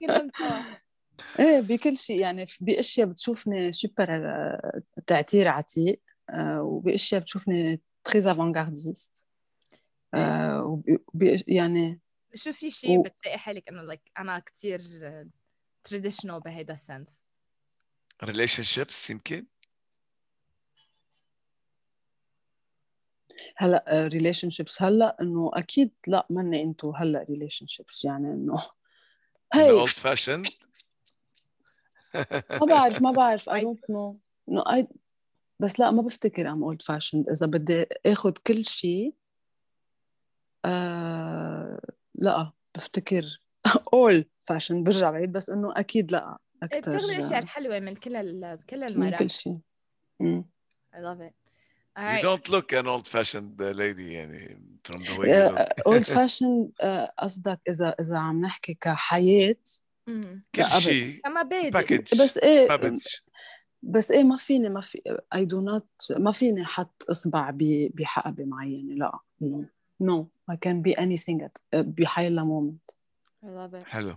كلهم 0.00 0.30
سوا. 0.38 0.62
إيه 1.40 1.60
بكل 1.60 1.96
شيء 1.96 2.20
يعني 2.20 2.46
في- 2.46 2.64
بأشياء 2.64 3.06
بتشوفني 3.06 3.72
سوبر 3.72 4.08
آه، 4.10 4.82
تعتير 5.06 5.48
عتيق 5.48 6.00
آه، 6.30 6.62
وبأشياء 6.62 7.20
بتشوفني 7.20 7.80
très 8.04 8.26
avant-gardiste 8.26 9.12
يعني 11.48 12.00
شو 12.34 12.52
في 12.52 12.70
شيء 12.70 12.98
و- 12.98 13.02
بتلاقي 13.02 13.38
حالك 13.38 13.68
إنه 13.68 13.94
like 13.94 14.00
أنا 14.18 14.38
كثير 14.38 14.80
traditional 15.84 16.40
بهيدا 16.40 16.74
ال 16.74 16.82
sense 16.82 17.22
relationships 18.24 19.10
يمكن؟ 19.10 19.46
هلأ 23.56 23.84
relationships 23.90 24.82
هلأ 24.82 25.16
إنه 25.20 25.50
أكيد 25.54 25.90
لأ 26.06 26.26
ماني 26.30 26.62
into 26.62 26.90
هلأ 26.90 27.26
relationships 27.28 28.04
يعني 28.04 28.26
إنه 28.26 28.58
هي 29.52 29.70
old 29.70 29.88
fashioned 29.88 30.42
ما 32.52 32.66
بعرف 32.66 33.02
ما 33.02 33.10
بعرف. 33.10 33.50
I 33.56 33.60
don't 33.60 33.94
know. 33.94 34.16
No 34.50 34.62
I 34.72 34.84
بس 35.60 35.80
لأ 35.80 35.90
ما 35.90 36.02
بفتكر 36.02 36.50
I'm 36.50 36.62
old 36.62 36.82
fashioned. 36.82 37.30
إذا 37.30 37.46
بدي 37.46 37.86
آخذ 38.06 38.32
كل 38.46 38.64
شيء 38.64 39.14
آه 40.64 41.80
لأ 42.14 42.52
بفتكر 42.74 43.40
old 43.96 44.22
fashioned 44.52 44.72
برجع 44.72 45.10
بعيد 45.10 45.32
بس 45.32 45.50
إنه 45.50 45.72
أكيد 45.76 46.12
لأ 46.12 46.38
أكثر 46.62 46.78
بتاخذي 46.78 47.12
الاشياء 47.12 47.42
الحلوه 47.42 47.78
من 47.78 47.94
كل 47.94 48.16
ال... 48.16 48.58
كل 48.70 48.80
من 48.80 48.86
المرات 48.86 49.18
كل 49.18 49.30
شيء. 49.30 49.58
I 50.94 50.98
love 50.98 51.20
it. 51.20 51.41
All 51.96 52.04
You 52.04 52.08
right. 52.08 52.24
don't 52.24 52.48
look 52.48 52.72
an 52.72 52.86
old 52.86 53.06
fashioned 53.08 53.60
lady 53.60 54.12
يعني 54.12 54.60
from 54.88 55.04
the 55.04 55.18
way 55.18 55.26
you 55.26 55.52
look 55.52 55.86
old 55.86 56.04
fashioned 56.04 56.68
قصدك 57.18 57.60
إذا 57.68 57.94
إذا 58.00 58.18
عم 58.18 58.40
نحكي 58.40 58.74
كحياة 58.74 59.56
مم. 60.06 60.44
كل 60.54 60.62
لا،. 60.62 60.68
شيء 60.68 61.20
كمبادئ 61.24 61.70
package 61.70 62.22
بس 62.22 62.38
إيه 62.38 62.68
package 62.68 63.06
بس 63.82 64.10
إيه 64.10 64.24
ما 64.24 64.36
فيني 64.36 64.68
ما 64.68 64.80
في 64.80 65.18
I 65.34 65.44
do 65.44 65.60
not 65.60 65.88
ما 66.10 66.32
فيني 66.32 66.64
حط 66.64 67.04
إصبع 67.10 67.50
بحقبة 67.94 68.44
معينة 68.44 68.94
لا 68.94 69.18
no 69.40 69.64
no 70.00 70.30
I 70.50 70.54
can 70.54 70.82
be 70.82 70.94
anything 70.94 71.46
at 71.46 71.76
بحيلا 71.76 72.44
moment 72.44 72.90
I 73.44 73.46
love 73.46 73.82
it 73.82 73.86
حلو 73.86 74.16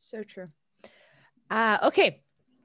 so 0.00 0.18
true 0.34 0.48
آه 1.52 1.90
okay 1.90 2.12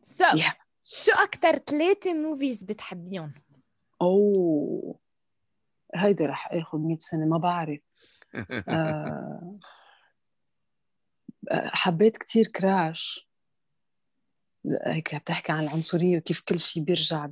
so 0.06 0.38
Yeah. 0.38 0.54
شو 0.86 1.12
أكتر 1.12 1.58
ثلاثة 1.58 2.14
movies 2.14 2.64
بتحبيهم؟ 2.64 3.34
أوه. 4.02 5.00
هيدي 5.96 6.26
رح 6.26 6.52
آخذ 6.52 6.78
100 6.78 6.98
سنة 6.98 7.26
ما 7.26 7.38
بعرف. 7.38 7.80
آه، 8.70 9.58
حبيت 11.52 12.18
كتير 12.18 12.48
Crash. 12.48 13.30
هيك 14.86 15.16
بتحكي 15.16 15.52
عن 15.52 15.64
العنصرية 15.64 16.18
وكيف 16.18 16.42
كل 16.42 16.60
شيء 16.60 16.84
بيرجع 16.84 17.30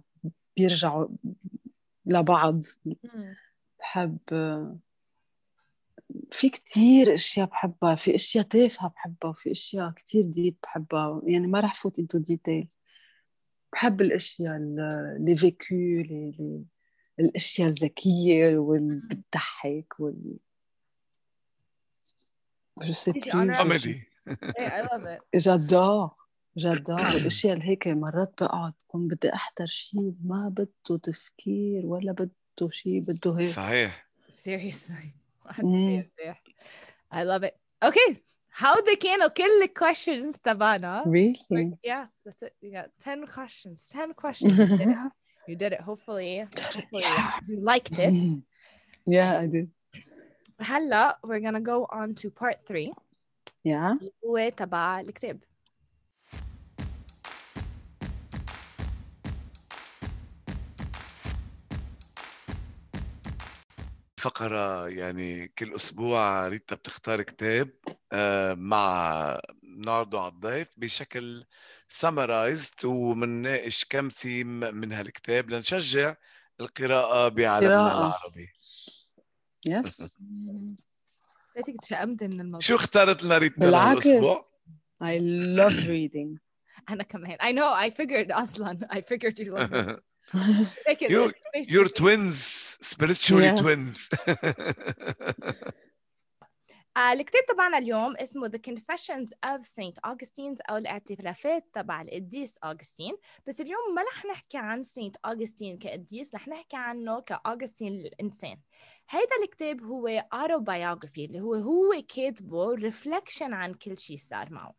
بيرجعوا 0.58 1.08
لبعض. 2.06 2.62
بحب 3.80 4.20
في 6.32 6.50
كتير 6.50 7.14
أشياء 7.14 7.48
بحبها 7.48 7.96
في 7.96 8.16
أشياء 8.16 8.46
تافهة 8.46 8.90
بحبها 8.90 9.30
وفي 9.30 9.52
أشياء 9.52 9.92
كتير 9.92 10.26
ديب 10.26 10.56
بحبها. 10.64 11.22
يعني 11.26 11.48
ما 11.48 11.60
رح 11.60 11.76
فوت 11.76 12.00
into 12.00 12.18
details 12.18 12.78
بحب 13.74 14.02
الأشياء 14.02 14.58
اللي 14.58 15.36
فيكو 15.36 15.76
الأشياء 17.20 17.68
الذكية 17.68 18.58
واللي 18.58 19.02
بتضحك 19.08 20.00
وال 20.00 20.38
juicy 22.82 23.14
comedy 23.14 24.08
I 24.58 24.82
love 24.82 25.06
it. 25.06 25.22
جدا 25.36 26.10
جدا 26.58 26.94
والاشياء 26.94 27.54
اللي 27.54 27.66
هيك 27.68 27.88
مرات 27.88 28.34
بقعد 28.42 28.74
بكون 28.88 29.08
بدي 29.08 29.34
أحضر 29.34 29.66
شيء 29.66 30.14
ما 30.24 30.50
بده 30.50 30.98
تفكير 30.98 31.86
ولا 31.86 32.12
بده 32.12 32.70
شيء 32.70 33.00
بده 33.00 33.32
هيك. 33.40 33.52
صحيح. 33.54 34.08
Seriously. 34.30 35.08
مم. 35.64 36.10
I 37.14 37.24
love 37.24 37.44
it. 37.44 37.56
Okay. 37.86 38.16
هودي 38.59 38.97
كانوا 38.97 39.29
كل 39.29 39.69
questions 39.85 40.39
تبعنا 40.43 41.05
really 41.05 41.77
yeah 41.87 42.07
that's 42.29 42.43
it 42.43 42.53
you 42.63 42.73
got 42.73 42.89
10 42.99 43.27
questions 43.27 43.89
10 43.89 44.15
questions 44.15 44.59
you 44.59 44.67
did 44.67 44.89
it, 44.89 44.97
you 45.49 45.57
did 45.57 45.73
it 45.73 45.81
hopefully 45.81 46.47
hopefully 46.75 47.05
you 47.49 47.57
liked 47.61 47.99
it 47.99 48.15
yeah 49.07 49.41
I 49.41 49.47
did 49.47 49.69
هلا 50.61 51.19
we're 51.27 51.41
gonna 51.41 51.61
go 51.61 51.87
on 51.93 52.15
to 52.15 52.31
part 52.31 52.59
3 52.67 52.93
yeah 53.65 53.73
اللي 53.73 54.13
هو 54.25 54.49
تبع 54.49 55.01
الكتاب 55.01 55.39
فقرة 64.22 64.90
يعني 64.90 65.48
كل 65.48 65.76
أسبوع 65.76 66.48
ريتا 66.48 66.76
بتختار 66.76 67.22
كتاب 67.22 67.70
آه، 68.12 68.54
مع 68.54 69.40
نعرضه 69.64 70.22
على 70.22 70.32
الضيف 70.32 70.68
بشكل 70.78 71.44
summarized 72.02 72.86
ومنناقش 72.86 73.86
كم 73.86 74.10
ثيم 74.10 74.60
من 74.60 74.92
هالكتاب 74.92 75.50
لنشجع 75.50 76.16
القراءة 76.60 77.28
بعالمنا. 77.28 77.98
العربي. 77.98 78.48
Yes. 79.70 79.88
حسيتك 81.56 81.82
تشأمت 81.82 82.24
من 82.24 82.40
الموضوع. 82.40 82.60
شو 82.60 82.76
اختارت 82.76 83.24
لنا 83.24 83.38
ريتا 83.38 83.66
بالعكس؟ 83.66 84.08
I 85.04 85.18
love 85.58 85.86
reading. 85.88 86.40
أنا 86.90 87.04
كمان. 87.04 87.38
I 87.38 87.52
know. 87.58 87.90
I 87.90 87.90
figured 87.90 88.32
أصلا. 88.32 88.88
I 88.92 89.02
figured 89.02 89.40
you 89.40 89.52
loved 89.52 90.00
it. 90.34 90.68
Take 90.88 91.02
it, 91.02 91.10
You- 91.12 91.32
it's 91.54 91.70
You're 91.72 91.90
twins 92.02 92.38
spiritually 92.82 93.46
Yeah. 93.46 93.62
twins. 93.62 93.96
آه 96.98 97.14
الكتاب 97.14 97.46
تبعنا 97.46 97.78
اليوم 97.78 98.16
اسمه 98.18 98.50
The 98.50 98.60
Confessions 98.70 99.30
of 99.46 99.62
Saint 99.62 100.12
Augustine 100.12 100.56
أو 100.70 100.78
الاعترافات 100.78 101.66
تبع 101.74 102.02
القديس 102.02 102.58
أوغسطين 102.58 103.18
بس 103.48 103.62
اليوم 103.62 103.96
ما 103.96 104.02
رح 104.02 104.26
نحكي 104.26 104.58
عن 104.58 104.84
سانت 104.84 105.16
أوغسطين 105.26 105.78
كقديس 105.80 106.36
رح 106.36 106.48
نحكي 106.48 106.78
عنه 106.78 107.20
كأوغسطين 107.22 107.94
الإنسان. 107.94 108.58
هيدا 109.10 109.36
الكتاب 109.44 109.84
هو 109.84 110.26
autobiography 110.36 111.20
اللي 111.20 111.42
هو 111.42 111.54
هو 111.54 112.04
كاتبه 112.08 112.76
reflection 112.78 113.42
عن 113.54 113.74
كل 113.74 114.00
شيء 114.00 114.18
صار 114.18 114.54
معه. 114.54 114.74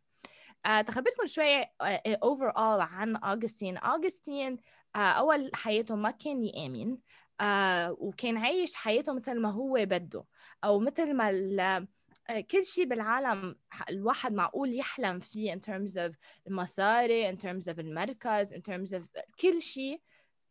آه 0.66 0.80
تخبركم 0.80 1.26
شوية 1.26 1.72
آه 1.80 2.02
overall 2.24 2.56
عن 2.92 3.16
أوغسطين 3.16 3.76
أوغسطين 3.76 4.52
آه 4.52 4.58
أول 4.96 5.50
حياته 5.54 5.94
ما 5.96 6.10
كان 6.10 6.42
يآمن 6.42 6.98
آه 7.40 7.96
وكان 7.98 8.36
عايش 8.36 8.74
حياته 8.74 9.12
مثل 9.12 9.40
ما 9.40 9.50
هو 9.50 9.74
بده 9.80 10.24
أو 10.64 10.78
مثل 10.78 11.14
ما 11.14 11.86
آه، 12.30 12.40
كل 12.40 12.64
شيء 12.64 12.84
بالعالم 12.84 13.56
الواحد 13.90 14.32
معقول 14.32 14.74
يحلم 14.74 15.18
فيه 15.18 15.54
in 15.54 15.58
terms 15.58 15.92
of 15.92 16.14
المصاري 16.46 17.32
in 17.32 17.36
terms 17.36 17.72
of 17.72 17.78
المركز 17.78 18.54
in 18.54 18.60
terms 18.60 18.92
of 18.98 19.02
كل 19.40 19.60
شيء 19.60 20.00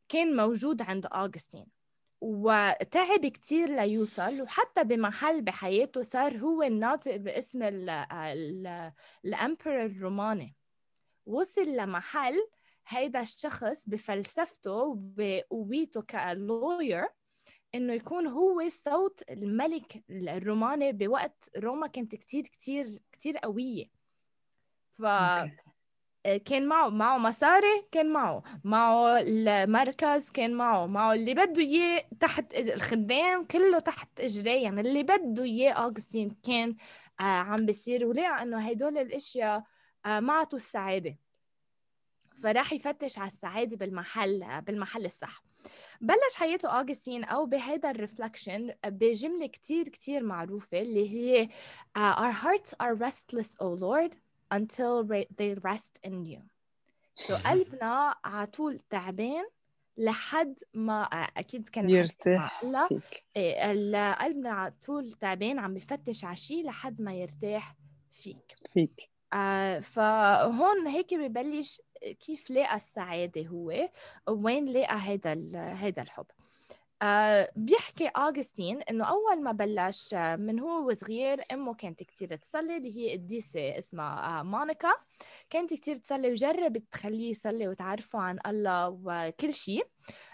كان 0.10 0.36
موجود 0.36 0.82
عند 0.82 1.06
أوغسطين 1.06 1.66
وتعب 2.22 3.26
كتير 3.26 3.70
ليوصل 3.70 4.42
وحتى 4.42 4.84
بمحل 4.84 5.42
بحياته 5.42 6.02
صار 6.02 6.38
هو 6.38 6.64
الناطق 6.64 7.16
باسم 7.16 7.64
ال 7.64 7.90
ال 7.90 8.92
الأمبرور 9.26 9.86
الروماني. 9.86 10.56
وصل 11.26 11.68
لمحل 11.68 12.36
هيدا 12.94 13.22
الشخص 13.22 13.90
بفلسفته 13.90 14.72
وبقوته 14.72 16.02
كلوير 16.02 17.08
إنه 17.76 17.94
يكون 17.94 18.28
هو 18.28 18.62
صوت 18.68 19.24
الملك 19.30 20.04
الروماني 20.10 20.92
بوقت 20.92 21.50
روما 21.58 21.88
كانت 21.88 22.16
كتير 22.16 22.42
كتير 22.44 22.86
كتير 23.12 23.38
قوية. 23.38 23.86
ف. 24.92 25.02
كان 26.46 26.68
معه 26.68 26.90
معه 26.90 27.18
مصاري 27.18 27.88
كان 27.92 28.14
معه 28.14 28.44
معه 28.64 29.20
المركز 29.20 30.30
كان 30.30 30.54
معه 30.54 30.86
معه 30.86 31.14
اللي 31.14 31.34
بده 31.34 31.62
إياه 31.62 32.06
تحت 32.20 32.54
الخدام 32.54 33.46
كله 33.46 33.80
تحت 33.80 34.20
إجريه. 34.20 34.64
يعني 34.64 34.82
اللي 34.82 35.04
بده 35.04 35.44
إياه 35.44 35.72
اوغستين 35.74 36.30
كان 36.44 36.76
آه 37.20 37.24
عم 37.24 37.66
بيصير. 37.66 38.06
ولقى 38.06 38.44
انه 38.44 38.70
هدول 38.70 38.98
الأشياء 38.98 39.64
آه 40.06 40.20
ما 40.20 40.34
عطوا 40.34 40.58
السعادة. 40.60 41.18
فراح 42.44 42.74
يفتش 42.74 43.20
على 43.20 43.28
السعادة 43.28 43.78
بالمحل 43.78 44.44
آه 44.44 44.60
بالمحل 44.60 45.06
الصح. 45.06 45.44
بلش 46.02 46.36
حياته 46.38 46.70
أوغستين 46.70 47.24
أو 47.24 47.46
بهذا 47.46 47.92
الرفلكشن 47.92 48.74
بجملة 48.86 49.48
كتير 49.48 49.84
كتير 49.84 50.24
معروفة 50.24 50.82
اللي 50.82 51.10
هي 51.10 51.48
uh, 51.98 52.18
Our 52.18 52.32
hearts 52.32 52.74
are 52.84 52.96
restless, 52.96 53.56
O 53.60 53.66
Lord, 53.66 54.16
until 54.52 55.04
they 55.38 55.56
rest 55.56 56.00
in 56.08 56.26
you. 56.26 56.42
So 57.16 57.34
قلبنا 57.50 58.16
على 58.26 58.48
طول 58.48 58.80
تعبان 58.80 59.46
لحد 59.98 60.60
ما 60.74 61.04
آه، 61.04 61.28
أكيد 61.38 61.68
كان 61.68 61.90
يرتاح 61.90 62.62
فيك. 62.90 63.26
إيه، 63.36 64.14
قلبنا 64.14 64.50
على 64.50 64.74
طول 64.86 65.14
تعبان 65.14 65.60
عم 65.60 65.74
بفتش 65.74 66.26
على 66.26 66.36
شيء 66.36 66.66
لحد 66.66 67.02
ما 67.02 67.14
يرتاح 67.14 67.76
فيك. 68.12 68.56
فيك. 68.74 69.10
آه 69.34 69.80
فهون 69.80 70.88
هيك 70.88 71.14
ببلش 71.14 71.82
كيف 72.20 72.52
لقى 72.52 72.76
السعادة 72.76 73.42
هو 73.48 73.90
وين 74.30 74.66
لقى 74.66 74.96
هذا 74.96 75.34
هذا 75.74 76.02
الحب. 76.02 76.26
آه 77.02 77.52
بيحكي 77.56 78.08
أغسطين 78.08 78.82
إنه 78.82 79.06
أول 79.06 79.44
ما 79.44 79.52
بلش 79.52 80.14
آه، 80.14 80.36
من 80.36 80.60
هو 80.60 80.88
وصغير 80.90 81.42
أمه 81.54 81.74
كانت 81.74 82.04
كتير 82.04 82.36
تصلي 82.36 82.78
اللي 82.78 82.98
هي 82.98 83.14
قديسة 83.18 83.78
اسمها 83.80 84.40
آه 84.40 84.44
مونيكا. 84.44 84.92
كانت 85.50 85.74
كتير 85.74 85.96
تصلي 85.96 86.32
وجربت 86.32 86.84
تخليه 86.92 87.30
يصلي 87.30 87.68
وتعرفه 87.68 88.20
عن 88.20 88.40
الله 88.48 89.00
وكل 89.04 89.54
شيء 89.54 89.88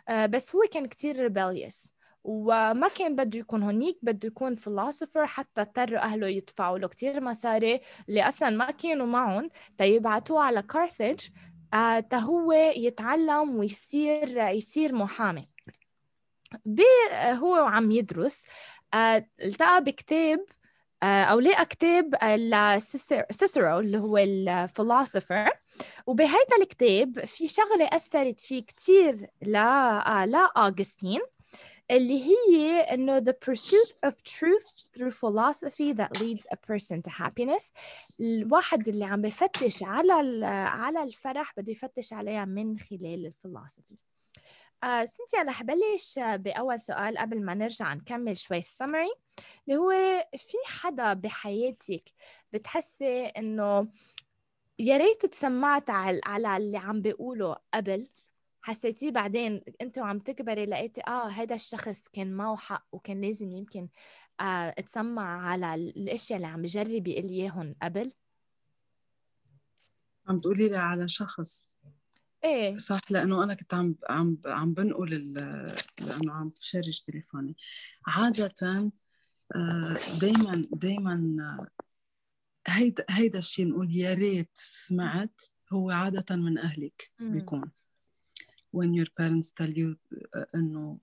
آه 0.09 0.25
بس 0.25 0.55
هو 0.55 0.61
كان 0.71 0.85
كتير 0.85 1.29
rebellious. 1.29 1.97
وما 2.23 2.87
كان 2.87 3.15
بده 3.15 3.39
يكون 3.39 3.63
هونيك 3.63 3.97
بده 4.01 4.27
يكون 4.27 4.55
فلسفر 4.55 5.25
حتى 5.25 5.61
اضطروا 5.61 5.99
أهله 5.99 6.27
يدفعوا 6.27 6.77
له 6.77 6.87
كتير 6.87 7.21
مصاري 7.21 7.81
اللي 8.09 8.27
أصلا 8.27 8.49
ما 8.49 8.71
كانوا 8.71 9.05
معهم 9.05 9.49
تيبعتوه 9.77 10.41
على 10.41 10.61
كارثج 10.61 11.27
آه 11.73 12.07
هو 12.13 12.51
يتعلم 12.53 13.55
ويصير 13.55 14.37
يصير 14.37 14.95
محامي. 14.95 15.49
هو 17.23 17.53
وعم 17.53 17.91
يدرس 17.91 18.45
آه 18.93 19.27
التقى 19.41 19.83
بكتاب 19.83 20.45
آه، 21.03 21.23
أو 21.23 21.39
لقى 21.39 21.65
كتاب 21.65 22.15
لسيسرو 22.23 23.79
اللي 23.79 23.97
هو 23.97 24.17
الفلسفر 24.17 25.49
وبهيدا 26.07 26.57
الكتاب 26.61 27.25
في 27.25 27.47
شغلة 27.47 27.89
أثرت 27.91 28.39
فيه 28.39 28.61
كتير 28.61 29.29
لا 29.41 30.25
لأغسطين 30.25 31.21
اللي 31.91 32.23
هي 32.23 32.79
إنه 32.79 33.19
the 33.19 33.33
pursuit 33.33 34.09
of 34.09 34.13
truth 34.13 34.89
through 34.95 35.11
philosophy 35.11 35.93
that 35.93 36.19
leads 36.19 36.45
a 36.51 36.57
person 36.57 37.01
to 37.01 37.11
happiness. 37.11 37.71
الواحد 38.19 38.87
اللي 38.87 39.05
عم 39.05 39.21
بفتش 39.21 39.83
على 39.83 40.45
على 40.45 41.03
الفرح 41.03 41.53
بده 41.57 41.71
يفتش 41.71 42.13
عليها 42.13 42.45
من 42.45 42.79
خلال 42.79 43.25
الفلسفي 43.25 43.95
آه 44.83 45.05
سنتيا 45.05 45.43
رح 45.43 45.63
بلش 45.63 46.19
بأول 46.19 46.79
سؤال 46.81 47.17
قبل 47.17 47.45
ما 47.45 47.53
نرجع 47.53 47.93
نكمل 47.93 48.37
شوي 48.37 48.57
السمري 48.57 49.11
اللي 49.67 49.77
هو 49.79 49.91
في 50.37 50.57
حدا 50.65 51.13
بحياتك 51.13 52.13
بتحسي 52.53 53.25
إنه 53.25 53.87
يا 54.79 54.97
ريت 54.97 55.25
تسمعت 55.25 55.89
على 55.89 56.57
اللي 56.57 56.77
عم 56.77 57.01
بيقوله 57.01 57.55
قبل؟ 57.73 58.07
حسيتيه 58.61 59.11
بعدين 59.11 59.61
انت 59.81 59.97
وعم 59.99 60.19
تكبري 60.19 60.65
لقيتي 60.65 61.01
آه 61.07 61.27
هذا 61.27 61.55
الشخص 61.55 62.07
كان 62.07 62.33
معه 62.33 62.55
حق 62.55 62.87
وكان 62.91 63.21
لازم 63.21 63.51
يمكن 63.51 63.89
آه 64.39 64.69
تسمع 64.69 65.47
على 65.47 65.75
الإشياء 65.75 66.37
اللي 66.37 66.47
عم 66.47 66.61
بجرب 66.61 67.07
يقول 67.07 67.29
اياهم 67.29 67.75
قبل؟ 67.81 68.11
عم 70.27 70.39
تقولي 70.39 70.69
لي 70.69 70.77
على 70.77 71.07
شخص؟ 71.07 71.77
إيه. 72.43 72.77
صح 72.77 73.01
لأنه 73.09 73.43
أنا 73.43 73.53
كنت 73.53 73.73
عم 73.73 73.95
عم 74.09 74.37
عم 74.45 74.73
بنقل 74.73 75.33
لأنه 76.01 76.33
عم 76.33 76.49
بشرج 76.49 77.01
تليفوني. 77.01 77.55
عادة 78.07 78.53
دائما 80.21 80.51
آه، 80.55 80.61
دائما 80.71 81.57
هيدا 82.67 83.05
هيدا 83.09 83.39
الشيء 83.39 83.67
نقول 83.67 83.95
يا 83.95 84.13
ريت 84.13 84.51
سمعت 84.53 85.41
هو 85.73 85.91
عادة 85.91 86.35
من 86.35 86.57
أهلك 86.57 87.11
بيكون. 87.19 87.71
When 88.77 88.91
your 88.99 89.09
parents 89.19 89.49
tell 89.59 89.73
you 89.81 89.89
uh, 90.37 90.45
انه 90.55 90.99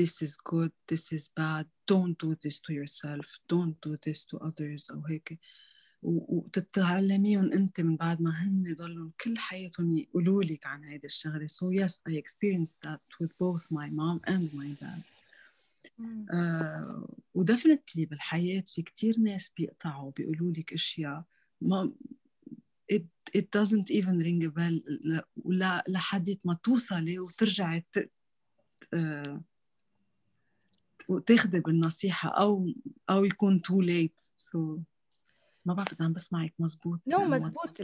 this 0.00 0.22
is 0.26 0.36
good 0.52 0.72
this 0.92 1.12
is 1.16 1.24
bad 1.40 1.66
don't 1.92 2.16
do 2.24 2.30
this 2.44 2.56
to 2.66 2.72
yourself 2.80 3.26
don't 3.52 3.76
do 3.86 3.92
this 4.06 4.24
to 4.24 4.36
others 4.48 4.90
أو 4.90 5.02
هيك 5.06 5.38
وتتعلميهم 6.02 7.52
انت 7.52 7.80
من 7.80 7.96
بعد 7.96 8.22
ما 8.22 8.30
هن 8.30 8.74
ضلوا 8.78 9.10
كل 9.20 9.38
حياتهم 9.38 9.98
يقولوا 9.98 10.42
لك 10.42 10.66
عن 10.66 10.84
هيدي 10.84 11.06
الشغله 11.06 11.46
so 11.46 11.70
yes 11.80 11.92
I 12.08 12.12
experienced 12.12 12.78
that 12.82 13.00
with 13.20 13.32
both 13.38 13.70
my 13.70 13.88
mom 13.90 14.20
and 14.26 14.52
my 14.54 14.70
dad 14.80 15.02
uh, 16.34 17.08
ودفنتلي 17.34 18.04
بالحياة 18.06 18.64
في 18.66 18.82
كتير 18.82 19.18
ناس 19.18 19.52
بيقطعوا 19.56 20.12
بيقولوا 20.16 20.52
لك 20.52 20.72
اشياء 20.72 21.24
ما 21.60 21.92
it, 22.88 23.06
it 23.32 23.50
doesn't 23.50 23.90
even 23.90 24.18
ring 24.18 24.44
a 24.44 24.50
bell. 24.50 24.80
ولا 25.44 25.84
لحديت 25.88 26.46
ما 26.46 26.58
توصلي 26.62 27.18
وترجعي 27.18 27.84
ت... 27.92 28.10
uh, 28.96 29.40
وتاخذي 31.08 31.60
بالنصيحة 31.60 32.28
أو 32.28 32.72
أو 33.10 33.24
يكون 33.24 33.58
too 33.58 33.82
late. 33.82 34.32
So 34.38 34.80
ما 35.66 35.74
بعرف 35.74 35.92
إذا 35.92 36.04
عم 36.04 36.12
بسمعك 36.12 36.52
مزبوط 36.58 37.00
نو 37.06 37.18
no, 37.18 37.22
مزبوط. 37.22 37.82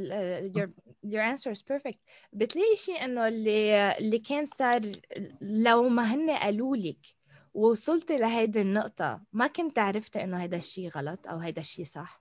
your 0.57 0.69
your 1.07 1.23
answer 1.23 1.51
is 1.51 1.63
perfect. 1.63 1.99
بتلاقي 2.33 2.77
شيء 2.77 3.05
إنه 3.05 3.29
اللي 3.29 3.93
اللي 3.99 4.19
كان 4.19 4.47
صار 4.47 4.93
لو 5.41 5.89
ما 5.89 6.15
هن 6.15 6.31
قالوا 6.31 6.77
لك 6.77 7.07
ووصلتي 7.55 8.19
لهيدي 8.19 8.61
النقطة 8.61 9.21
ما 9.33 9.47
كنت 9.47 9.79
عرفت 9.79 10.17
إنه 10.17 10.43
هيدا 10.43 10.57
الشيء 10.57 10.89
غلط 10.89 11.27
أو 11.27 11.39
هيدا 11.39 11.61
الشيء 11.61 11.85
صح. 11.85 12.20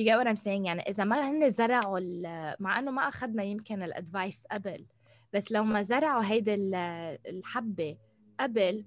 You 0.00 0.04
get 0.04 0.16
what 0.18 0.26
I'm 0.26 0.36
saying? 0.36 0.66
يعني 0.66 0.80
إذا 0.80 1.04
ما 1.04 1.30
هن 1.30 1.50
زرعوا 1.50 2.00
مع 2.60 2.78
إنه 2.78 2.90
ما 2.90 3.08
أخذنا 3.08 3.42
يمكن 3.42 3.82
الأدفايس 3.82 4.46
قبل 4.46 4.86
بس 5.32 5.52
لو 5.52 5.64
ما 5.64 5.82
زرعوا 5.82 6.24
هيدي 6.24 6.54
الحبة 7.28 7.98
قبل 8.40 8.84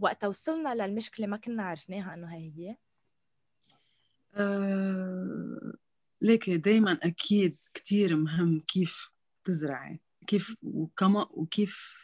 وقت 0.00 0.24
وصلنا 0.24 0.74
للمشكلة 0.74 1.26
ما 1.26 1.36
كنا 1.36 1.62
عرفناها 1.62 2.14
إنه 2.14 2.34
هي 2.34 2.52
هي. 2.56 2.76
آه، 4.34 5.72
ليك 6.22 6.50
دايما 6.50 6.92
أكيد 6.92 7.58
كتير 7.74 8.16
مهم 8.16 8.60
كيف 8.60 9.10
تزرعي 9.44 10.00
كيف 10.26 10.56
وكما 10.62 11.26
وكيف 11.30 11.96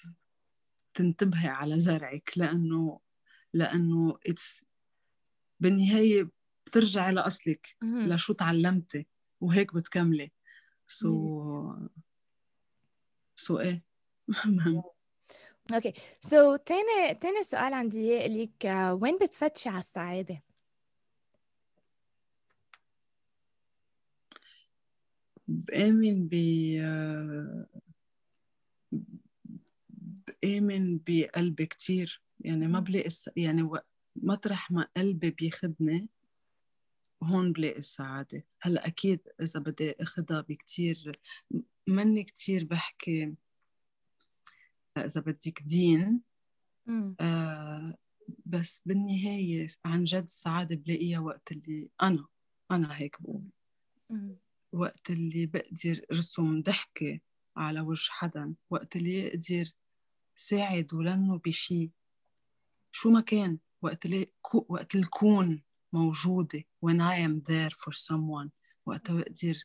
تنتبهي 0.95 1.49
على 1.49 1.81
زرعك 1.81 2.33
لأنه 2.37 3.01
لأنه 3.53 4.19
it's 4.29 4.65
بالنهاية 5.61 6.31
بترجعي 6.73 7.13
لأصلك 7.13 7.77
لشو 7.83 8.33
تعلمتي 8.33 9.07
وهيك 9.41 9.75
بتكملي. 9.75 10.33
so. 10.87 11.75
so 13.37 13.61
إيه. 13.61 13.83
مهم 14.47 14.83
okay 15.75 15.93
so 16.21 16.57
تاني 16.57 17.15
تاني 17.21 17.45
سؤال 17.45 17.75
عندي 17.75 18.29
ليك 18.29 18.65
وين 18.91 19.19
بتفتشي 19.19 19.69
على 19.69 19.79
السعادة؟ 19.79 20.43
بآمن 25.49 26.29
ب 26.29 26.35
بآمن 30.43 31.01
بقلبي 31.07 31.67
كتير. 31.67 32.23
يعني 32.41 32.69
ما 32.69 32.81
بلاقي 32.81 33.11
يعني 33.37 33.71
مطرح 34.17 34.71
ما 34.71 34.89
قلبي 34.97 35.31
بياخدني. 35.31 36.09
هون 37.23 37.53
بلاقي 37.53 37.79
السعادة. 37.79 38.45
هلا 38.61 38.87
أكيد 38.87 39.21
إذا 39.43 39.61
بدي 39.61 39.95
أخدها 40.01 40.41
بكتير 40.41 41.13
مني 41.87 42.25
كتير 42.25 42.65
بحكي 42.65 43.35
إذا 44.99 45.21
بدك 45.21 45.63
دين 45.63 46.21
آه 47.21 47.95
بس 48.47 48.83
بالنهاية 48.87 49.67
عن 49.85 50.05
جد 50.05 50.23
السعادة 50.23 50.77
بلاقيها 50.77 51.19
وقت 51.19 51.53
اللي 51.53 51.89
أنا 52.03 52.27
أنا 52.71 52.97
هيك 52.99 53.23
بقول. 53.23 53.43
وقت 54.73 55.11
اللي 55.11 55.47
بقدر 55.47 56.01
رسم 56.13 56.63
ضحكة 56.63 57.21
على 57.57 57.81
وجه 57.81 58.11
حدا 58.11 58.55
وقت 58.71 58.97
اللي 58.97 59.29
أقدر 59.29 59.73
ساعد 60.37 60.95
ولنه 60.95 61.39
بشي. 61.39 61.91
شو 62.93 63.11
ما 63.11 63.21
كان 63.21 63.59
وقت 63.83 64.07
اللي 64.07 64.27
وقت 64.69 64.95
الكون. 64.95 65.63
موجودة 65.93 66.65
when 66.87 67.01
I 67.01 67.17
am 67.17 67.43
there 67.51 67.75
for 67.77 67.93
someone. 67.93 68.49
وقتها 68.87 69.15
بقدر 69.17 69.65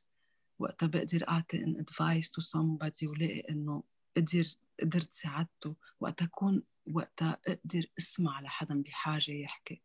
وقتها 0.59 0.87
بقدر 0.87 1.27
أعطي 1.27 1.65
an 1.65 1.77
advice 1.77 2.27
to 2.27 2.43
somebody 2.43 3.03
ولاقي 3.03 3.39
إنه 3.49 3.83
قدر 4.17 4.47
قدرت 4.81 5.13
ساعدته. 5.13 5.75
وقتها 5.99 6.25
أكون 6.25 6.63
وقتها 6.91 7.39
أقدر 7.47 7.85
أسمع 7.99 8.41
لحدا 8.41 8.81
بحاجة 8.81 9.31
يحكي. 9.31 9.81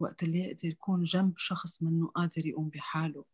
وقت 0.00 0.22
اللي 0.22 0.46
أقدر 0.46 0.70
أكون 0.70 1.04
جنب 1.04 1.38
شخص 1.38 1.82
منه 1.82 2.06
قادر 2.06 2.46
يقوم 2.46 2.68
بحاله. 2.68 3.24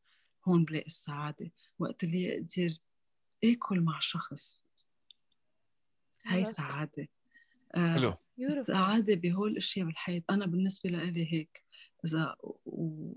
هون 0.44 0.64
بلاقي 0.64 0.86
السعادة. 0.86 1.50
وقت 1.78 2.04
اللي 2.04 2.34
أقدر 2.34 2.78
آكل 3.44 3.80
مع 3.80 4.00
شخص. 4.00 4.64
هاي 6.26 6.44
سعادة. 6.44 7.09
آه 7.74 8.18
السعادة 8.38 9.14
بهول 9.14 9.50
الأشياء 9.50 9.86
بالحياة. 9.86 10.22
أنا 10.30 10.46
بالنسبة 10.46 10.90
لإلي 10.90 11.32
هيك. 11.32 11.65
إذا 12.05 12.36
و... 12.64 13.12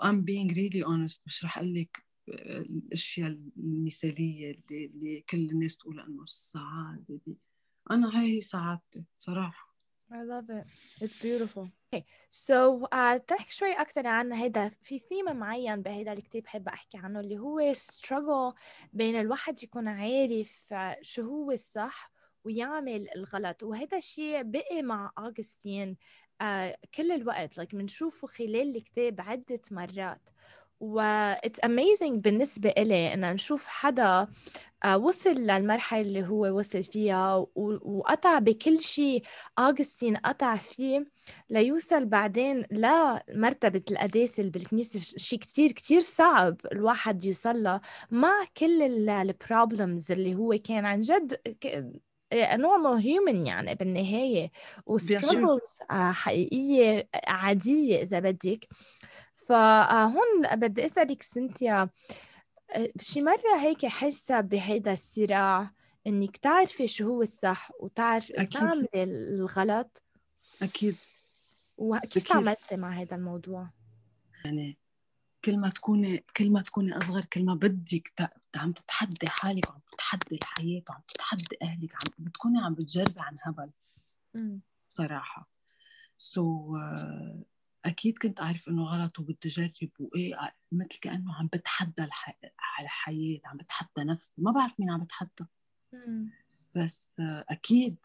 I'm 0.00 0.22
being 0.24 0.50
really 0.50 0.82
honest 0.84 1.20
مش 1.26 1.44
رح 1.44 1.58
أقول 1.58 1.74
لك 1.74 2.08
الأشياء 2.28 3.38
المثالية 3.56 4.50
اللي, 4.50 4.86
اللي 4.86 5.20
كل 5.20 5.50
الناس 5.50 5.76
تقول 5.76 6.00
إنه 6.00 6.22
السعادة 6.22 7.20
دي 7.26 7.36
أنا 7.90 8.20
هاي 8.20 8.36
هي 8.36 8.40
سعادتي 8.40 9.04
صراحة 9.18 9.68
I 10.10 10.22
love 10.22 10.48
it. 10.48 10.64
It's 11.02 11.20
beautiful. 11.20 11.68
Okay. 11.92 12.04
So 12.30 12.86
uh, 12.92 13.16
تحكي 13.26 13.52
شوي 13.54 13.72
أكثر 13.72 14.06
عن 14.06 14.32
هيدا 14.32 14.68
في 14.68 14.98
ثيم 14.98 15.36
معين 15.36 15.82
بهيدا 15.82 16.12
الكتاب 16.12 16.42
بحب 16.42 16.68
أحكي 16.68 16.98
عنه 16.98 17.20
اللي 17.20 17.38
هو 17.38 17.72
struggle 17.74 18.54
بين 18.92 19.20
الواحد 19.20 19.62
يكون 19.62 19.88
عارف 19.88 20.74
شو 21.02 21.22
هو 21.22 21.50
الصح 21.50 22.12
ويعمل 22.44 23.08
الغلط 23.16 23.62
وهذا 23.62 23.96
الشيء 23.96 24.42
بقي 24.42 24.82
مع 24.82 25.12
أغسطين 25.18 25.96
آه 26.40 26.78
كل 26.94 27.12
الوقت 27.12 27.60
like 27.60 27.74
بنشوفه 27.74 28.26
خلال 28.28 28.76
الكتاب 28.76 29.20
عدة 29.20 29.60
مرات. 29.70 30.28
و 30.80 31.00
it's 31.34 31.66
amazing 31.66 32.12
بالنسبة 32.12 32.68
إلي 32.78 33.14
إن 33.14 33.34
نشوف 33.34 33.66
حدا 33.66 34.28
آه، 34.84 34.98
وصل 34.98 35.30
للمرحلة 35.34 36.00
اللي 36.00 36.26
هو 36.28 36.58
وصل 36.58 36.82
فيها 36.82 37.46
وقطع 37.56 38.38
بكل 38.38 38.80
شيء 38.80 39.22
أغسطين 39.58 40.16
قطع 40.16 40.56
فيه 40.56 41.06
ليوصل 41.50 42.04
بعدين 42.04 42.64
لمرتبة 42.70 43.82
القداسة 43.90 44.40
اللي 44.40 44.50
بالكنيسة. 44.50 44.98
شيء 45.18 45.38
كتير 45.38 45.72
كتير 45.72 46.00
صعب 46.00 46.56
الواحد 46.72 47.24
يوصل 47.24 47.80
مع 48.10 48.44
كل 48.56 48.82
ال 49.10 49.21
problems 49.21 50.12
اللي 50.12 50.34
هو 50.34 50.58
كان 50.64 50.84
عن 50.84 51.02
جد 51.02 51.34
normal 52.34 53.02
human 53.02 53.46
يعني 53.46 53.74
بالنهاية 53.74 54.52
و 54.86 54.95
struggles 54.95 55.78
آه، 55.90 56.12
حقيقية 56.12 57.08
عادية 57.26 58.02
إذا 58.02 58.20
بدك. 58.20 58.68
فهون 59.34 60.54
بدي 60.54 60.84
أسألك 60.84 61.22
سنتيا 61.22 61.90
آه، 62.70 62.88
شي 63.00 63.22
مرة 63.22 63.56
هيك 63.60 63.86
حاسة 63.86 64.40
بهيدا 64.40 64.92
الصراع 64.92 65.70
إنك 66.06 66.36
تعرفي 66.36 66.88
شو 66.88 67.06
هو 67.06 67.22
الصح 67.22 67.70
وتعرفي 67.80 68.46
تعملي 68.46 68.88
الغلط؟ 68.94 70.02
أكيد. 70.62 70.96
وكيف 71.78 72.28
تعاملتي 72.28 72.76
مع 72.76 72.90
هذا 72.90 73.16
الموضوع؟ 73.16 73.70
يعني 74.44 74.78
كل 75.44 75.58
ما 75.58 75.68
تكوني 75.68 76.24
كل 76.36 76.50
ما 76.50 76.62
تكوني 76.62 76.96
أصغر 76.96 77.24
كل 77.24 77.44
ما 77.44 77.54
بدك 77.54 78.12
عم 78.58 78.72
تتحدي 78.72 79.28
حالك 79.28 79.70
وعم 79.70 79.80
تتحدي 79.92 80.36
الحياة 80.36 80.82
وعم 80.90 81.00
تتحدي 81.08 81.56
أهلك 81.62 81.94
عم 81.94 82.24
بتكوني 82.24 82.60
عم 82.60 82.74
بتجربي 82.74 83.20
عن 83.20 83.36
هبل. 83.42 83.70
صراحة. 84.88 85.48
سو 86.18 86.42
so, 86.42 86.78
uh, 86.78 87.44
أكيد 87.84 88.18
كنت 88.18 88.40
أعرف 88.40 88.68
إنه 88.68 88.84
غلط 88.84 89.18
وبدي 89.18 89.38
أجرب 89.46 89.90
وايه 90.00 90.54
مثل 90.72 91.00
كأنه 91.00 91.34
عم 91.34 91.46
بتحدى 91.46 92.04
الح... 92.04 92.38
الحياة 92.80 93.40
عم 93.44 93.56
بتحدى 93.56 94.04
نفسي. 94.04 94.42
ما 94.42 94.52
بعرف 94.52 94.80
مين 94.80 94.90
عم 94.90 95.04
بتحدى. 95.04 95.44
بس 96.76 97.16
أكيد. 97.50 97.96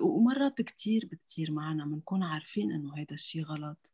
ومرات 0.00 0.62
كتير 0.62 1.08
بتصير 1.12 1.52
معنا 1.52 1.84
بنكون 1.84 2.22
عارفين 2.22 2.72
إنه 2.72 2.96
هيدا 2.96 3.14
الشيء 3.14 3.42
غلط. 3.42 3.92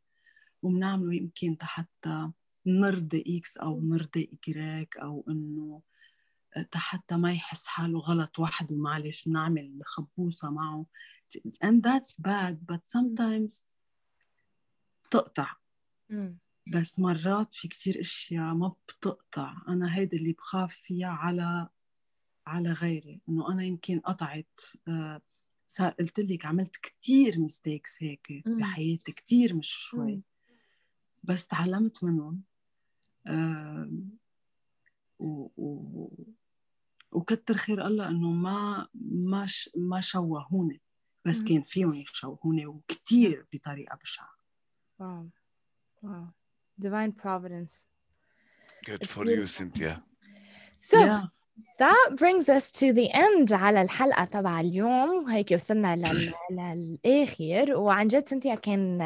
وبنعمله 0.61 1.13
يمكن 1.15 1.57
حتى 1.61 2.31
نرضي 2.65 3.23
X 3.37 3.57
أو 3.57 3.81
نرضي 3.81 4.29
Y 4.31 4.97
أو 4.97 5.25
إنه 5.29 5.81
حتى 6.75 7.17
ما 7.17 7.33
يحس 7.33 7.65
حاله 7.65 7.99
غلط 7.99 8.39
وحده 8.39 8.75
معلش 8.75 9.27
بنعمل 9.27 9.79
خبوصة 9.85 10.49
معه. 10.49 10.85
And 11.65 11.81
that's 11.81 12.13
bad 12.27 12.55
but 12.71 12.81
sometimes 12.97 13.63
بتقطع. 15.03 15.55
بس 16.73 16.99
مرات 16.99 17.55
في 17.55 17.67
كتير 17.67 18.01
أشياء 18.01 18.53
ما 18.53 18.73
بتقطع. 18.87 19.55
أنا 19.67 19.95
هيدا 19.95 20.17
اللي 20.17 20.33
بخاف 20.33 20.73
فيها 20.83 21.07
على 21.07 21.69
على 22.47 22.71
غيري. 22.71 23.21
إنه 23.29 23.51
أنا 23.51 23.63
يمكن 23.63 23.99
قطعت 23.99 24.59
آه 24.87 25.21
صار 25.67 25.91
قلت 25.91 26.19
لك 26.19 26.45
عملت 26.45 26.77
كتير 26.77 27.39
ميستيكس 27.39 28.03
هيك 28.03 28.43
بحياتي 28.45 29.11
كتير 29.11 29.55
مش 29.55 29.69
شوي. 29.69 30.21
بس 31.23 31.47
تعلمت 31.47 32.03
منهم 32.03 32.41
و, 35.19 35.49
و 35.57 36.09
وكتر 37.11 37.57
خير 37.57 37.87
الله 37.87 38.07
إنه 38.07 38.31
ما 38.31 38.87
ما 38.95 39.45
ش 39.45 39.69
ما 39.75 40.01
شوهوني 40.01 40.81
بس 41.25 41.43
كان 41.43 41.63
فيهم 41.63 41.93
يشوهوني 41.93 42.65
وكثير 42.65 43.45
بطريقة 43.53 43.97
بشعة 44.03 44.37
Wow. 44.99 45.29
Wow. 46.01 46.33
Divine 46.79 47.11
providence. 47.11 47.85
Good 48.85 49.07
for 49.07 49.25
you, 49.25 49.45
Cynthia. 49.45 50.03
So 50.81 50.99
yeah. 50.99 51.23
that 51.79 52.07
brings 52.15 52.49
us 52.49 52.71
to 52.71 52.93
the 52.93 53.11
end 53.11 53.53
على 53.53 53.81
الحلقة 53.81 54.25
تبع 54.25 54.59
اليوم 54.59 55.29
هيك 55.29 55.51
وصلنا 55.51 55.95
لل... 55.95 56.33
للآخر 56.51 57.75
وعن 57.75 58.07
جد 58.07 58.27
سنتيا 58.27 58.55
كان 58.55 58.97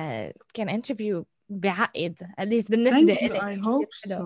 كان 0.54 0.70
انترفيو 0.70 1.26
بعقد 1.50 2.16
at 2.40 2.46
least 2.46 2.70
بالنسبة 2.70 3.14
لي 3.14 3.40
I 3.40 3.56
hope 3.66 4.10
so. 4.10 4.20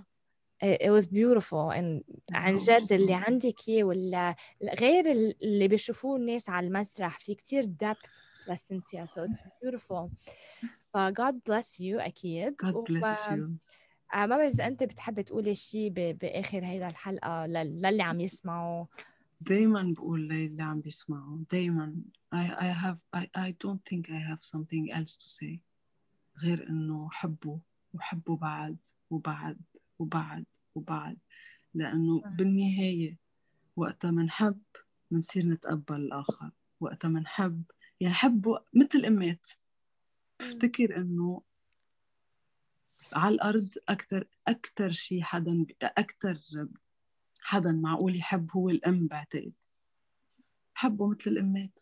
it 0.62 0.90
was 0.90 1.06
beautiful 1.06 1.70
and 1.70 2.02
عن 2.32 2.56
جد 2.56 2.92
اللي 2.92 3.14
عندك 3.14 3.68
اياه 3.68 3.84
ولا 3.84 4.36
غير 4.80 5.10
اللي 5.42 5.68
بيشوفوه 5.68 6.16
الناس 6.16 6.48
على 6.48 6.66
المسرح 6.66 7.18
في 7.18 7.34
كتير 7.34 7.64
depth 7.64 8.10
لسنتيا 8.48 9.04
so 9.06 9.18
it's 9.28 9.40
beautiful. 9.40 10.08
ف 10.94 10.98
God 10.98 11.34
bless 11.34 11.80
you 11.80 12.00
أكيد. 12.00 12.56
God 12.62 12.74
bless 12.74 13.30
you. 13.30 13.50
ما 14.14 14.26
بعرف 14.26 14.54
إذا 14.54 14.66
أنت 14.66 14.82
بتحب 14.82 15.20
تقولي 15.20 15.54
شيء 15.54 15.90
بآخر 15.90 16.64
هيدا 16.64 16.88
الحلقة 16.88 17.46
للي 17.46 18.02
عم 18.02 18.20
يسمعوا 18.20 18.86
دايما 19.40 19.94
بقول 19.96 20.28
للي 20.28 20.62
عم 20.62 20.80
بيسمعوا 20.80 21.38
دايما. 21.50 21.94
I, 22.34 22.38
I 22.38 22.84
have 22.84 22.98
I, 23.16 23.24
I 23.36 23.54
don't 23.64 23.82
think 23.90 24.10
I 24.10 24.20
have 24.30 24.42
something 24.42 24.92
else 24.92 25.16
to 25.16 25.28
say 25.28 25.58
غير 26.44 26.68
إنه 26.68 27.08
حبوا 27.10 27.58
وحبوا 27.94 28.36
بعد 28.36 28.76
وبعد. 29.10 29.58
وبعد 29.98 30.46
وبعد. 30.74 31.18
لأنه 31.74 32.22
بالنهاية 32.38 33.16
وقتها 33.76 34.10
منحب 34.10 34.62
منصير 35.10 35.46
نتقبل 35.46 35.96
الآخر. 35.96 36.50
وقتها 36.80 37.08
منحب 37.08 37.62
يعني 38.00 38.14
حبوا 38.14 38.58
مثل 38.74 38.98
الأمات 38.98 39.48
بفتكر 40.40 40.96
إنه 40.96 41.42
على 43.12 43.34
الأرض 43.34 43.68
أكثر 43.88 44.24
أكثر 44.48 44.92
شيء 44.92 45.22
حدا 45.22 45.66
أكثر 45.82 46.40
حدا 47.40 47.72
معقول 47.72 48.16
يحب 48.16 48.50
هو 48.50 48.70
الأم 48.70 49.06
بعتقد. 49.06 49.52
حبه 50.74 51.08
مثل 51.08 51.30
الامات 51.30 51.80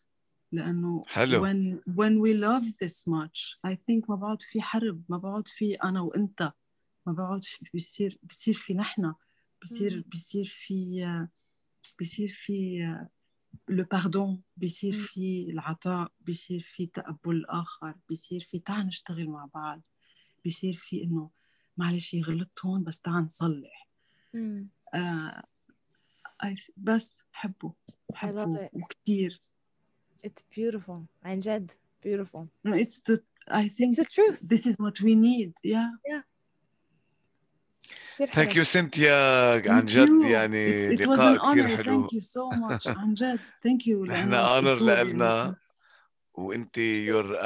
لأنه 0.51 1.03
حلو. 1.07 1.45
when 1.45 1.79
when 1.87 2.19
we 2.21 2.33
love 2.33 2.65
this 2.79 3.07
much 3.07 3.57
I 3.67 3.75
think 3.75 4.09
ما 4.09 4.15
بعد 4.15 4.41
في 4.41 4.61
حرب 4.61 5.03
ما 5.09 5.17
بعد 5.17 5.47
في 5.47 5.75
أنا 5.75 6.01
وأنت. 6.01 6.53
ما 7.05 7.13
بعد 7.13 7.43
بيصير 7.73 8.19
بيصير 8.23 8.53
في 8.53 8.73
نحن 8.73 9.13
بيصير 9.61 10.03
بيصير 10.07 10.45
في 10.45 11.27
بيصير 11.99 12.27
في 12.35 12.79
لو 13.69 13.83
باردون 13.83 14.41
بيصير 14.57 14.99
في 14.99 15.49
العطاء 15.49 16.11
بيصير 16.21 16.61
في 16.61 16.85
تقبل 16.85 17.35
الآخر 17.35 17.95
بيصير 18.09 18.41
في 18.51 18.59
تعال 18.59 18.87
نشتغل 18.87 19.27
مع 19.27 19.49
بعض 19.53 19.81
بيصير 20.43 20.73
في 20.75 21.03
إنه 21.03 21.29
معلش 21.77 22.15
غلطت 22.15 22.65
هون 22.65 22.83
بس 22.83 23.01
تعال 23.01 23.23
نصلح. 23.23 23.87
آه 24.93 25.43
بس 26.77 27.23
حبه 27.31 27.73
حبه 28.13 28.69
وكثير 28.73 29.41
It's 30.27 30.43
beautiful 30.57 31.01
عن 31.23 31.39
جد 31.39 31.71
beautiful. 32.05 32.45
It's 32.67 32.99
the 33.09 33.21
I 33.51 33.67
think 33.67 33.93
it's 33.93 33.99
the 33.99 34.05
truth. 34.05 34.39
this 34.49 34.65
is 34.65 34.75
what 34.79 35.01
we 35.01 35.15
need 35.15 35.53
yeah. 35.63 35.89
Yeah. 36.11 36.23
ثانك 38.33 38.55
يو 38.55 38.63
سنتيا 38.63 39.71
عن 39.71 39.85
جد 39.85 40.23
يعني 40.23 40.97
it, 40.97 41.01
لقاء 41.01 41.51
كثير 41.51 41.67
حلو. 41.67 41.83
thank 41.83 42.13
you 42.13 42.21
so 42.21 42.49
much 42.49 42.87
عن 42.87 43.13
جد. 43.13 43.39
thank 43.63 43.87
you 43.87 44.05
نحن 44.05 44.33
honor 44.33 44.79
لنا 44.79 45.55
وأنت 46.33 46.77
you're 46.77 47.37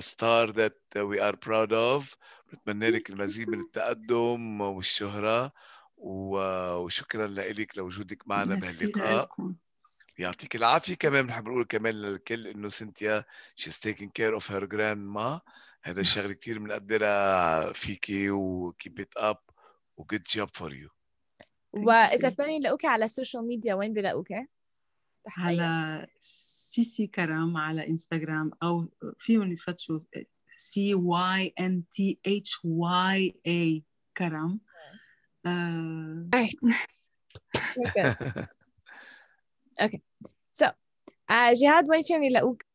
star 0.00 0.50
that 0.50 0.82
we 0.96 1.28
are 1.28 1.36
proud 1.36 1.72
of 1.72 2.14
بتمنى 2.52 2.90
لك 2.90 3.10
المزيد 3.10 3.48
من 3.48 3.60
التقدم 3.60 4.60
والشهرة. 4.60 5.52
وشكرا 5.96 7.26
لك 7.26 7.78
لوجودك 7.78 8.28
معنا 8.28 8.54
بهاللقاء. 8.54 9.28
يعطيك 10.18 10.56
العافية. 10.56 10.94
كمان 10.94 11.26
بنحب 11.26 11.48
نقول 11.48 11.64
كمان 11.64 11.94
للكل 11.94 12.46
إنه 12.46 12.68
سنتيا 12.68 13.24
she's 13.60 13.78
taking 13.78 14.10
care 14.20 14.34
of 14.40 14.46
her 14.46 14.66
grandma. 14.66 15.40
هذا 15.82 16.00
الشغله 16.06 16.32
كثير 16.32 16.58
بنقدرها 16.58 17.72
فيكي 17.72 18.30
و 18.30 18.44
keep 18.44 19.00
it 19.00 19.16
up 19.16 19.38
و 19.98 20.03
good 20.03 20.22
job 20.22 20.48
for 20.48 20.74
you 20.74 20.88
وإذا 21.72 22.28
بدهم 22.28 22.48
يلاقوك 22.48 22.84
على 22.84 23.04
السوشيال 23.04 23.46
ميديا 23.46 23.74
وين 23.74 23.92
بيلاقوك؟ 23.92 24.28
على 25.36 26.06
سينتيا 26.20 27.06
كرم 27.06 27.56
على 27.56 27.88
انستغرام 27.88 28.50
أو 28.62 28.88
فيهم 29.18 29.52
يفتشوا 29.52 29.98
C 30.56 30.94
Y 30.94 31.54
N 31.60 31.88
T 31.88 32.18
H 32.26 32.64
I 32.64 33.40
A 33.46 33.84
كرم 34.16 34.60
أوكي 39.82 40.02
سو 40.52 40.66
جهاد 41.30 41.90
وين 41.90 42.02
فيهم 42.02 42.22
يلاقوك؟ 42.22 42.67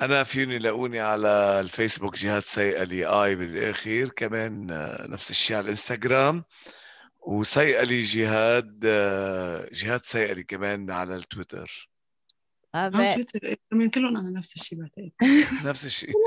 أنا 0.00 0.24
فيني 0.24 0.54
يلاقوني 0.54 1.00
على 1.00 1.60
الفيسبوك 1.60 2.16
جهاد 2.16 2.42
سيئلي 2.42 3.04
اي 3.04 3.34
بالآخير 3.34 4.08
كمان 4.08 4.70
آه، 4.70 5.06
نفس 5.06 5.30
الشيء 5.30 5.56
على 5.56 5.64
الإنستغرام. 5.64 6.44
وسيئلي 7.20 8.02
جهاد 8.02 8.80
آه، 8.84 9.68
جهاد 9.72 10.04
سيئلي 10.04 10.42
كمان 10.42 10.90
على 10.90 11.16
التويتر. 11.16 11.90
على 12.74 13.14
تويتر 13.14 13.56
من 13.72 13.90
كلهم 13.90 14.16
أنا 14.16 14.30
نفس 14.30 14.56
الشيء 14.56 14.78
بعتقد. 14.78 15.12
نفس 15.68 15.86
الشيء. 15.86 16.10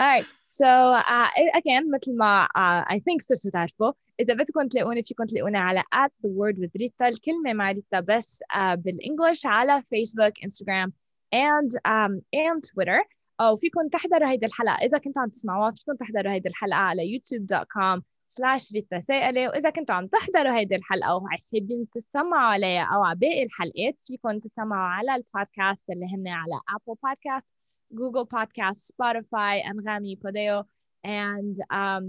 alright 0.00 0.26
so 0.46 0.66
uh, 0.94 1.28
again 1.54 1.90
مثل 1.94 2.16
ما 2.16 2.46
uh, 2.46 2.94
I 2.94 2.98
think 2.98 3.20
صرتوا 3.20 3.50
تعرفوا 3.50 3.92
إذا 4.20 4.34
بدكم 4.34 4.68
تلاقوني 4.68 5.02
فيكم 5.02 5.24
تلاقوني 5.24 5.58
على 5.58 5.80
at 5.80 6.10
the 6.24 6.28
word 6.28 6.58
with 6.58 6.70
ريتا 6.76 7.08
الكلمة 7.08 7.52
مع 7.52 7.70
ريتا 7.70 8.00
بس 8.00 8.42
uh, 8.54 8.74
بال 8.74 8.90
English 8.90 9.46
على 9.46 9.82
فيسبوك 9.90 10.32
انستغرام 10.44 10.92
and 11.32 11.70
um, 11.86 12.22
and 12.34 12.62
Twitter. 12.62 13.00
أو 13.40 13.56
فيكم 13.56 13.88
تحضروا 13.88 14.30
هيدي 14.30 14.46
الحلقة. 14.46 14.74
إذا 14.74 14.98
كنتوا 14.98 15.22
عم 15.22 15.28
تسمعوها 15.28 15.70
فيكم 15.70 15.92
تحضروا 15.92 16.32
هيدي 16.32 16.48
الحلقة 16.48 16.76
على 16.78 17.02
youtube.com 17.18 18.02
slash 18.28 18.72
ريتا 18.72 19.00
سائلة 19.00 19.48
وإذا 19.48 19.70
كنتوا 19.70 19.94
عم 19.94 20.06
تحضروا 20.06 20.58
هيدي 20.58 20.74
الحلقة 20.74 21.16
وحابين 21.16 21.88
تستمعوا 21.94 22.52
عليها 22.52 22.82
أو 22.94 23.02
على 23.04 23.18
باقي 23.18 23.42
الحلقات 23.42 24.00
فيكم 24.00 24.38
تسمعوا 24.38 24.88
على 24.88 25.14
البودكاست 25.14 25.90
اللي 25.90 26.06
هن 26.06 26.28
على 26.28 26.60
أبل 26.68 26.98
بودكاست 27.02 27.46
جوجل 27.90 28.24
بودكاست 28.24 28.80
سبوتيفاي 28.80 29.60
أنغامي 29.60 30.14
بوديو 30.16 30.64
and 31.06 31.56
um, 31.72 32.04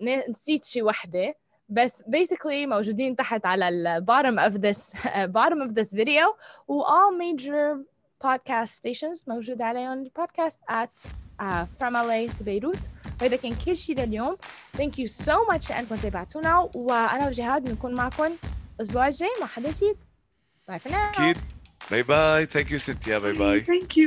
نسيت 0.00 0.64
شي 0.64 0.82
وحدة. 0.82 1.34
بس 1.68 2.02
basically 2.02 2.66
موجودين 2.66 3.16
تحت 3.16 3.46
على 3.46 3.68
ال 3.68 4.06
bottom 4.06 4.50
of 4.50 4.54
this 4.58 4.94
bottom 5.38 5.68
of 5.68 5.74
this 5.74 5.94
video. 5.94 6.36
و 6.68 6.82
all 6.82 7.12
major 7.18 7.95
podcast 8.26 8.70
stations 8.70 9.28
موجود 9.28 9.62
عليهم 9.62 9.92
البودكاست 10.02 10.60
at 10.70 11.08
uh, 11.42 11.44
from 11.78 11.94
LA 11.94 12.38
to 12.38 12.42
بيروت 12.42 12.78
وهذا 13.20 13.36
كان 13.36 13.54
كل 13.54 13.76
شيء 13.76 14.00
لليوم 14.00 14.36
thank 14.76 14.92
you 14.98 15.24
so 15.26 15.34
much 15.52 15.70
انكم 15.72 15.96
تابعتونا 15.96 16.70
وأنا 16.74 17.28
وجهاد 17.28 17.64
بنكون 17.64 17.94
معكم 17.94 18.36
الأسبوع 18.76 19.08
الجاي 19.08 19.28
مع 19.40 19.46
حدا 19.46 19.70
جديد 19.70 19.96
bye 20.68 20.78
for 20.78 20.88
now. 20.88 21.20
أكيد 21.20 21.36
bye 21.90 22.02
bye 22.02 22.46
thank 22.46 22.70
you 22.70 22.78
سنتيا 22.78 23.18
باي 23.18 23.32
باي 23.32 23.60
ثانك 23.60 23.96
يو 23.96 24.04